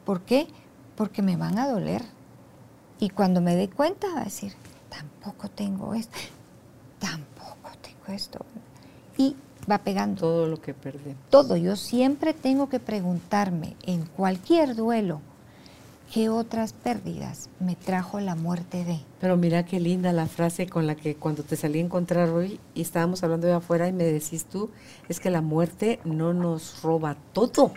¿Por 0.06 0.22
qué? 0.22 0.48
Porque 0.96 1.22
me 1.22 1.36
van 1.38 1.58
a 1.58 1.68
doler. 1.68 2.04
Y 3.00 3.10
cuando 3.10 3.42
me 3.42 3.56
dé 3.56 3.70
cuenta, 3.70 4.08
va 4.14 4.22
a 4.22 4.26
decir, 4.26 4.54
tampoco 4.90 5.50
tengo 5.50 5.94
esto, 5.94 6.18
tampoco 7.00 7.70
tengo 7.82 8.16
esto. 8.16 8.40
Y 9.18 9.36
va 9.70 9.80
pegando. 9.80 10.20
Todo 10.22 10.48
lo 10.48 10.62
que 10.62 10.74
perdemos. 10.74 11.18
Todo. 11.30 11.58
Yo 11.58 11.76
siempre 11.76 12.34
tengo 12.34 12.70
que 12.70 12.80
preguntarme 12.80 13.76
en 13.84 14.06
cualquier 14.06 14.76
duelo, 14.76 15.22
¿qué 16.12 16.30
otras 16.30 16.74
pérdidas 16.74 17.50
me 17.60 17.76
trajo 17.76 18.20
la 18.20 18.36
muerte 18.36 18.86
de? 18.86 19.00
Pero 19.20 19.36
mira 19.38 19.66
qué 19.66 19.80
linda 19.80 20.14
la 20.14 20.28
frase 20.28 20.68
con 20.68 20.88
la 20.88 20.96
que 20.96 21.16
cuando 21.16 21.44
te 21.44 21.56
salí 21.56 21.80
a 21.80 21.84
encontrar 21.84 22.30
hoy 22.30 22.60
y 22.76 22.82
estábamos 22.82 23.24
hablando 23.24 23.48
de 23.48 23.54
afuera 23.54 23.88
y 23.88 23.94
me 23.94 24.04
decís 24.04 24.46
tú, 24.46 24.70
es 25.10 25.20
que 25.20 25.30
la 25.30 25.42
muerte 25.42 26.00
no 26.06 26.34
nos 26.34 26.82
roba 26.82 27.18
todo. 27.34 27.74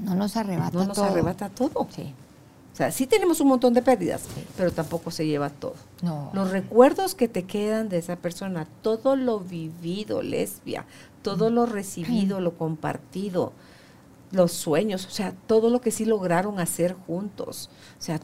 No 0.00 0.14
nos 0.14 0.36
arrebata 0.36 0.76
No 0.78 0.84
nos 0.86 0.96
todo. 0.96 1.06
arrebata 1.06 1.48
todo. 1.48 1.86
Sí. 1.90 2.12
O 2.76 2.78
sea, 2.78 2.92
sí 2.92 3.06
tenemos 3.06 3.40
un 3.40 3.48
montón 3.48 3.72
de 3.72 3.80
pérdidas, 3.80 4.24
pero 4.54 4.70
tampoco 4.70 5.10
se 5.10 5.26
lleva 5.26 5.48
todo. 5.48 5.76
No. 6.02 6.30
Los 6.34 6.50
recuerdos 6.50 7.14
que 7.14 7.26
te 7.26 7.44
quedan 7.44 7.88
de 7.88 7.96
esa 7.96 8.16
persona, 8.16 8.66
todo 8.82 9.16
lo 9.16 9.40
vivido, 9.40 10.20
lesbia, 10.20 10.84
todo 11.22 11.48
lo 11.48 11.64
recibido, 11.64 12.38
lo 12.42 12.58
compartido, 12.58 13.54
los 14.30 14.52
sueños, 14.52 15.06
o 15.06 15.10
sea, 15.10 15.32
todo 15.46 15.70
lo 15.70 15.80
que 15.80 15.90
sí 15.90 16.04
lograron 16.04 16.60
hacer 16.60 16.94
juntos. 17.06 17.70
O 17.98 18.02
sea, 18.02 18.20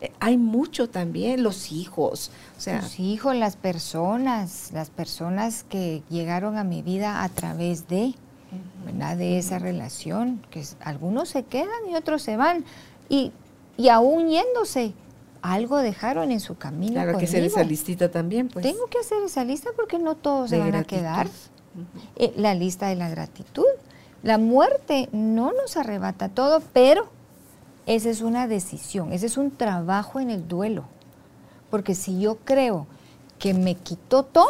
eh, 0.00 0.10
hay 0.20 0.38
mucho 0.38 0.88
también, 0.88 1.42
los 1.42 1.70
hijos. 1.70 2.30
O 2.56 2.62
sea, 2.62 2.80
Los 2.80 2.98
hijos, 2.98 3.36
las 3.36 3.56
personas, 3.56 4.70
las 4.72 4.88
personas 4.88 5.64
que 5.64 6.02
llegaron 6.08 6.56
a 6.56 6.64
mi 6.64 6.80
vida 6.80 7.24
a 7.24 7.28
través 7.28 7.88
de, 7.88 8.14
¿verdad? 8.86 9.18
de 9.18 9.36
esa 9.36 9.58
relación, 9.58 10.40
que 10.48 10.64
algunos 10.80 11.28
se 11.28 11.42
quedan 11.42 11.90
y 11.90 11.94
otros 11.94 12.22
se 12.22 12.38
van. 12.38 12.64
Y, 13.10 13.32
y 13.82 13.88
aún 13.88 14.28
yéndose, 14.28 14.94
algo 15.40 15.78
dejaron 15.78 16.30
en 16.30 16.38
su 16.38 16.56
camino. 16.56 16.92
claro 16.92 17.18
que 17.18 17.24
hacer 17.24 17.42
esa 17.42 17.64
listita 17.64 18.12
también, 18.12 18.46
pues. 18.46 18.62
Tengo 18.62 18.86
que 18.86 18.98
hacer 18.98 19.20
esa 19.24 19.44
lista 19.44 19.70
porque 19.74 19.98
no 19.98 20.14
todos 20.14 20.50
se 20.50 20.58
van 20.60 20.76
a 20.76 20.84
quedar. 20.84 21.28
Eh, 22.14 22.32
la 22.36 22.54
lista 22.54 22.86
de 22.86 22.94
la 22.94 23.08
gratitud. 23.08 23.66
La 24.22 24.38
muerte 24.38 25.08
no 25.10 25.50
nos 25.52 25.76
arrebata 25.76 26.28
todo, 26.28 26.62
pero 26.72 27.08
esa 27.86 28.08
es 28.08 28.20
una 28.20 28.46
decisión, 28.46 29.12
ese 29.12 29.26
es 29.26 29.36
un 29.36 29.50
trabajo 29.50 30.20
en 30.20 30.30
el 30.30 30.46
duelo. 30.46 30.84
Porque 31.68 31.96
si 31.96 32.20
yo 32.20 32.36
creo 32.44 32.86
que 33.40 33.52
me 33.52 33.74
quitó 33.74 34.22
todo, 34.22 34.46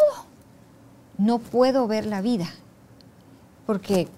no 1.16 1.38
puedo 1.38 1.86
ver 1.86 2.04
la 2.04 2.20
vida. 2.20 2.50
Porque. 3.64 4.08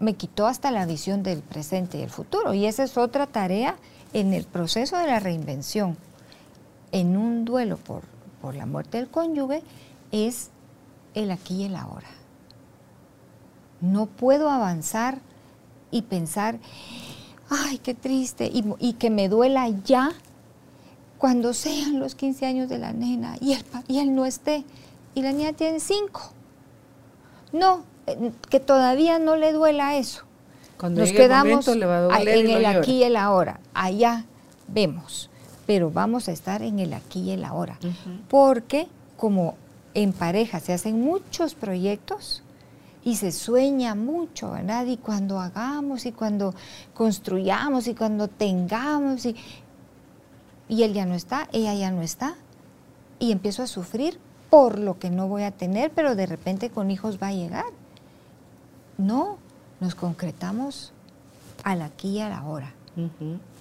Me 0.00 0.14
quitó 0.14 0.46
hasta 0.46 0.70
la 0.70 0.86
visión 0.86 1.22
del 1.22 1.42
presente 1.42 1.98
y 1.98 2.02
el 2.02 2.10
futuro. 2.10 2.54
Y 2.54 2.66
esa 2.66 2.82
es 2.82 2.96
otra 2.96 3.26
tarea 3.26 3.76
en 4.12 4.32
el 4.32 4.44
proceso 4.44 4.96
de 4.96 5.06
la 5.06 5.20
reinvención. 5.20 5.96
En 6.90 7.16
un 7.16 7.44
duelo 7.44 7.76
por, 7.76 8.02
por 8.40 8.54
la 8.54 8.66
muerte 8.66 8.98
del 8.98 9.08
cónyuge 9.08 9.62
es 10.10 10.50
el 11.14 11.30
aquí 11.30 11.62
y 11.62 11.64
el 11.64 11.76
ahora. 11.76 12.08
No 13.80 14.06
puedo 14.06 14.50
avanzar 14.50 15.20
y 15.90 16.02
pensar, 16.02 16.58
ay, 17.48 17.78
qué 17.78 17.94
triste, 17.94 18.50
y, 18.52 18.92
que 18.94 19.10
me 19.10 19.28
duela 19.28 19.68
ya 19.68 20.12
cuando 21.18 21.52
sean 21.52 21.98
los 21.98 22.14
15 22.14 22.46
años 22.46 22.68
de 22.68 22.78
la 22.78 22.92
nena 22.92 23.36
y 23.40 23.52
él, 23.52 23.64
y 23.88 23.98
él 23.98 24.14
no 24.14 24.24
esté. 24.24 24.64
Y 25.14 25.22
la 25.22 25.32
niña 25.32 25.52
tiene 25.52 25.80
5. 25.80 26.32
No, 27.52 27.82
que 28.48 28.60
todavía 28.60 29.18
no 29.18 29.36
le 29.36 29.52
duela 29.52 29.96
eso. 29.96 30.24
Cuando 30.78 31.02
Nos 31.02 31.10
el 31.10 31.16
quedamos 31.16 31.66
momento, 31.66 32.12
a 32.12 32.22
en 32.22 32.48
el 32.48 32.64
aquí 32.64 32.98
y 32.98 33.04
el 33.04 33.16
ahora. 33.16 33.60
Allá 33.74 34.24
vemos, 34.68 35.30
pero 35.66 35.90
vamos 35.90 36.28
a 36.28 36.32
estar 36.32 36.62
en 36.62 36.78
el 36.78 36.94
aquí 36.94 37.20
y 37.20 37.30
el 37.32 37.44
ahora. 37.44 37.78
Porque 38.28 38.88
como 39.16 39.56
en 39.94 40.12
pareja 40.12 40.60
se 40.60 40.72
hacen 40.72 41.00
muchos 41.00 41.54
proyectos 41.54 42.42
y 43.04 43.16
se 43.16 43.32
sueña 43.32 43.94
mucho, 43.94 44.52
¿verdad? 44.52 44.86
Y 44.86 44.96
cuando 44.96 45.40
hagamos 45.40 46.06
y 46.06 46.12
cuando 46.12 46.54
construyamos 46.94 47.86
y 47.86 47.94
cuando 47.94 48.28
tengamos 48.28 49.26
y, 49.26 49.36
y 50.68 50.82
él 50.82 50.92
ya 50.94 51.06
no 51.06 51.14
está, 51.14 51.48
ella 51.52 51.74
ya 51.74 51.90
no 51.90 52.02
está 52.02 52.36
y 53.18 53.32
empiezo 53.32 53.62
a 53.62 53.66
sufrir 53.66 54.18
por 54.50 54.78
lo 54.78 54.98
que 54.98 55.10
no 55.10 55.28
voy 55.28 55.44
a 55.44 55.50
tener, 55.52 55.92
pero 55.92 56.16
de 56.16 56.26
repente 56.26 56.70
con 56.70 56.90
hijos 56.90 57.18
va 57.22 57.28
a 57.28 57.32
llegar. 57.32 57.66
No, 59.00 59.38
nos 59.80 59.94
concretamos 59.94 60.92
al 61.64 61.80
aquí 61.80 62.08
y 62.08 62.20
a 62.20 62.28
la 62.28 62.44
hora. 62.44 62.74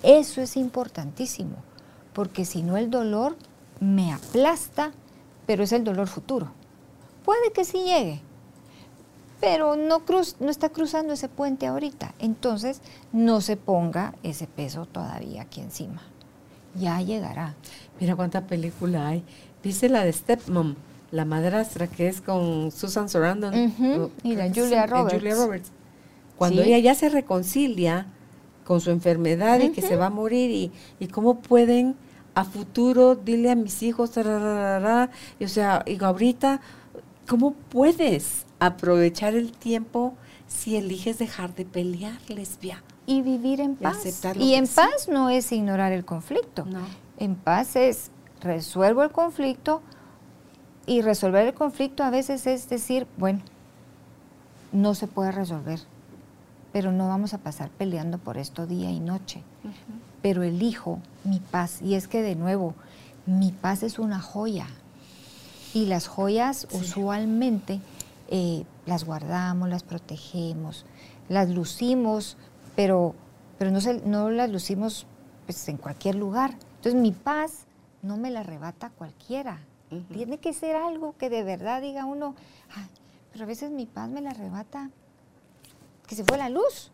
Eso 0.03 0.41
es 0.41 0.57
importantísimo, 0.57 1.55
porque 2.11 2.43
si 2.43 2.61
no 2.61 2.75
el 2.75 2.91
dolor 2.91 3.37
me 3.79 4.11
aplasta, 4.11 4.91
pero 5.45 5.63
es 5.63 5.71
el 5.71 5.85
dolor 5.85 6.09
futuro. 6.09 6.51
Puede 7.23 7.53
que 7.53 7.63
sí 7.63 7.77
llegue, 7.85 8.19
pero 9.39 9.77
no, 9.77 10.01
cruz, 10.01 10.35
no 10.41 10.49
está 10.49 10.67
cruzando 10.67 11.13
ese 11.13 11.29
puente 11.29 11.67
ahorita. 11.67 12.13
Entonces, 12.19 12.81
no 13.13 13.39
se 13.39 13.55
ponga 13.55 14.15
ese 14.23 14.45
peso 14.45 14.87
todavía 14.87 15.43
aquí 15.43 15.61
encima. 15.61 16.01
Ya 16.75 17.01
llegará. 17.01 17.55
Mira 17.97 18.17
cuánta 18.17 18.45
película 18.45 19.07
hay. 19.07 19.23
¿Viste 19.63 19.87
la 19.87 20.03
de 20.03 20.11
Stepmom? 20.11 20.75
La 21.11 21.25
madrastra 21.25 21.87
que 21.87 22.07
es 22.07 22.21
con 22.21 22.71
Susan 22.71 23.09
Sarandon. 23.09 23.53
O- 23.99 24.11
y 24.23 24.35
la 24.35 24.47
Julia 24.49 24.67
sí, 24.67 24.73
eh, 24.73 24.87
Roberts. 24.87 25.13
Julia 25.19 25.35
Roberts. 25.35 25.71
Cuando 26.37 26.63
Sí. 26.63 26.69
ella 26.69 26.79
ya 26.79 26.95
se 26.95 27.09
reconcilia 27.09 28.07
con 28.63 28.79
su 28.81 28.91
enfermedad 28.91 29.59
y 29.59 29.69
que 29.71 29.81
se 29.81 29.95
va 29.95 30.05
a 30.07 30.09
morir 30.11 30.51
y, 30.51 30.71
y 30.99 31.07
cómo 31.07 31.39
pueden 31.39 31.95
a 32.35 32.45
futuro 32.45 33.15
dile 33.15 33.49
a 33.49 33.55
mis 33.55 33.81
hijos, 33.83 34.11
y, 34.15 35.43
o 35.43 35.47
sea, 35.47 35.83
y 35.87 36.01
ahorita, 36.01 36.61
¿cómo 37.27 37.53
puedes 37.53 38.45
aprovechar 38.59 39.33
el 39.35 39.51
tiempo 39.51 40.13
si 40.47 40.77
eliges 40.77 41.17
dejar 41.17 41.55
de 41.55 41.65
pelear, 41.65 42.17
lesbia? 42.29 42.83
Y 43.07 43.23
vivir 43.23 43.59
en 43.59 43.71
Y 43.71 43.75
paz. 43.83 44.05
Y 44.35 44.51
que 44.51 44.55
en 44.57 44.67
sí. 44.67 44.73
paz 44.75 45.09
no 45.09 45.29
es 45.29 45.51
ignorar 45.51 45.91
el 45.91 46.05
conflicto. 46.05 46.65
No. 46.65 46.81
En 47.17 47.35
paz 47.35 47.75
es 47.75 48.11
resuelvo 48.41 49.03
el 49.03 49.11
conflicto 49.11 49.81
y 50.89 51.01
resolver 51.01 51.45
el 51.47 51.53
conflicto 51.53 52.03
a 52.03 52.09
veces 52.09 52.47
es 52.47 52.67
decir, 52.69 53.05
bueno, 53.17 53.41
no 54.71 54.95
se 54.95 55.07
puede 55.07 55.31
resolver, 55.31 55.79
pero 56.73 56.91
no 56.91 57.07
vamos 57.07 57.33
a 57.33 57.37
pasar 57.39 57.69
peleando 57.69 58.17
por 58.17 58.37
esto 58.37 58.65
día 58.67 58.89
y 58.91 58.99
noche. 58.99 59.43
Pero 60.21 60.43
elijo 60.43 60.99
mi 61.23 61.39
paz 61.39 61.81
y 61.81 61.95
es 61.95 62.07
que 62.07 62.21
de 62.21 62.35
nuevo, 62.35 62.73
mi 63.25 63.51
paz 63.51 63.83
es 63.83 63.99
una 63.99 64.19
joya 64.19 64.67
y 65.73 65.85
las 65.85 66.07
joyas 66.07 66.67
usualmente 66.71 67.79
eh, 68.29 68.63
las 68.85 69.03
guardamos, 69.05 69.69
las 69.69 69.83
protegemos, 69.83 70.85
las 71.29 71.49
lucimos, 71.49 72.35
pero, 72.75 73.13
pero 73.57 73.71
no, 73.71 73.79
se- 73.81 74.01
no 74.05 74.29
las 74.29 74.49
lucimos 74.49 75.05
pues, 75.45 75.67
en 75.69 75.77
cualquier 75.77 76.15
lugar. 76.15 76.55
Entonces 76.77 76.95
mi 76.99 77.11
paz 77.11 77.65
no 78.01 78.17
me 78.17 78.29
la 78.31 78.39
arrebata 78.41 78.89
cualquiera. 78.89 79.59
Tiene 80.13 80.37
que 80.37 80.53
ser 80.53 80.75
algo 80.75 81.15
que 81.17 81.29
de 81.29 81.43
verdad 81.43 81.81
diga 81.81 82.05
uno, 82.05 82.35
"Ay, 82.75 82.85
pero 83.31 83.43
a 83.45 83.47
veces 83.47 83.71
mi 83.71 83.85
paz 83.85 84.09
me 84.09 84.21
la 84.21 84.31
arrebata 84.31 84.89
que 86.07 86.15
se 86.15 86.23
fue 86.23 86.37
la 86.37 86.49
luz. 86.49 86.91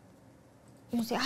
Y 0.92 0.96
uno 0.96 1.02
dice. 1.02 1.18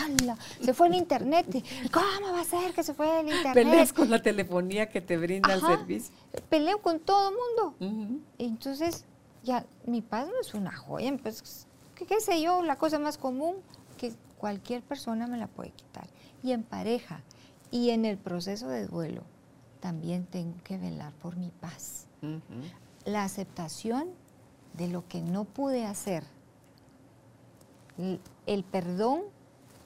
Se 0.63 0.75
fue 0.75 0.89
el 0.89 0.95
internet. 0.95 1.47
¿Y 1.85 1.89
cómo 1.91 2.07
va 2.33 2.41
a 2.41 2.45
ser 2.45 2.73
que 2.73 2.83
se 2.83 2.95
fue 2.95 3.21
el 3.21 3.27
internet? 3.27 3.55
Peleas 3.55 3.93
con 3.93 4.09
la 4.09 4.23
telefonía 4.23 4.89
que 4.89 5.01
te 5.01 5.17
brinda 5.17 5.53
el 5.55 5.61
servicio. 5.61 6.15
Peleo 6.49 6.81
con 6.81 6.99
todo 7.01 7.31
el 7.31 7.37
mundo. 7.37 8.23
Entonces, 8.39 9.05
ya, 9.43 9.67
mi 9.87 10.03
paz 10.03 10.27
no 10.29 10.41
es 10.41 10.55
una 10.55 10.73
joya, 10.73 11.15
pues, 11.23 11.67
¿qué, 11.95 12.07
qué 12.07 12.21
sé 12.21 12.41
yo, 12.41 12.63
la 12.63 12.77
cosa 12.77 12.99
más 12.99 13.19
común 13.19 13.57
que 13.99 14.13
cualquier 14.39 14.83
persona 14.83 15.27
me 15.27 15.37
la 15.37 15.47
puede 15.47 15.71
quitar. 15.71 16.07
Y 16.43 16.53
en 16.53 16.63
pareja, 16.63 17.21
y 17.71 17.91
en 17.91 18.05
el 18.05 18.17
proceso 18.17 18.69
de 18.69 18.87
duelo, 18.87 19.23
también 19.81 20.25
tengo 20.27 20.55
que 20.63 20.79
velar 20.79 21.13
por 21.15 21.37
mi 21.37 21.51
paz. 21.51 22.07
La 23.05 23.25
aceptación 23.25 24.09
de 24.75 24.89
lo 24.89 25.07
que 25.09 25.21
no 25.23 25.45
pude 25.45 25.87
hacer, 25.87 26.25
el 28.47 28.65
perdón 28.65 29.23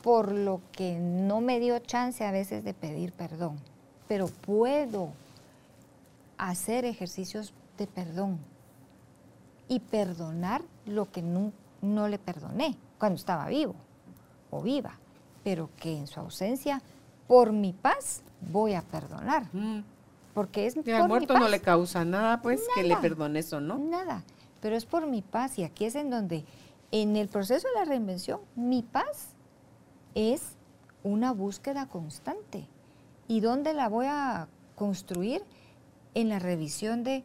por 0.03 0.33
lo 0.33 0.61
que 0.73 0.99
no 0.99 1.41
me 1.41 1.59
dio 1.61 1.79
chance 1.79 2.25
a 2.25 2.31
veces 2.31 2.65
de 2.65 2.75
pedir 2.75 3.13
perdón, 3.13 3.59
pero 4.07 4.27
puedo 4.27 5.13
hacer 6.37 6.85
ejercicios 6.85 7.55
de 7.79 7.87
perdón 7.87 8.39
y 9.69 9.81
perdonar 9.81 10.63
lo 10.85 11.11
que 11.11 11.23
no, 11.23 11.53
no 11.81 12.09
le 12.09 12.19
perdoné 12.19 12.77
cuando 12.99 13.17
estaba 13.17 13.49
vivo 13.49 13.75
o 14.51 14.61
viva, 14.61 14.99
pero 15.43 15.71
que 15.77 15.97
en 15.97 16.07
su 16.07 16.21
ausencia, 16.21 16.83
por 17.27 17.53
mi 17.53 17.73
paz, 17.73 18.23
voy 18.41 18.75
a 18.75 18.83
perdonar, 18.83 19.49
Mm. 19.53 19.81
porque 20.35 20.67
es 20.67 20.77
Y 20.77 20.81
por 20.83 20.93
al 20.95 21.03
mi 21.03 21.09
muerto 21.09 21.35
no 21.35 21.41
paz. 21.41 21.51
le 21.51 21.61
causa 21.61 22.05
nada, 22.05 22.43
pues, 22.43 22.63
que 22.75 22.83
le 22.83 22.97
perdones 22.97 23.53
o 23.53 23.61
no. 23.61 23.79
Nada, 23.79 24.25
pero 24.61 24.77
es 24.77 24.85
por 24.87 25.07
mi 25.07 25.23
paz 25.23 25.59
y 25.59 25.65
aquí 25.65 25.85
es 25.87 25.95
en 25.95 26.11
donde 26.11 26.45
en 26.91 27.17
el 27.17 27.29
proceso 27.29 27.67
de 27.69 27.75
la 27.81 27.85
reinvención 27.85 28.41
mi 28.57 28.83
paz 28.83 29.35
es 30.15 30.57
una 31.03 31.33
búsqueda 31.33 31.87
constante. 31.87 32.67
¿Y 33.27 33.41
dónde 33.41 33.73
la 33.75 33.89
voy 33.89 34.07
a 34.09 34.49
construir? 34.77 35.43
En 36.15 36.29
la 36.29 36.39
revisión 36.39 37.03
de 37.03 37.25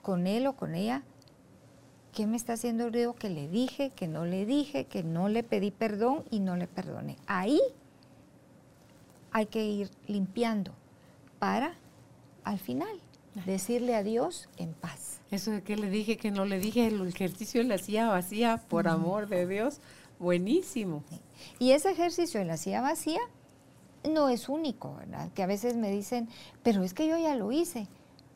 con 0.00 0.26
él 0.26 0.46
o 0.46 0.54
con 0.56 0.74
ella 0.74 1.02
¿Qué 2.12 2.26
me 2.26 2.36
está 2.36 2.52
haciendo 2.54 2.90
ruido 2.90 3.14
que 3.14 3.30
le 3.30 3.48
dije, 3.48 3.88
que 3.90 4.06
no 4.06 4.26
le 4.26 4.44
dije, 4.44 4.84
que 4.84 5.02
no 5.02 5.28
le 5.30 5.42
pedí 5.42 5.70
perdón 5.70 6.24
y 6.30 6.40
no 6.40 6.56
le 6.56 6.66
perdoné? 6.66 7.16
Ahí 7.26 7.58
hay 9.32 9.46
que 9.46 9.64
ir 9.64 9.90
limpiando 10.06 10.72
para 11.38 11.74
al 12.44 12.58
final 12.58 13.00
decirle 13.46 13.94
adiós 13.94 14.48
en 14.56 14.74
paz. 14.74 15.20
Eso 15.30 15.50
de 15.50 15.62
que 15.62 15.76
le 15.76 15.88
dije 15.88 16.16
que 16.16 16.30
no 16.30 16.44
le 16.44 16.58
dije, 16.58 16.86
el 16.86 17.06
ejercicio 17.06 17.62
le 17.62 17.74
hacía 17.74 18.08
vacía, 18.08 18.58
por 18.68 18.88
amor 18.88 19.28
de 19.28 19.46
Dios, 19.46 19.80
buenísimo. 20.18 21.02
Y 21.58 21.70
ese 21.72 21.90
ejercicio 21.90 22.40
de 22.40 22.46
la 22.46 22.54
hacía 22.54 22.82
vacía 22.82 23.20
no 24.08 24.28
es 24.28 24.48
único, 24.48 24.94
¿verdad? 24.96 25.30
Que 25.32 25.42
a 25.42 25.46
veces 25.46 25.76
me 25.76 25.90
dicen, 25.90 26.28
pero 26.62 26.82
es 26.82 26.92
que 26.92 27.06
yo 27.06 27.16
ya 27.16 27.34
lo 27.36 27.50
hice. 27.52 27.88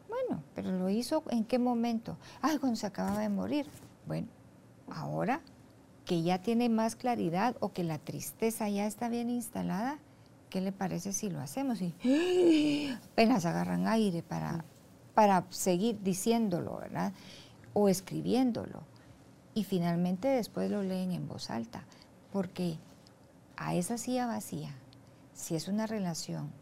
Bueno, 0.09 0.43
pero 0.55 0.73
lo 0.73 0.89
hizo 0.89 1.23
en 1.31 1.45
qué 1.45 1.59
momento? 1.59 2.17
Ay, 2.41 2.59
cuando 2.59 2.77
se 2.77 2.87
acababa 2.87 3.21
de 3.21 3.29
morir. 3.29 3.67
Bueno, 4.07 4.29
ahora 4.89 5.43
que 6.05 6.23
ya 6.23 6.41
tiene 6.41 6.69
más 6.69 6.97
claridad 6.97 7.57
o 7.61 7.73
que 7.73 7.85
la 7.85 7.99
tristeza 7.99 8.69
ya 8.69 8.87
está 8.87 9.09
bien 9.09 9.29
instalada, 9.29 9.99
¿qué 10.51 10.61
le 10.61 10.73
parece 10.73 11.13
si 11.13 11.31
lo 11.31 11.41
hacemos? 11.41 11.81
Y 11.81 12.91
apenas 13.13 13.45
agarran 13.47 13.89
aire 13.89 14.23
para 14.23 14.65
para 15.17 15.47
seguir 15.49 16.03
diciéndolo, 16.03 16.77
¿verdad? 16.77 17.15
O 17.73 17.89
escribiéndolo. 17.89 18.83
Y 19.55 19.65
finalmente 19.65 20.29
después 20.29 20.71
lo 20.71 20.83
leen 20.83 21.11
en 21.11 21.27
voz 21.27 21.49
alta, 21.49 21.87
porque 22.31 22.77
a 23.57 23.75
esa 23.75 23.97
silla 23.97 24.27
vacía, 24.27 24.75
si 25.33 25.57
es 25.57 25.69
una 25.69 25.87
relación 25.87 26.53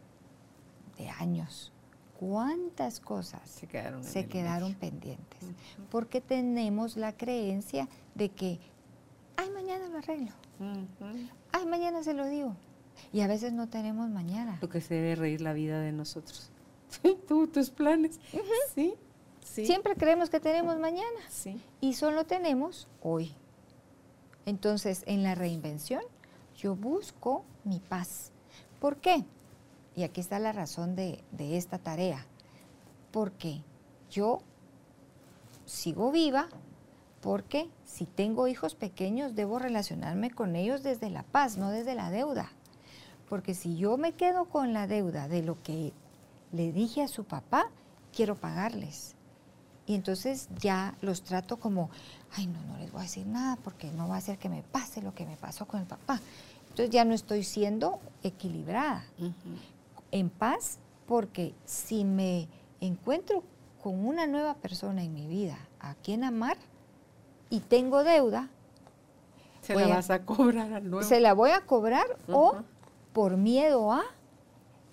de 0.97 1.09
años, 1.09 1.73
¿cuántas 2.17 3.01
cosas 3.01 3.41
se 3.49 3.67
quedaron, 3.67 4.73
pendientes? 4.75 5.41
Porque 5.91 6.21
tenemos 6.21 6.95
la 6.95 7.11
creencia 7.11 7.89
de 8.13 8.29
que, 8.29 8.61
ay, 9.35 9.49
mañana 9.49 9.89
lo 9.89 9.97
arreglo, 9.97 10.31
ay, 11.51 11.65
mañana 11.65 12.03
se 12.03 12.13
lo 12.13 12.25
digo. 12.25 12.55
Y 13.11 13.21
a 13.21 13.27
veces 13.27 13.53
no 13.53 13.67
tenemos 13.67 14.09
mañana. 14.09 14.57
Lo 14.61 14.69
que 14.69 14.81
se 14.81 14.95
debe 14.95 15.15
reír 15.15 15.41
la 15.41 15.53
vida 15.53 15.79
de 15.79 15.91
nosotros. 15.91 16.49
Tú, 17.27 17.47
tus 17.47 17.69
planes. 17.69 18.19
¿Sí? 18.73 18.95
Siempre 19.41 19.95
creemos 19.95 20.29
que 20.29 20.39
tenemos 20.39 20.77
mañana. 20.79 21.19
Sí. 21.29 21.61
Y 21.81 21.93
solo 21.93 22.25
tenemos 22.25 22.87
hoy. 23.01 23.33
Entonces, 24.45 25.03
en 25.07 25.23
la 25.23 25.33
reinvención, 25.35 26.01
yo 26.57 26.75
busco 26.75 27.45
mi 27.63 27.79
paz. 27.79 28.31
¿Por 28.79 28.97
qué? 28.97 29.23
Y 29.95 30.03
aquí 30.03 30.19
está 30.19 30.39
la 30.39 30.51
razón 30.51 30.95
de, 30.95 31.23
de 31.31 31.57
esta 31.57 31.77
tarea. 31.77 32.25
Porque 33.11 33.61
yo 34.11 34.39
sigo 35.65 36.11
viva, 36.11 36.47
porque 37.21 37.69
si 37.85 38.05
tengo 38.05 38.47
hijos 38.47 38.75
pequeños, 38.75 39.35
debo 39.35 39.57
relacionarme 39.57 40.31
con 40.31 40.55
ellos 40.55 40.83
desde 40.83 41.09
la 41.09 41.23
paz, 41.23 41.57
no 41.57 41.71
desde 41.71 41.95
la 41.95 42.11
deuda. 42.11 42.51
Porque 43.29 43.53
si 43.53 43.77
yo 43.77 43.97
me 43.97 44.13
quedo 44.13 44.45
con 44.45 44.73
la 44.73 44.87
deuda 44.87 45.27
de 45.27 45.43
lo 45.43 45.61
que 45.63 45.93
le 46.51 46.71
dije 46.71 47.01
a 47.01 47.07
su 47.07 47.23
papá, 47.23 47.69
quiero 48.15 48.35
pagarles. 48.35 49.15
Y 49.87 49.93
entonces 49.93 50.49
ya 50.59 50.95
los 51.01 51.21
trato 51.21 51.57
como, 51.57 51.89
ay, 52.35 52.47
no, 52.47 52.61
no 52.63 52.77
les 52.77 52.91
voy 52.91 53.01
a 53.01 53.03
decir 53.03 53.27
nada 53.27 53.57
porque 53.63 53.91
no 53.91 54.07
va 54.07 54.15
a 54.15 54.17
hacer 54.17 54.37
que 54.37 54.49
me 54.49 54.63
pase 54.63 55.01
lo 55.01 55.13
que 55.13 55.25
me 55.25 55.37
pasó 55.37 55.67
con 55.67 55.79
el 55.79 55.85
papá. 55.85 56.19
Entonces 56.69 56.89
ya 56.89 57.05
no 57.05 57.13
estoy 57.13 57.43
siendo 57.43 57.99
equilibrada, 58.23 59.05
en 60.11 60.29
paz, 60.29 60.79
porque 61.07 61.53
si 61.65 62.03
me 62.03 62.47
encuentro 62.81 63.43
con 63.81 64.05
una 64.05 64.27
nueva 64.27 64.55
persona 64.55 65.03
en 65.03 65.13
mi 65.13 65.27
vida 65.27 65.57
a 65.79 65.93
quien 65.95 66.23
amar 66.23 66.57
y 67.49 67.59
tengo 67.59 68.03
deuda, 68.03 68.49
se 69.61 69.75
la 69.75 69.87
vas 69.87 70.09
a, 70.09 70.23
cobrar 70.25 70.73
al 70.73 70.89
nuevo. 70.89 71.07
Se 71.07 71.19
la 71.19 71.33
voy 71.33 71.51
a 71.51 71.61
cobrar 71.61 72.05
o 72.27 72.57
por 73.15 73.37
miedo 73.37 73.93
a 73.93 74.03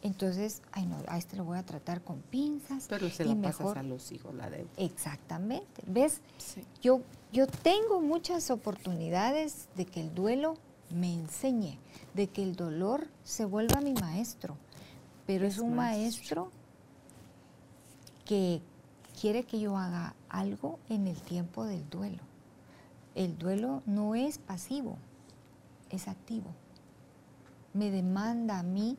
entonces, 0.02 0.62
ay 0.72 0.86
no, 0.86 0.96
a 1.08 1.18
este 1.18 1.36
lo 1.36 1.44
voy 1.44 1.58
a 1.58 1.64
tratar 1.64 2.02
con 2.02 2.22
pinzas. 2.22 2.86
Pero 2.88 3.08
se 3.10 3.24
lo 3.24 3.40
pasas 3.40 3.76
a 3.76 3.82
los 3.82 4.10
hijos 4.10 4.34
la 4.34 4.48
deuda. 4.48 4.70
Exactamente. 4.76 5.82
¿Ves? 5.86 6.20
Yo, 6.80 7.02
yo 7.32 7.46
tengo 7.46 8.00
muchas 8.00 8.50
oportunidades 8.50 9.68
de 9.76 9.86
que 9.86 10.00
el 10.00 10.14
duelo 10.14 10.54
me 10.90 11.12
enseñe, 11.14 11.78
de 12.14 12.28
que 12.28 12.42
el 12.42 12.56
dolor 12.56 13.08
se 13.22 13.44
vuelva 13.44 13.80
mi 13.80 13.94
maestro. 13.94 14.56
Pero 15.26 15.46
es, 15.46 15.58
un 15.58 15.76
maestro. 15.76 16.50
que 18.24 18.60
quiere 19.20 19.44
que 19.44 19.60
yo 19.60 19.76
haga 19.76 20.14
algo 20.28 20.80
en 20.88 21.06
el 21.06 21.20
tiempo 21.22 21.64
del 21.64 21.88
duelo. 21.90 22.22
El 23.14 23.38
duelo 23.38 23.82
no 23.86 24.16
es 24.16 24.38
pasivo, 24.38 24.96
es 25.90 26.08
activo. 26.08 26.54
Me 27.74 27.90
demanda 27.90 28.58
a 28.58 28.62
mí 28.62 28.96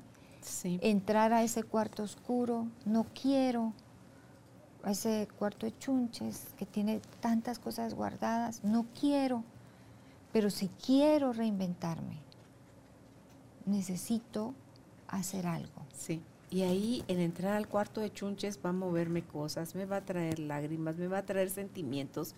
entrar 0.64 1.34
a 1.34 1.44
ese 1.44 1.64
cuarto 1.64 2.04
oscuro, 2.04 2.68
no 2.86 3.06
quiero, 3.20 3.74
a 4.84 4.92
ese 4.92 5.28
cuarto 5.38 5.66
de 5.66 5.78
chunches 5.78 6.48
que 6.58 6.66
tiene 6.66 7.02
tantas 7.22 7.60
cosas 7.60 7.94
guardadas, 7.94 8.64
no 8.64 8.86
quiero, 9.00 9.44
pero 10.34 10.50
si 10.50 10.68
quiero 10.68 11.32
reinventarme, 11.32 12.18
necesito 13.66 14.54
hacer 15.08 15.48
algo. 15.48 15.86
Sí. 15.96 16.22
Y 16.50 16.62
ahí, 16.64 17.04
en 17.08 17.20
entrar 17.20 17.54
al 17.54 17.68
cuarto 17.68 18.02
de 18.02 18.14
chunches, 18.14 18.60
va 18.64 18.70
a 18.70 18.74
moverme 18.74 19.24
cosas, 19.24 19.74
me 19.74 19.86
va 19.86 19.98
a 19.98 20.06
traer 20.06 20.38
lágrimas, 20.38 20.98
me 20.98 21.08
va 21.08 21.20
a 21.20 21.26
traer 21.26 21.50
sentimientos 21.50 22.36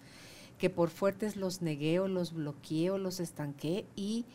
que 0.57 0.69
por 0.69 0.89
fuertes 0.89 1.35
los 1.35 1.61
negué 1.61 1.99
o 1.99 2.07
los 2.07 2.33
bloqueé 2.33 2.91
o 2.91 2.97
los 2.97 3.19
estanqué 3.19 3.85
y 3.95 4.25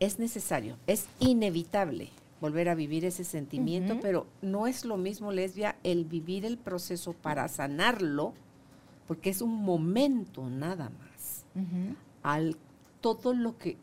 es 0.00 0.18
necesario, 0.18 0.76
es 0.86 1.06
inevitable 1.20 2.10
volver 2.40 2.70
a 2.70 2.74
vivir 2.74 3.04
ese 3.04 3.22
sentimiento, 3.22 3.98
pero 4.00 4.26
no 4.40 4.66
es 4.66 4.86
lo 4.86 4.96
mismo, 4.96 5.30
lesbia, 5.30 5.76
el 5.84 6.06
vivir 6.06 6.46
el 6.46 6.56
proceso 6.56 7.12
para 7.12 7.46
sanarlo, 7.48 8.32
porque 9.06 9.28
es 9.28 9.42
un 9.42 9.62
momento 9.62 10.48
nada 10.48 10.90
más. 10.90 11.44
Al 12.22 12.56
todo 13.02 13.34
lo 13.34 13.58
que, 13.58 13.76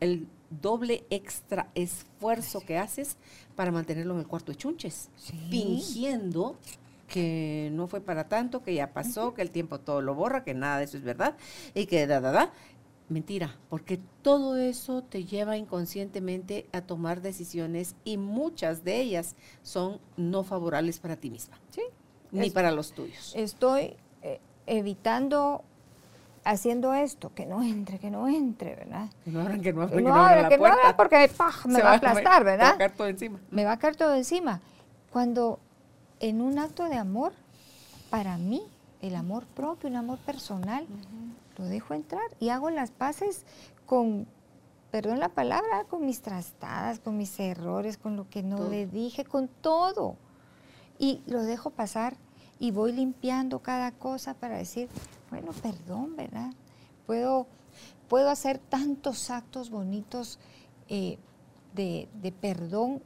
el 0.00 0.26
doble 0.60 1.04
extra 1.10 1.68
esfuerzo 1.76 2.60
que 2.60 2.76
haces 2.76 3.16
para 3.54 3.70
mantenerlo 3.70 4.14
en 4.14 4.20
el 4.20 4.26
cuarto 4.26 4.50
de 4.50 4.58
chunches, 4.58 5.08
fingiendo 5.48 6.56
que 7.06 7.70
no 7.72 7.86
fue 7.86 8.00
para 8.00 8.26
tanto, 8.28 8.64
que 8.64 8.74
ya 8.74 8.92
pasó, 8.92 9.34
que 9.34 9.42
el 9.42 9.50
tiempo 9.50 9.78
todo 9.78 10.00
lo 10.00 10.14
borra, 10.14 10.42
que 10.42 10.54
nada 10.54 10.78
de 10.78 10.84
eso 10.84 10.96
es 10.96 11.04
verdad 11.04 11.36
y 11.74 11.86
que 11.86 12.06
da, 12.06 12.20
da, 12.20 12.32
da. 12.32 12.52
Mentira, 13.08 13.56
porque 13.68 14.00
todo 14.22 14.56
eso 14.56 15.02
te 15.02 15.24
lleva 15.24 15.56
inconscientemente 15.56 16.66
a 16.72 16.80
tomar 16.82 17.20
decisiones 17.20 17.94
y 18.04 18.16
muchas 18.16 18.84
de 18.84 19.00
ellas 19.00 19.36
son 19.62 20.00
no 20.16 20.44
favorables 20.44 20.98
para 20.98 21.16
ti 21.16 21.30
misma. 21.30 21.58
Sí. 21.70 21.82
Ni 22.30 22.50
para 22.50 22.70
los 22.70 22.92
tuyos. 22.92 23.32
Estoy 23.36 23.96
eh, 24.22 24.40
evitando 24.66 25.62
haciendo 26.44 26.94
esto, 26.94 27.32
que 27.34 27.46
no 27.46 27.62
entre, 27.62 27.98
que 27.98 28.10
no 28.10 28.28
entre, 28.28 28.74
¿verdad? 28.74 29.08
Que 29.24 29.30
no 29.30 29.40
abran, 29.40 29.60
que 29.60 29.72
no 29.72 29.82
abran, 29.82 29.98
que 29.98 30.02
no, 30.02 30.14
abran, 30.14 30.48
que 30.48 30.58
no 30.58 30.66
abran 30.66 30.96
porque 30.96 31.30
me 31.66 31.82
va 31.82 31.92
a 31.92 31.96
aplastar, 31.96 32.44
¿verdad? 32.44 32.64
Me 32.64 32.70
va 32.70 32.74
a 32.74 32.78
caer 32.78 32.92
todo 32.92 33.06
encima. 33.08 33.40
Me 33.50 33.64
va 33.64 33.72
a 33.72 33.78
caer 33.78 33.96
todo 33.96 34.14
encima. 34.14 34.60
Cuando 35.10 35.60
en 36.20 36.40
un 36.40 36.58
acto 36.58 36.88
de 36.88 36.96
amor, 36.96 37.32
para 38.10 38.38
mí, 38.38 38.62
el 39.00 39.16
amor 39.16 39.44
propio, 39.46 39.88
un 39.90 39.96
amor 39.96 40.18
personal, 40.18 40.86
lo 41.62 41.68
dejo 41.68 41.94
entrar 41.94 42.24
y 42.40 42.48
hago 42.48 42.70
las 42.70 42.90
paces 42.90 43.44
con, 43.86 44.26
perdón 44.90 45.20
la 45.20 45.28
palabra, 45.28 45.84
con 45.84 46.04
mis 46.04 46.20
trastadas, 46.20 46.98
con 46.98 47.16
mis 47.16 47.38
errores, 47.38 47.96
con 47.96 48.16
lo 48.16 48.28
que 48.28 48.42
no 48.42 48.68
le 48.68 48.86
dije, 48.86 49.24
con 49.24 49.48
todo. 49.48 50.16
Y 50.98 51.22
lo 51.26 51.42
dejo 51.42 51.70
pasar 51.70 52.16
y 52.58 52.72
voy 52.72 52.92
limpiando 52.92 53.60
cada 53.60 53.92
cosa 53.92 54.34
para 54.34 54.58
decir, 54.58 54.88
bueno, 55.30 55.52
perdón, 55.52 56.16
¿verdad? 56.16 56.52
Puedo, 57.06 57.46
puedo 58.08 58.28
hacer 58.28 58.58
tantos 58.58 59.30
actos 59.30 59.70
bonitos 59.70 60.38
eh, 60.88 61.18
de, 61.74 62.08
de 62.20 62.32
perdón, 62.32 63.02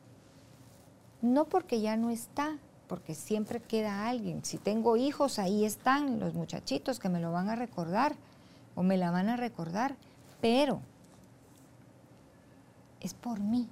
no 1.20 1.44
porque 1.44 1.80
ya 1.80 1.96
no 1.96 2.10
está, 2.10 2.58
porque 2.88 3.14
siempre 3.14 3.60
queda 3.60 4.08
alguien. 4.08 4.44
Si 4.44 4.56
tengo 4.56 4.96
hijos, 4.96 5.38
ahí 5.38 5.64
están 5.64 6.20
los 6.20 6.34
muchachitos 6.34 6.98
que 6.98 7.08
me 7.08 7.20
lo 7.20 7.32
van 7.32 7.50
a 7.50 7.56
recordar 7.56 8.16
o 8.76 8.84
me 8.84 8.96
la 8.96 9.10
van 9.10 9.28
a 9.28 9.36
recordar, 9.36 9.96
pero 10.40 10.80
es 13.00 13.14
por 13.14 13.40
mí 13.40 13.68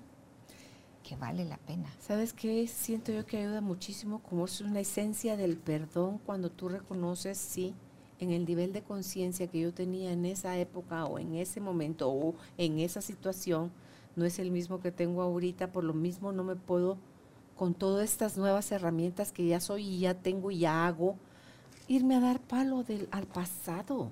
que 1.05 1.15
vale 1.15 1.45
la 1.45 1.59
pena. 1.59 1.89
¿Sabes 2.01 2.33
qué? 2.33 2.67
Siento 2.67 3.13
yo 3.13 3.27
que 3.27 3.37
ayuda 3.37 3.61
muchísimo, 3.61 4.21
como 4.21 4.47
es 4.47 4.61
una 4.61 4.81
esencia 4.81 5.37
del 5.37 5.57
perdón 5.57 6.19
cuando 6.25 6.51
tú 6.51 6.69
reconoces, 6.69 7.39
sí, 7.39 7.75
en 8.19 8.31
el 8.31 8.47
nivel 8.47 8.73
de 8.73 8.83
conciencia 8.83 9.47
que 9.47 9.61
yo 9.61 9.73
tenía 9.73 10.13
en 10.13 10.25
esa 10.25 10.57
época 10.57 11.05
o 11.05 11.19
en 11.19 11.35
ese 11.35 11.61
momento 11.61 12.11
o 12.11 12.35
en 12.57 12.79
esa 12.79 13.03
situación, 13.03 13.71
no 14.17 14.25
es 14.25 14.39
el 14.39 14.51
mismo 14.51 14.81
que 14.81 14.93
tengo 14.93 15.23
ahorita, 15.23 15.73
por 15.73 15.85
lo 15.85 15.93
mismo 15.93 16.33
no 16.33 16.43
me 16.43 16.57
puedo, 16.57 16.97
con 17.57 17.75
todas 17.75 18.11
estas 18.11 18.37
nuevas 18.37 18.73
herramientas 18.73 19.31
que 19.31 19.47
ya 19.47 19.61
soy 19.61 19.87
y 19.87 19.99
ya 20.01 20.15
tengo 20.15 20.51
y 20.51 20.61
ya 20.61 20.87
hago, 20.87 21.17
irme 21.89 22.17
a 22.17 22.21
dar 22.21 22.41
palo 22.41 22.83
del, 22.83 23.09
al 23.11 23.27
pasado. 23.27 24.11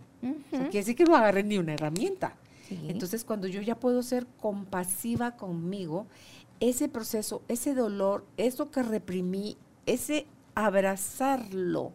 quiere 0.51 0.71
decir 0.73 0.97
que 0.97 1.05
no 1.05 1.17
agarré 1.17 1.43
ni 1.43 1.59
una 1.59 1.75
herramienta. 1.75 2.37
Entonces, 2.71 3.25
cuando 3.25 3.49
yo 3.49 3.61
ya 3.61 3.79
puedo 3.79 4.03
ser 4.03 4.27
compasiva 4.41 5.33
conmigo, 5.33 6.07
ese 6.61 6.89
proceso, 6.89 7.43
ese 7.49 7.75
dolor, 7.75 8.25
eso 8.37 8.71
que 8.71 8.83
reprimí, 8.83 9.59
ese 9.85 10.27
abrazarlo, 10.55 11.93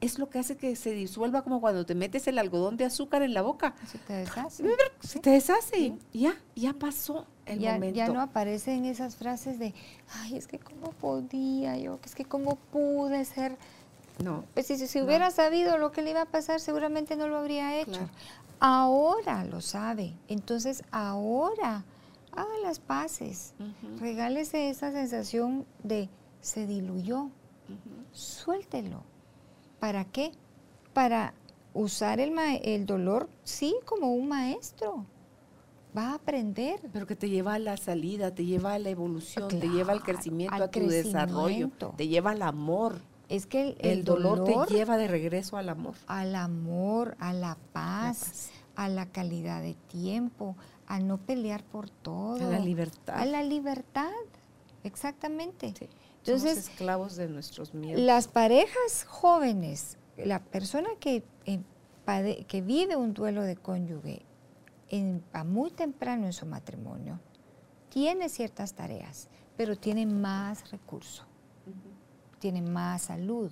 es 0.00 0.18
lo 0.18 0.28
que 0.30 0.38
hace 0.38 0.56
que 0.56 0.76
se 0.76 0.92
disuelva 0.92 1.42
como 1.42 1.60
cuando 1.60 1.84
te 1.84 1.94
metes 1.94 2.26
el 2.28 2.38
algodón 2.38 2.76
de 2.76 2.84
azúcar 2.84 3.22
en 3.22 3.34
la 3.34 3.42
boca. 3.42 3.74
Se 3.86 3.98
te 3.98 4.12
deshace. 4.12 4.64
Se 5.00 5.20
te 5.20 5.30
deshace. 5.30 5.94
Ya, 6.12 6.34
ya 6.54 6.72
pasó 6.72 7.26
el 7.46 7.58
ya, 7.58 7.74
momento. 7.74 7.96
Ya 7.96 8.08
no 8.08 8.20
aparecen 8.20 8.84
esas 8.84 9.16
frases 9.16 9.58
de, 9.58 9.74
ay, 10.20 10.36
es 10.36 10.46
que 10.46 10.58
cómo 10.58 10.92
podía 10.92 11.76
yo, 11.78 11.98
es 12.04 12.14
que 12.14 12.24
cómo 12.24 12.56
pude 12.56 13.24
ser. 13.24 13.56
No. 14.22 14.44
Pues 14.54 14.66
si, 14.66 14.76
si 14.76 15.00
hubiera 15.00 15.30
sabido 15.30 15.78
lo 15.78 15.92
que 15.92 16.02
le 16.02 16.10
iba 16.10 16.22
a 16.22 16.26
pasar, 16.26 16.60
seguramente 16.60 17.16
no 17.16 17.28
lo 17.28 17.38
habría 17.38 17.80
hecho. 17.80 18.08
Ahora 18.60 19.44
lo 19.44 19.60
sabe. 19.60 20.14
Entonces, 20.26 20.82
ahora 20.90 21.84
haga 22.32 22.58
las 22.62 22.80
paces. 22.80 23.54
Regálese 24.00 24.70
esa 24.70 24.92
sensación 24.92 25.66
de 25.82 26.08
se 26.40 26.66
diluyó. 26.66 27.30
Suéltelo 28.12 29.02
¿Para 29.78 30.04
qué? 30.04 30.32
Para 30.92 31.34
usar 31.74 32.18
el, 32.18 32.36
el 32.62 32.86
dolor, 32.86 33.28
sí, 33.44 33.76
como 33.84 34.12
un 34.12 34.28
maestro. 34.28 35.06
Va 35.96 36.10
a 36.10 36.14
aprender. 36.14 36.80
Pero 36.92 37.06
que 37.06 37.16
te 37.16 37.28
lleva 37.28 37.54
a 37.54 37.58
la 37.58 37.76
salida, 37.76 38.34
te 38.34 38.44
lleva 38.44 38.74
a 38.74 38.78
la 38.78 38.90
evolución, 38.90 39.48
te 39.48 39.68
lleva 39.68 39.92
al 39.92 40.02
crecimiento, 40.02 40.62
a 40.62 40.68
tu 40.68 40.88
desarrollo, 40.88 41.70
te 41.96 42.08
lleva 42.08 42.32
al 42.32 42.42
amor. 42.42 43.00
Es 43.28 43.46
que 43.46 43.76
el, 43.80 44.04
dolor, 44.04 44.44
te 44.44 44.74
lleva 44.74 44.96
de 44.96 45.06
regreso 45.06 45.56
al 45.56 45.68
amor. 45.68 45.94
Al 46.06 46.34
amor, 46.34 47.16
a 47.20 47.32
la 47.32 47.58
paz, 47.72 48.50
a 48.74 48.88
la 48.88 49.06
calidad 49.06 49.60
de 49.60 49.74
tiempo, 49.74 50.56
a 50.86 50.98
no 50.98 51.18
pelear 51.18 51.62
por 51.62 51.90
todo. 51.90 52.46
A 52.46 52.50
la 52.50 52.58
libertad. 52.58 53.18
A 53.18 53.26
la 53.26 53.42
libertad, 53.42 54.10
exactamente. 54.82 55.74
Entonces, 56.24 56.58
esclavos 56.58 57.16
de 57.16 57.28
nuestros 57.28 57.74
miedos. 57.74 58.00
Las 58.00 58.28
parejas 58.28 59.04
jóvenes, 59.06 59.98
la 60.16 60.40
persona 60.40 60.88
que, 60.98 61.22
eh, 61.44 62.44
que 62.46 62.62
vive 62.62 62.96
un 62.96 63.12
duelo 63.12 63.42
de 63.42 63.56
cónyuge 63.56 64.22
en, 64.88 65.22
a 65.32 65.44
muy 65.44 65.70
temprano 65.70 66.26
en 66.26 66.32
su 66.32 66.46
matrimonio, 66.46 67.20
tiene 67.90 68.28
ciertas 68.28 68.74
tareas, 68.74 69.28
pero 69.56 69.76
tiene 69.76 70.06
más 70.06 70.70
recursos, 70.70 71.26
tiene 72.38 72.62
más 72.62 73.02
salud, 73.02 73.50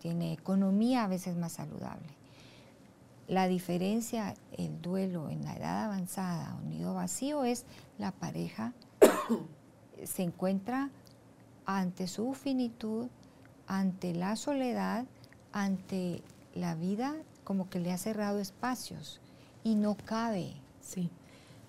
tiene 0.00 0.32
economía 0.32 1.04
a 1.04 1.08
veces 1.08 1.36
más 1.36 1.52
saludable. 1.52 2.08
La 3.28 3.46
diferencia, 3.46 4.34
el 4.58 4.82
duelo 4.82 5.30
en 5.30 5.44
la 5.44 5.56
edad 5.56 5.84
avanzada 5.84 6.56
o 6.56 6.68
nido 6.68 6.94
vacío 6.94 7.44
es 7.44 7.64
la 7.98 8.10
pareja 8.10 8.72
se 10.04 10.22
encuentra 10.22 10.90
ante 11.64 12.08
su 12.08 12.34
finitud, 12.34 13.06
ante 13.66 14.14
la 14.14 14.34
soledad, 14.36 15.04
ante 15.52 16.22
la 16.54 16.74
vida 16.74 17.14
como 17.44 17.68
que 17.70 17.78
le 17.78 17.92
ha 17.92 17.98
cerrado 17.98 18.40
espacios 18.40 19.20
y 19.62 19.74
no 19.74 19.96
cabe. 19.96 20.54
Sí. 20.80 21.10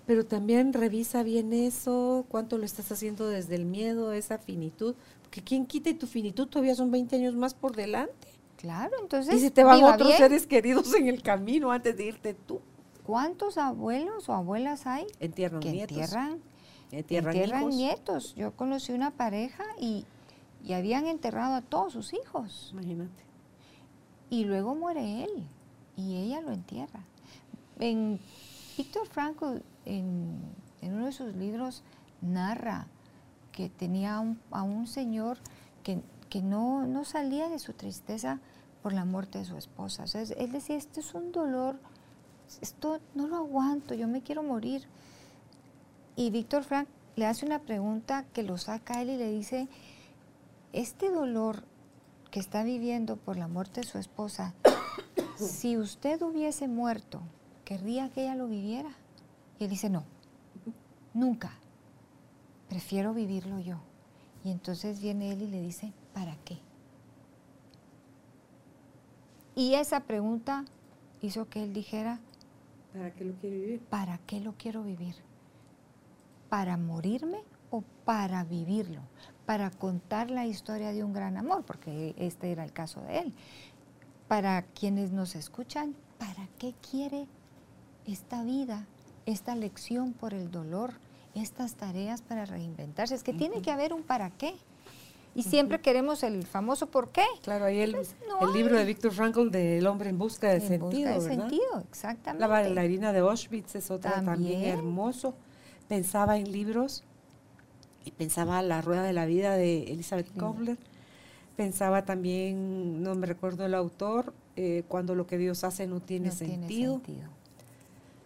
Pero 0.06 0.26
también 0.26 0.72
revisa 0.72 1.22
bien 1.22 1.52
eso, 1.52 2.24
cuánto 2.28 2.58
lo 2.58 2.64
estás 2.64 2.90
haciendo 2.90 3.28
desde 3.28 3.54
el 3.54 3.64
miedo, 3.64 4.12
esa 4.12 4.38
finitud, 4.38 4.96
porque 5.32 5.44
quien 5.44 5.64
quite 5.64 5.94
tu 5.94 6.06
finitud 6.06 6.46
todavía 6.46 6.74
son 6.74 6.90
20 6.90 7.16
años 7.16 7.34
más 7.34 7.54
por 7.54 7.74
delante. 7.74 8.28
Claro, 8.58 8.92
entonces. 9.00 9.34
Y 9.34 9.40
si 9.40 9.50
te 9.50 9.64
van 9.64 9.82
otros 9.82 10.12
seres 10.12 10.46
queridos 10.46 10.94
en 10.94 11.08
el 11.08 11.22
camino 11.22 11.72
antes 11.72 11.96
de 11.96 12.04
irte 12.04 12.34
tú. 12.34 12.60
¿Cuántos 13.06 13.56
abuelos 13.56 14.28
o 14.28 14.34
abuelas 14.34 14.86
hay 14.86 15.06
entierran 15.20 15.60
que 15.60 15.72
nietos? 15.72 15.96
entierran 15.96 16.42
Entierran, 16.90 17.70
nietos. 17.70 18.34
Yo 18.34 18.54
conocí 18.54 18.92
una 18.92 19.10
pareja 19.10 19.64
y, 19.80 20.04
habían 20.70 21.06
enterrado 21.06 21.54
a 21.54 21.62
todos 21.62 21.94
sus 21.94 22.12
hijos. 22.12 22.68
Imagínate. 22.74 23.24
Y 24.28 24.44
luego 24.44 24.74
muere 24.74 25.24
él 25.24 25.46
y 25.96 26.16
ella 26.16 26.42
lo 26.42 26.52
entierra. 26.52 27.06
En 27.78 28.20
Víctor 28.76 29.08
Frankl, 29.08 29.62
en, 29.86 30.42
uno 30.82 31.06
de 31.06 31.12
sus 31.12 31.34
libros, 31.34 31.82
narra 32.20 32.86
que 33.52 33.68
tenía 33.68 34.16
a 34.50 34.62
un 34.62 34.86
señor 34.86 35.38
que, 35.82 36.00
que 36.28 36.42
no, 36.42 36.86
no, 36.86 37.04
salía 37.04 37.48
de 37.48 37.58
su 37.58 37.74
tristeza 37.74 38.40
por 38.82 38.92
la 38.92 39.04
muerte 39.04 39.38
de 39.38 39.44
su 39.44 39.56
esposa. 39.56 40.04
él 40.14 40.50
decía, 40.50 40.76
esto 40.76 41.00
es 41.00 41.14
un 41.14 41.30
dolor, 41.30 41.78
esto 42.60 43.00
no 43.14 43.28
lo 43.28 43.36
aguanto, 43.36 43.94
yo 43.94 44.08
me 44.08 44.22
quiero 44.22 44.42
morir. 44.42 44.88
Y 46.16 46.30
Víctor 46.30 46.64
Frank 46.64 46.88
le 47.16 47.26
hace 47.26 47.46
una 47.46 47.60
pregunta 47.60 48.24
que 48.32 48.42
lo 48.42 48.58
saca 48.58 48.98
a 48.98 49.02
él 49.02 49.10
y 49.10 49.16
le 49.16 49.30
dice, 49.30 49.68
este 50.72 51.10
dolor 51.10 51.64
que 52.30 52.40
está 52.40 52.62
viviendo 52.62 53.16
por 53.16 53.36
la 53.36 53.48
muerte 53.48 53.82
de 53.82 53.86
su 53.86 53.98
esposa, 53.98 54.54
si 55.36 55.76
usted 55.76 56.20
hubiese 56.22 56.68
muerto, 56.68 57.20
¿querría 57.64 58.10
que 58.10 58.22
ella 58.22 58.34
lo 58.34 58.48
viviera? 58.48 58.90
Y 59.58 59.64
él 59.64 59.70
dice, 59.70 59.90
no, 59.90 60.04
nunca, 61.14 61.58
prefiero 62.72 63.12
vivirlo 63.12 63.60
yo. 63.60 63.76
Y 64.42 64.50
entonces 64.50 65.02
viene 65.02 65.30
él 65.32 65.42
y 65.42 65.46
le 65.46 65.60
dice, 65.60 65.92
¿para 66.14 66.36
qué? 66.44 66.58
Y 69.54 69.74
esa 69.74 70.00
pregunta 70.00 70.64
hizo 71.20 71.50
que 71.50 71.62
él 71.62 71.74
dijera, 71.74 72.18
¿para 72.94 73.12
qué 73.12 73.24
lo 73.24 73.34
quiero 73.34 73.56
vivir? 73.56 73.80
¿Para 73.90 74.18
qué 74.18 74.40
lo 74.40 74.52
quiero 74.54 74.82
vivir? 74.82 75.16
para 76.52 76.76
morirme 76.76 77.38
o 77.70 77.82
para 78.04 78.44
vivirlo, 78.44 79.00
para 79.46 79.70
contar 79.70 80.30
la 80.30 80.44
historia 80.44 80.92
de 80.92 81.02
un 81.02 81.14
gran 81.14 81.38
amor, 81.38 81.64
porque 81.64 82.14
este 82.18 82.52
era 82.52 82.62
el 82.62 82.74
caso 82.74 83.00
de 83.00 83.20
él. 83.20 83.34
Para 84.28 84.60
quienes 84.60 85.12
nos 85.12 85.34
escuchan, 85.34 85.94
¿para 86.18 86.46
qué 86.58 86.74
quiere 86.90 87.26
esta 88.04 88.44
vida, 88.44 88.86
esta 89.24 89.56
lección 89.56 90.12
por 90.12 90.34
el 90.34 90.50
dolor, 90.50 90.92
estas 91.34 91.74
tareas 91.74 92.22
para 92.22 92.44
reinventarse? 92.44 93.14
Es 93.14 93.22
que 93.22 93.32
tiene 93.32 93.62
que 93.62 93.70
haber 93.70 93.92
un 93.92 94.02
para 94.02 94.30
qué. 94.30 94.54
Y 95.34 95.44
siempre 95.44 95.80
queremos 95.80 96.22
el 96.24 96.44
famoso 96.46 96.88
por 96.88 97.08
qué. 97.08 97.24
Claro, 97.42 97.64
ahí 97.64 97.80
el, 97.80 97.92
pues 97.92 98.14
el 98.42 98.52
libro 98.52 98.76
de 98.76 98.84
Víctor 98.84 99.12
Frankl 99.12 99.48
de 99.48 99.78
El 99.78 99.86
hombre 99.86 100.10
en 100.10 100.18
busca 100.18 100.50
de 100.50 100.60
sentido. 100.60 101.14
Busca 101.14 101.14
de 101.14 101.20
sentido, 101.20 101.84
exactamente. 101.88 102.40
La 102.40 102.48
bailarina 102.48 103.12
de 103.14 103.20
Auschwitz 103.20 103.74
es 103.76 103.90
otra 103.90 104.22
también 104.22 104.62
hermoso 104.64 105.34
pensaba 105.92 106.38
en 106.38 106.50
libros 106.50 107.04
y 108.06 108.12
pensaba 108.12 108.62
La 108.62 108.80
Rueda 108.80 109.02
de 109.02 109.12
la 109.12 109.26
Vida 109.26 109.56
de 109.56 109.84
Elizabeth 109.84 110.32
Kobler. 110.38 110.78
Pensaba 111.54 112.06
también, 112.06 113.02
no 113.02 113.14
me 113.14 113.26
recuerdo 113.26 113.66
el 113.66 113.74
autor, 113.74 114.32
eh, 114.56 114.84
cuando 114.88 115.14
lo 115.14 115.26
que 115.26 115.36
Dios 115.36 115.64
hace 115.64 115.86
no 115.86 116.00
tiene, 116.00 116.30
sentido. 116.30 117.02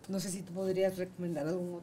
No 0.07 0.21
sé 0.21 0.31
si 0.31 0.43
tú 0.43 0.53
podrías 0.53 0.97
recomendar 0.97 1.49
algún 1.49 1.75
otro. 1.75 1.83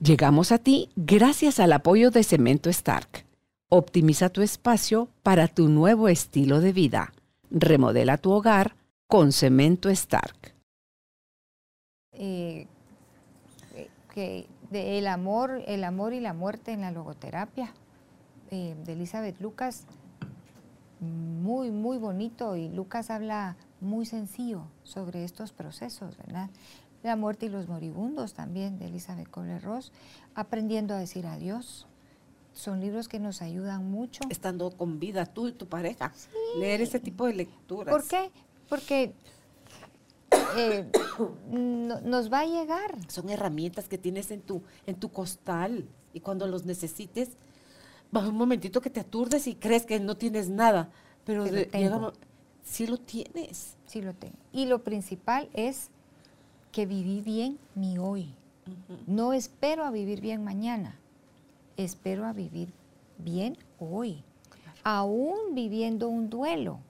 Llegamos 0.00 0.52
a 0.52 0.58
ti 0.58 0.90
gracias 0.94 1.58
al 1.58 1.72
apoyo 1.72 2.12
de 2.12 2.22
Cemento 2.22 2.70
Stark. 2.70 3.26
Optimiza 3.68 4.28
tu 4.28 4.42
espacio 4.42 5.08
para 5.24 5.48
tu 5.48 5.68
nuevo 5.68 6.06
estilo 6.08 6.60
de 6.60 6.72
vida. 6.72 7.12
Remodela 7.50 8.16
tu 8.16 8.30
hogar 8.30 8.76
con 9.08 9.32
Cemento 9.32 9.88
Stark. 9.90 10.54
Eh, 12.12 12.68
El 14.70 15.08
amor, 15.08 15.64
el 15.66 15.82
amor 15.82 16.12
y 16.12 16.20
la 16.20 16.32
muerte 16.32 16.70
en 16.70 16.82
la 16.82 16.92
logoterapia 16.92 17.74
eh, 18.52 18.76
de 18.84 18.92
Elizabeth 18.92 19.40
Lucas, 19.40 19.84
muy, 21.00 21.72
muy 21.72 21.98
bonito 21.98 22.54
y 22.54 22.68
Lucas 22.68 23.10
habla 23.10 23.56
muy 23.80 24.06
sencillo 24.06 24.62
sobre 24.84 25.24
estos 25.24 25.52
procesos, 25.52 26.16
¿verdad? 26.18 26.50
La 27.02 27.16
muerte 27.16 27.46
y 27.46 27.48
los 27.48 27.68
moribundos 27.68 28.34
también 28.34 28.78
de 28.78 28.86
Elizabeth 28.86 29.30
Kohler-Ross, 29.30 29.92
aprendiendo 30.34 30.94
a 30.94 30.98
decir 30.98 31.26
adiós. 31.26 31.86
Son 32.52 32.80
libros 32.80 33.06
que 33.06 33.20
nos 33.20 33.40
ayudan 33.40 33.88
mucho. 33.88 34.20
Estando 34.30 34.70
con 34.70 34.98
vida 34.98 35.26
tú 35.26 35.46
y 35.46 35.52
tu 35.52 35.68
pareja. 35.68 36.12
Leer 36.58 36.80
ese 36.80 36.98
tipo 36.98 37.26
de 37.26 37.34
lecturas. 37.34 37.94
¿Por 37.94 38.04
qué? 38.04 38.32
Porque 38.68 39.12
eh, 40.56 40.90
nos 42.02 42.32
va 42.32 42.40
a 42.40 42.46
llegar. 42.46 42.98
Son 43.08 43.28
herramientas 43.28 43.88
que 43.88 43.96
tienes 43.96 44.32
en 44.32 44.40
tu, 44.40 44.62
en 44.86 44.96
tu 44.96 45.10
costal 45.10 45.86
y 46.12 46.20
cuando 46.20 46.46
los 46.46 46.64
necesites, 46.64 47.30
va 48.14 48.26
un 48.26 48.36
momentito 48.36 48.80
que 48.80 48.90
te 48.90 49.00
aturdes 49.00 49.46
y 49.46 49.54
crees 49.54 49.86
que 49.86 50.00
no 50.00 50.16
tienes 50.16 50.48
nada, 50.48 50.90
pero 51.24 51.44
sí 52.64 52.86
lo 52.86 52.98
tienes. 52.98 53.76
Sí 53.86 54.02
lo 54.02 54.14
tengo. 54.14 54.36
Y 54.52 54.66
lo 54.66 54.82
principal 54.82 55.48
es 55.54 55.90
que 56.72 56.86
viví 56.86 57.20
bien 57.20 57.58
mi 57.74 57.98
hoy. 57.98 58.34
No 59.06 59.32
espero 59.32 59.84
a 59.84 59.90
vivir 59.90 60.20
bien 60.20 60.44
mañana, 60.44 60.98
espero 61.76 62.26
a 62.26 62.32
vivir 62.32 62.72
bien 63.18 63.56
hoy. 63.78 64.22
Aún 64.84 65.54
viviendo 65.54 66.08
un 66.08 66.30
duelo, 66.30 66.80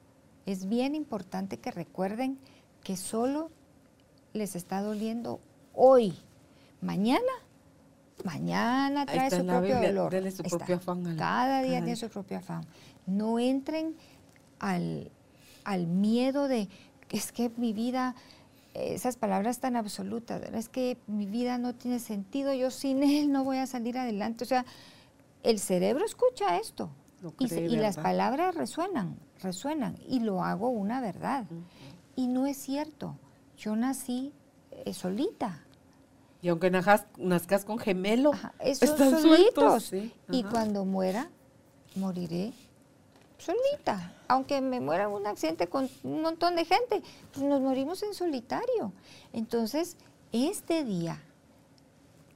es 0.47 0.69
bien 0.69 0.95
importante 0.95 1.59
que 1.59 1.71
recuerden 1.71 2.39
que 2.83 2.97
solo 2.97 3.51
les 4.33 4.57
está 4.57 4.83
doliendo 4.83 5.41
hoy. 5.75 6.15
Mañana, 6.81 7.33
mañana 8.25 9.07
trae 9.07 9.31
su 9.31 9.47
propio 9.47 9.81
dolor. 9.81 10.33
Su 10.33 10.43
propio 10.43 10.77
afán, 10.77 11.17
cada 11.17 11.63
día 11.63 11.79
tiene 11.79 11.97
su 11.97 12.09
propio 12.09 12.39
afán. 12.39 12.65
No 13.07 13.39
entren 13.39 13.95
al, 14.59 15.11
al 15.65 15.87
miedo 15.87 16.49
de, 16.49 16.69
es 17.11 17.33
que 17.33 17.51
mi 17.57 17.73
vida 17.73 18.15
esas 18.79 19.17
palabras 19.17 19.61
tan 19.61 19.77
absolutas, 19.77 20.43
es 20.55 20.69
que 20.69 20.99
mi 21.07 21.27
vida 21.27 21.59
no 21.59 21.75
tiene 21.75 21.99
sentido, 21.99 22.53
yo 22.53 22.71
sin 22.71 23.03
él 23.03 23.33
no 23.33 23.45
voy 23.45 23.59
a 23.59 23.67
salir 23.67 23.99
adelante. 23.99 24.45
O 24.45 24.47
sea, 24.47 24.65
el 25.43 25.59
cerebro 25.59 26.05
escucha 26.05 26.59
esto 26.59 26.91
y, 27.39 27.77
las 27.77 27.97
palabras 27.97 28.55
resuenan, 28.55 29.17
resuenan 29.41 29.97
y 30.07 30.21
lo 30.21 30.43
hago 30.43 30.69
una 30.69 31.01
verdad. 31.01 31.45
Y 32.17 32.27
no 32.29 32.47
es 32.47 32.57
cierto, 32.57 33.17
yo 33.57 33.77
nací 33.77 34.33
eh, 34.71 34.93
solita. 34.93 35.65
Y 36.41 36.49
aunque 36.49 36.71
nazcas, 36.71 37.65
con 37.65 37.79
gemelo, 37.79 38.31
están 38.61 39.21
solitos. 39.21 39.93
Y 40.31 40.45
cuando 40.45 40.85
muera, 40.85 41.31
moriré 41.97 42.53
solita. 43.39 44.15
Aunque 44.29 44.61
me 44.61 44.81
muera 44.81 45.05
en 45.05 45.11
un 45.11 45.27
accidente 45.27 45.69
con 45.69 45.89
un 46.03 46.23
montón 46.23 46.57
de 46.57 46.65
gente, 46.65 47.03
pues 47.33 47.45
nos 47.45 47.61
morimos 47.61 48.03
en 48.03 48.15
solitario. 48.15 48.93
Entonces, 49.33 49.97
este 50.33 50.85
día, 50.85 51.23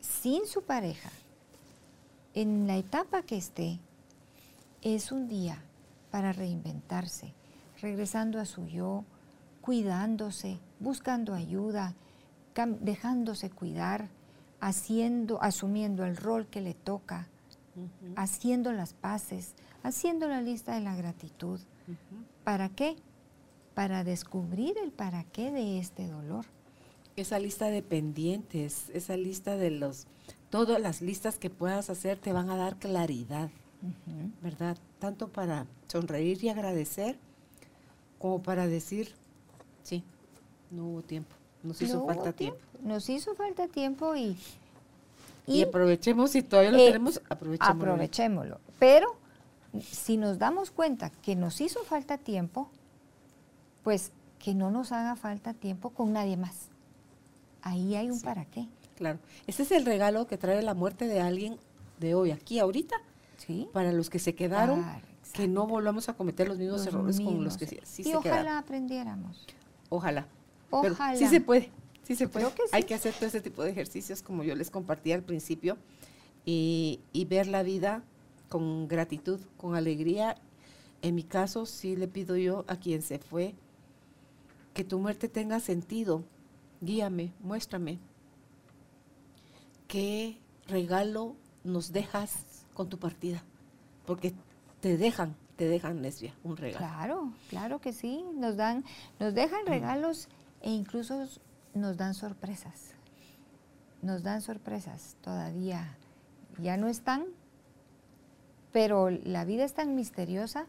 sin 0.00 0.46
su 0.46 0.62
pareja, 0.62 1.10
en 2.34 2.66
la 2.66 2.76
etapa 2.76 3.22
que 3.22 3.36
esté, 3.36 3.78
es 4.80 5.12
un 5.12 5.28
día 5.28 5.62
para 6.10 6.32
reinventarse, 6.32 7.32
regresando 7.80 8.40
a 8.40 8.46
su 8.46 8.66
yo, 8.66 9.04
cuidándose, 9.60 10.58
buscando 10.80 11.34
ayuda, 11.34 11.94
dejándose 12.80 13.50
cuidar, 13.50 14.08
haciendo, 14.60 15.42
asumiendo 15.42 16.04
el 16.04 16.16
rol 16.16 16.46
que 16.46 16.60
le 16.60 16.74
toca, 16.74 17.28
haciendo 18.16 18.72
las 18.72 18.92
paces, 18.92 19.54
haciendo 19.82 20.28
la 20.28 20.40
lista 20.40 20.74
de 20.74 20.80
la 20.80 20.94
gratitud. 20.94 21.60
¿Para 22.44 22.68
qué? 22.68 22.96
Para 23.74 24.04
descubrir 24.04 24.76
el 24.78 24.92
para 24.92 25.24
qué 25.24 25.50
de 25.50 25.78
este 25.78 26.06
dolor. 26.06 26.44
Esa 27.16 27.38
lista 27.38 27.66
de 27.66 27.82
pendientes, 27.82 28.88
esa 28.94 29.16
lista 29.16 29.56
de 29.56 29.70
los, 29.70 30.06
todas 30.50 30.80
las 30.80 31.02
listas 31.02 31.38
que 31.38 31.50
puedas 31.50 31.90
hacer 31.90 32.18
te 32.18 32.32
van 32.32 32.48
a 32.50 32.56
dar 32.56 32.76
claridad, 32.76 33.50
¿verdad? 34.40 34.78
Tanto 34.98 35.28
para 35.28 35.66
sonreír 35.88 36.42
y 36.42 36.48
agradecer, 36.48 37.18
como 38.18 38.42
para 38.42 38.66
decir, 38.66 39.14
sí, 39.82 40.02
no 40.70 40.86
hubo 40.86 41.02
tiempo, 41.02 41.34
nos 41.62 41.82
hizo 41.82 42.06
falta 42.06 42.32
tiempo. 42.32 42.58
Nos 42.82 43.08
hizo 43.10 43.34
falta 43.34 43.68
tiempo 43.68 44.16
y... 44.16 44.36
Y, 45.44 45.62
aprovechemos, 45.62 46.30
si 46.30 46.42
todavía 46.42 46.70
lo 46.70 46.78
eh, 46.78 46.86
tenemos, 46.86 47.20
aprovechémoslo. 47.28 47.92
Aprovechémoslo. 47.92 48.60
Pero 48.78 49.16
si 49.80 50.16
nos 50.16 50.38
damos 50.38 50.70
cuenta 50.70 51.10
que 51.10 51.36
nos 51.36 51.60
hizo 51.60 51.82
falta 51.84 52.18
tiempo, 52.18 52.70
pues 53.82 54.12
que 54.38 54.54
no 54.54 54.70
nos 54.70 54.92
haga 54.92 55.16
falta 55.16 55.54
tiempo 55.54 55.90
con 55.90 56.12
nadie 56.12 56.36
más. 56.36 56.68
Ahí 57.62 57.94
hay 57.94 58.10
un 58.10 58.20
para 58.20 58.44
qué. 58.44 58.68
Claro. 58.96 59.18
Ese 59.46 59.62
es 59.62 59.72
el 59.72 59.86
regalo 59.86 60.26
que 60.26 60.36
trae 60.36 60.62
la 60.62 60.74
muerte 60.74 61.06
de 61.06 61.20
alguien 61.20 61.58
de 61.98 62.14
hoy, 62.14 62.32
aquí, 62.32 62.58
ahorita. 62.58 62.96
Sí. 63.38 63.68
Para 63.72 63.92
los 63.92 64.10
que 64.10 64.18
se 64.18 64.34
quedaron, 64.34 64.84
que 65.32 65.48
no 65.48 65.66
volvamos 65.66 66.08
a 66.08 66.14
cometer 66.14 66.48
los 66.48 66.58
mismos 66.58 66.86
errores 66.86 67.20
con 67.20 67.42
los 67.42 67.56
que 67.56 67.66
sí, 67.66 67.80
sí 67.82 68.02
y 68.08 68.14
ojalá 68.14 68.58
aprendiéramos. 68.58 69.46
Ojalá. 69.88 70.26
Ojalá. 70.70 71.16
sí 71.16 71.26
se 71.26 71.40
puede, 71.40 71.70
sí 72.02 72.14
se 72.14 72.28
puede. 72.28 72.46
Hay 72.72 72.84
que 72.84 72.94
hacer 72.94 73.14
todo 73.14 73.26
ese 73.26 73.40
tipo 73.40 73.62
de 73.62 73.70
ejercicios 73.70 74.22
como 74.22 74.44
yo 74.44 74.54
les 74.54 74.70
compartí 74.70 75.12
al 75.12 75.22
principio 75.22 75.76
y, 76.44 77.00
y 77.12 77.24
ver 77.24 77.46
la 77.46 77.62
vida 77.62 78.02
con 78.52 78.86
gratitud, 78.86 79.40
con 79.56 79.76
alegría. 79.76 80.36
En 81.00 81.14
mi 81.14 81.22
caso, 81.22 81.64
sí 81.64 81.96
le 81.96 82.06
pido 82.06 82.36
yo 82.36 82.66
a 82.68 82.76
quien 82.76 83.00
se 83.00 83.18
fue 83.18 83.54
que 84.74 84.84
tu 84.84 84.98
muerte 84.98 85.30
tenga 85.30 85.58
sentido. 85.58 86.22
Guíame, 86.82 87.32
muéstrame. 87.40 87.98
¿Qué 89.88 90.38
regalo 90.66 91.34
nos 91.64 91.92
dejas 91.92 92.44
con 92.74 92.90
tu 92.90 92.98
partida? 92.98 93.42
Porque 94.04 94.34
te 94.80 94.98
dejan, 94.98 95.34
te 95.56 95.66
dejan, 95.66 96.02
lesbia, 96.02 96.34
un 96.44 96.58
regalo. 96.58 96.86
Claro, 96.86 97.32
claro 97.48 97.80
que 97.80 97.94
sí. 97.94 98.22
Nos 98.34 98.58
dan, 98.58 98.84
nos 99.18 99.32
dejan 99.32 99.64
regalos 99.64 100.28
e 100.60 100.72
incluso 100.72 101.26
nos 101.72 101.96
dan 101.96 102.12
sorpresas. 102.12 102.92
Nos 104.02 104.22
dan 104.22 104.42
sorpresas 104.42 105.16
todavía. 105.22 105.96
Ya 106.58 106.76
no 106.76 106.88
están, 106.88 107.24
pero 108.72 109.10
la 109.10 109.44
vida 109.44 109.64
es 109.64 109.74
tan 109.74 109.94
misteriosa 109.94 110.66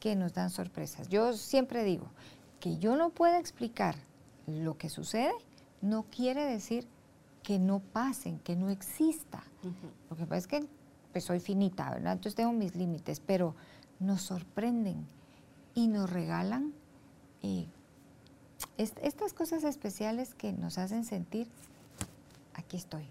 que 0.00 0.16
nos 0.16 0.32
dan 0.34 0.50
sorpresas. 0.50 1.08
Yo 1.08 1.32
siempre 1.32 1.84
digo 1.84 2.06
que 2.58 2.78
yo 2.78 2.96
no 2.96 3.10
pueda 3.10 3.38
explicar 3.38 3.94
lo 4.46 4.76
que 4.76 4.88
sucede, 4.88 5.32
no 5.80 6.04
quiere 6.04 6.44
decir 6.44 6.86
que 7.42 7.58
no 7.58 7.80
pasen, 7.80 8.38
que 8.40 8.56
no 8.56 8.70
exista. 8.70 9.42
Lo 10.10 10.16
que 10.16 10.24
pasa 10.24 10.36
es 10.36 10.46
que 10.46 10.66
pues, 11.12 11.24
soy 11.24 11.40
finita, 11.40 11.90
¿verdad? 11.90 12.12
Entonces 12.12 12.34
tengo 12.34 12.52
mis 12.52 12.74
límites, 12.74 13.20
pero 13.20 13.54
nos 13.98 14.22
sorprenden 14.22 15.06
y 15.74 15.88
nos 15.88 16.10
regalan 16.10 16.72
eh, 17.42 17.66
estas 18.76 19.32
cosas 19.32 19.64
especiales 19.64 20.34
que 20.34 20.52
nos 20.52 20.78
hacen 20.78 21.04
sentir, 21.04 21.48
aquí 22.54 22.76
estoy. 22.76 23.06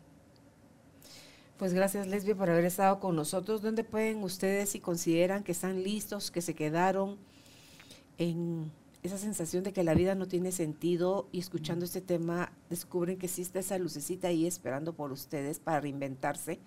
Pues 1.59 1.73
gracias 1.73 2.07
Lesbia 2.07 2.35
por 2.35 2.49
haber 2.49 2.63
estado 2.63 3.01
con 3.01 3.17
nosotros. 3.17 3.61
¿Dónde 3.61 3.83
pueden 3.83 4.23
ustedes, 4.23 4.69
si 4.69 4.79
consideran 4.79 5.43
que 5.43 5.51
están 5.51 5.83
listos, 5.83 6.31
que 6.31 6.41
se 6.41 6.55
quedaron 6.55 7.17
en 8.17 8.71
esa 9.03 9.17
sensación 9.17 9.65
de 9.65 9.73
que 9.73 9.83
la 9.83 9.93
vida 9.93 10.15
no 10.15 10.25
tiene 10.25 10.53
sentido 10.53 11.27
y 11.33 11.39
escuchando 11.39 11.83
este 11.83 11.99
tema 11.99 12.53
descubren 12.69 13.17
que 13.17 13.25
existe 13.25 13.59
esa 13.59 13.77
lucecita 13.77 14.29
ahí 14.29 14.47
esperando 14.47 14.93
por 14.93 15.11
ustedes 15.11 15.59
para 15.59 15.81
reinventarse? 15.81 16.61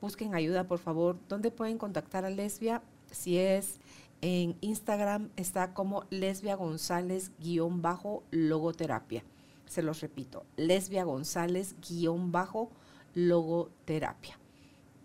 Busquen 0.00 0.36
ayuda, 0.36 0.68
por 0.68 0.78
favor. 0.78 1.16
¿Dónde 1.28 1.50
pueden 1.50 1.76
contactar 1.76 2.24
a 2.24 2.30
Lesbia? 2.30 2.84
Si 3.10 3.36
es 3.36 3.80
en 4.20 4.56
Instagram, 4.60 5.30
está 5.34 5.74
como 5.74 6.04
Lesbia 6.10 6.54
González-logoterapia. 6.54 9.24
Se 9.66 9.82
los 9.82 10.00
repito, 10.00 10.44
Lesbia 10.56 11.02
González-logoterapia 11.02 12.79
logoterapia. 13.14 14.38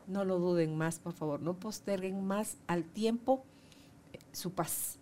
No 0.08 0.26
lo 0.26 0.40
duden 0.40 0.78
más, 0.78 1.00
por 1.00 1.14
favor, 1.14 1.42
no 1.42 1.56
posterguen 1.56 2.26
más 2.26 2.58
al 2.68 2.84
tiempo 2.84 3.44
eh, 4.14 4.20
su 4.32 4.52
paz. 4.52 5.00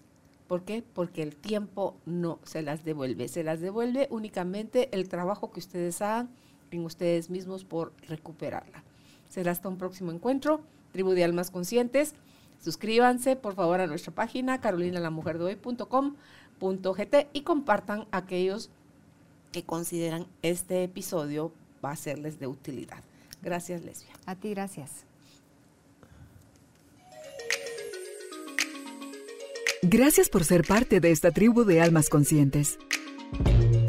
¿Por 0.48 0.64
qué? 0.64 0.82
Porque 0.94 1.22
el 1.24 1.36
tiempo 1.36 1.98
no 2.06 2.40
se 2.44 2.62
las 2.62 2.86
devuelve, 2.86 3.28
se 3.28 3.44
las 3.44 3.60
devuelve 3.60 4.08
únicamente 4.12 4.88
el 4.94 5.10
trabajo 5.10 5.52
que 5.52 5.60
ustedes 5.60 6.02
hagan 6.02 6.30
en 6.72 6.86
ustedes 6.86 7.30
mismos 7.30 7.66
por 7.66 7.92
recuperarla. 8.08 8.84
Será 9.30 9.52
hasta 9.52 9.70
un 9.70 9.78
próximo 9.78 10.12
encuentro, 10.12 10.62
Tribu 10.92 11.12
de 11.12 11.24
Almas 11.24 11.52
Conscientes. 11.52 12.16
Suscríbanse 12.62 13.36
por 13.36 13.54
favor 13.56 13.82
a 13.82 13.88
nuestra 13.88 14.14
página 14.14 14.62
carolinalamujerdehoy.com.gt 14.62 17.16
y 17.34 17.42
compartan 17.42 18.06
aquellos 18.12 18.70
que 19.52 19.64
consideran 19.64 20.28
este 20.42 20.84
episodio 20.84 21.52
va 21.84 21.92
a 21.92 21.96
serles 21.96 22.40
de 22.40 22.46
utilidad. 22.48 23.04
Gracias, 23.42 23.84
Lesbia. 23.84 24.14
A 24.26 24.36
ti, 24.36 24.52
gracias. 24.52 24.92
Gracias 29.82 30.30
por 30.30 30.46
ser 30.46 30.66
parte 30.66 31.02
de 31.02 31.12
esta 31.12 31.32
tribu 31.32 31.66
de 31.66 31.82
almas 31.82 32.10
conscientes. 32.10 32.78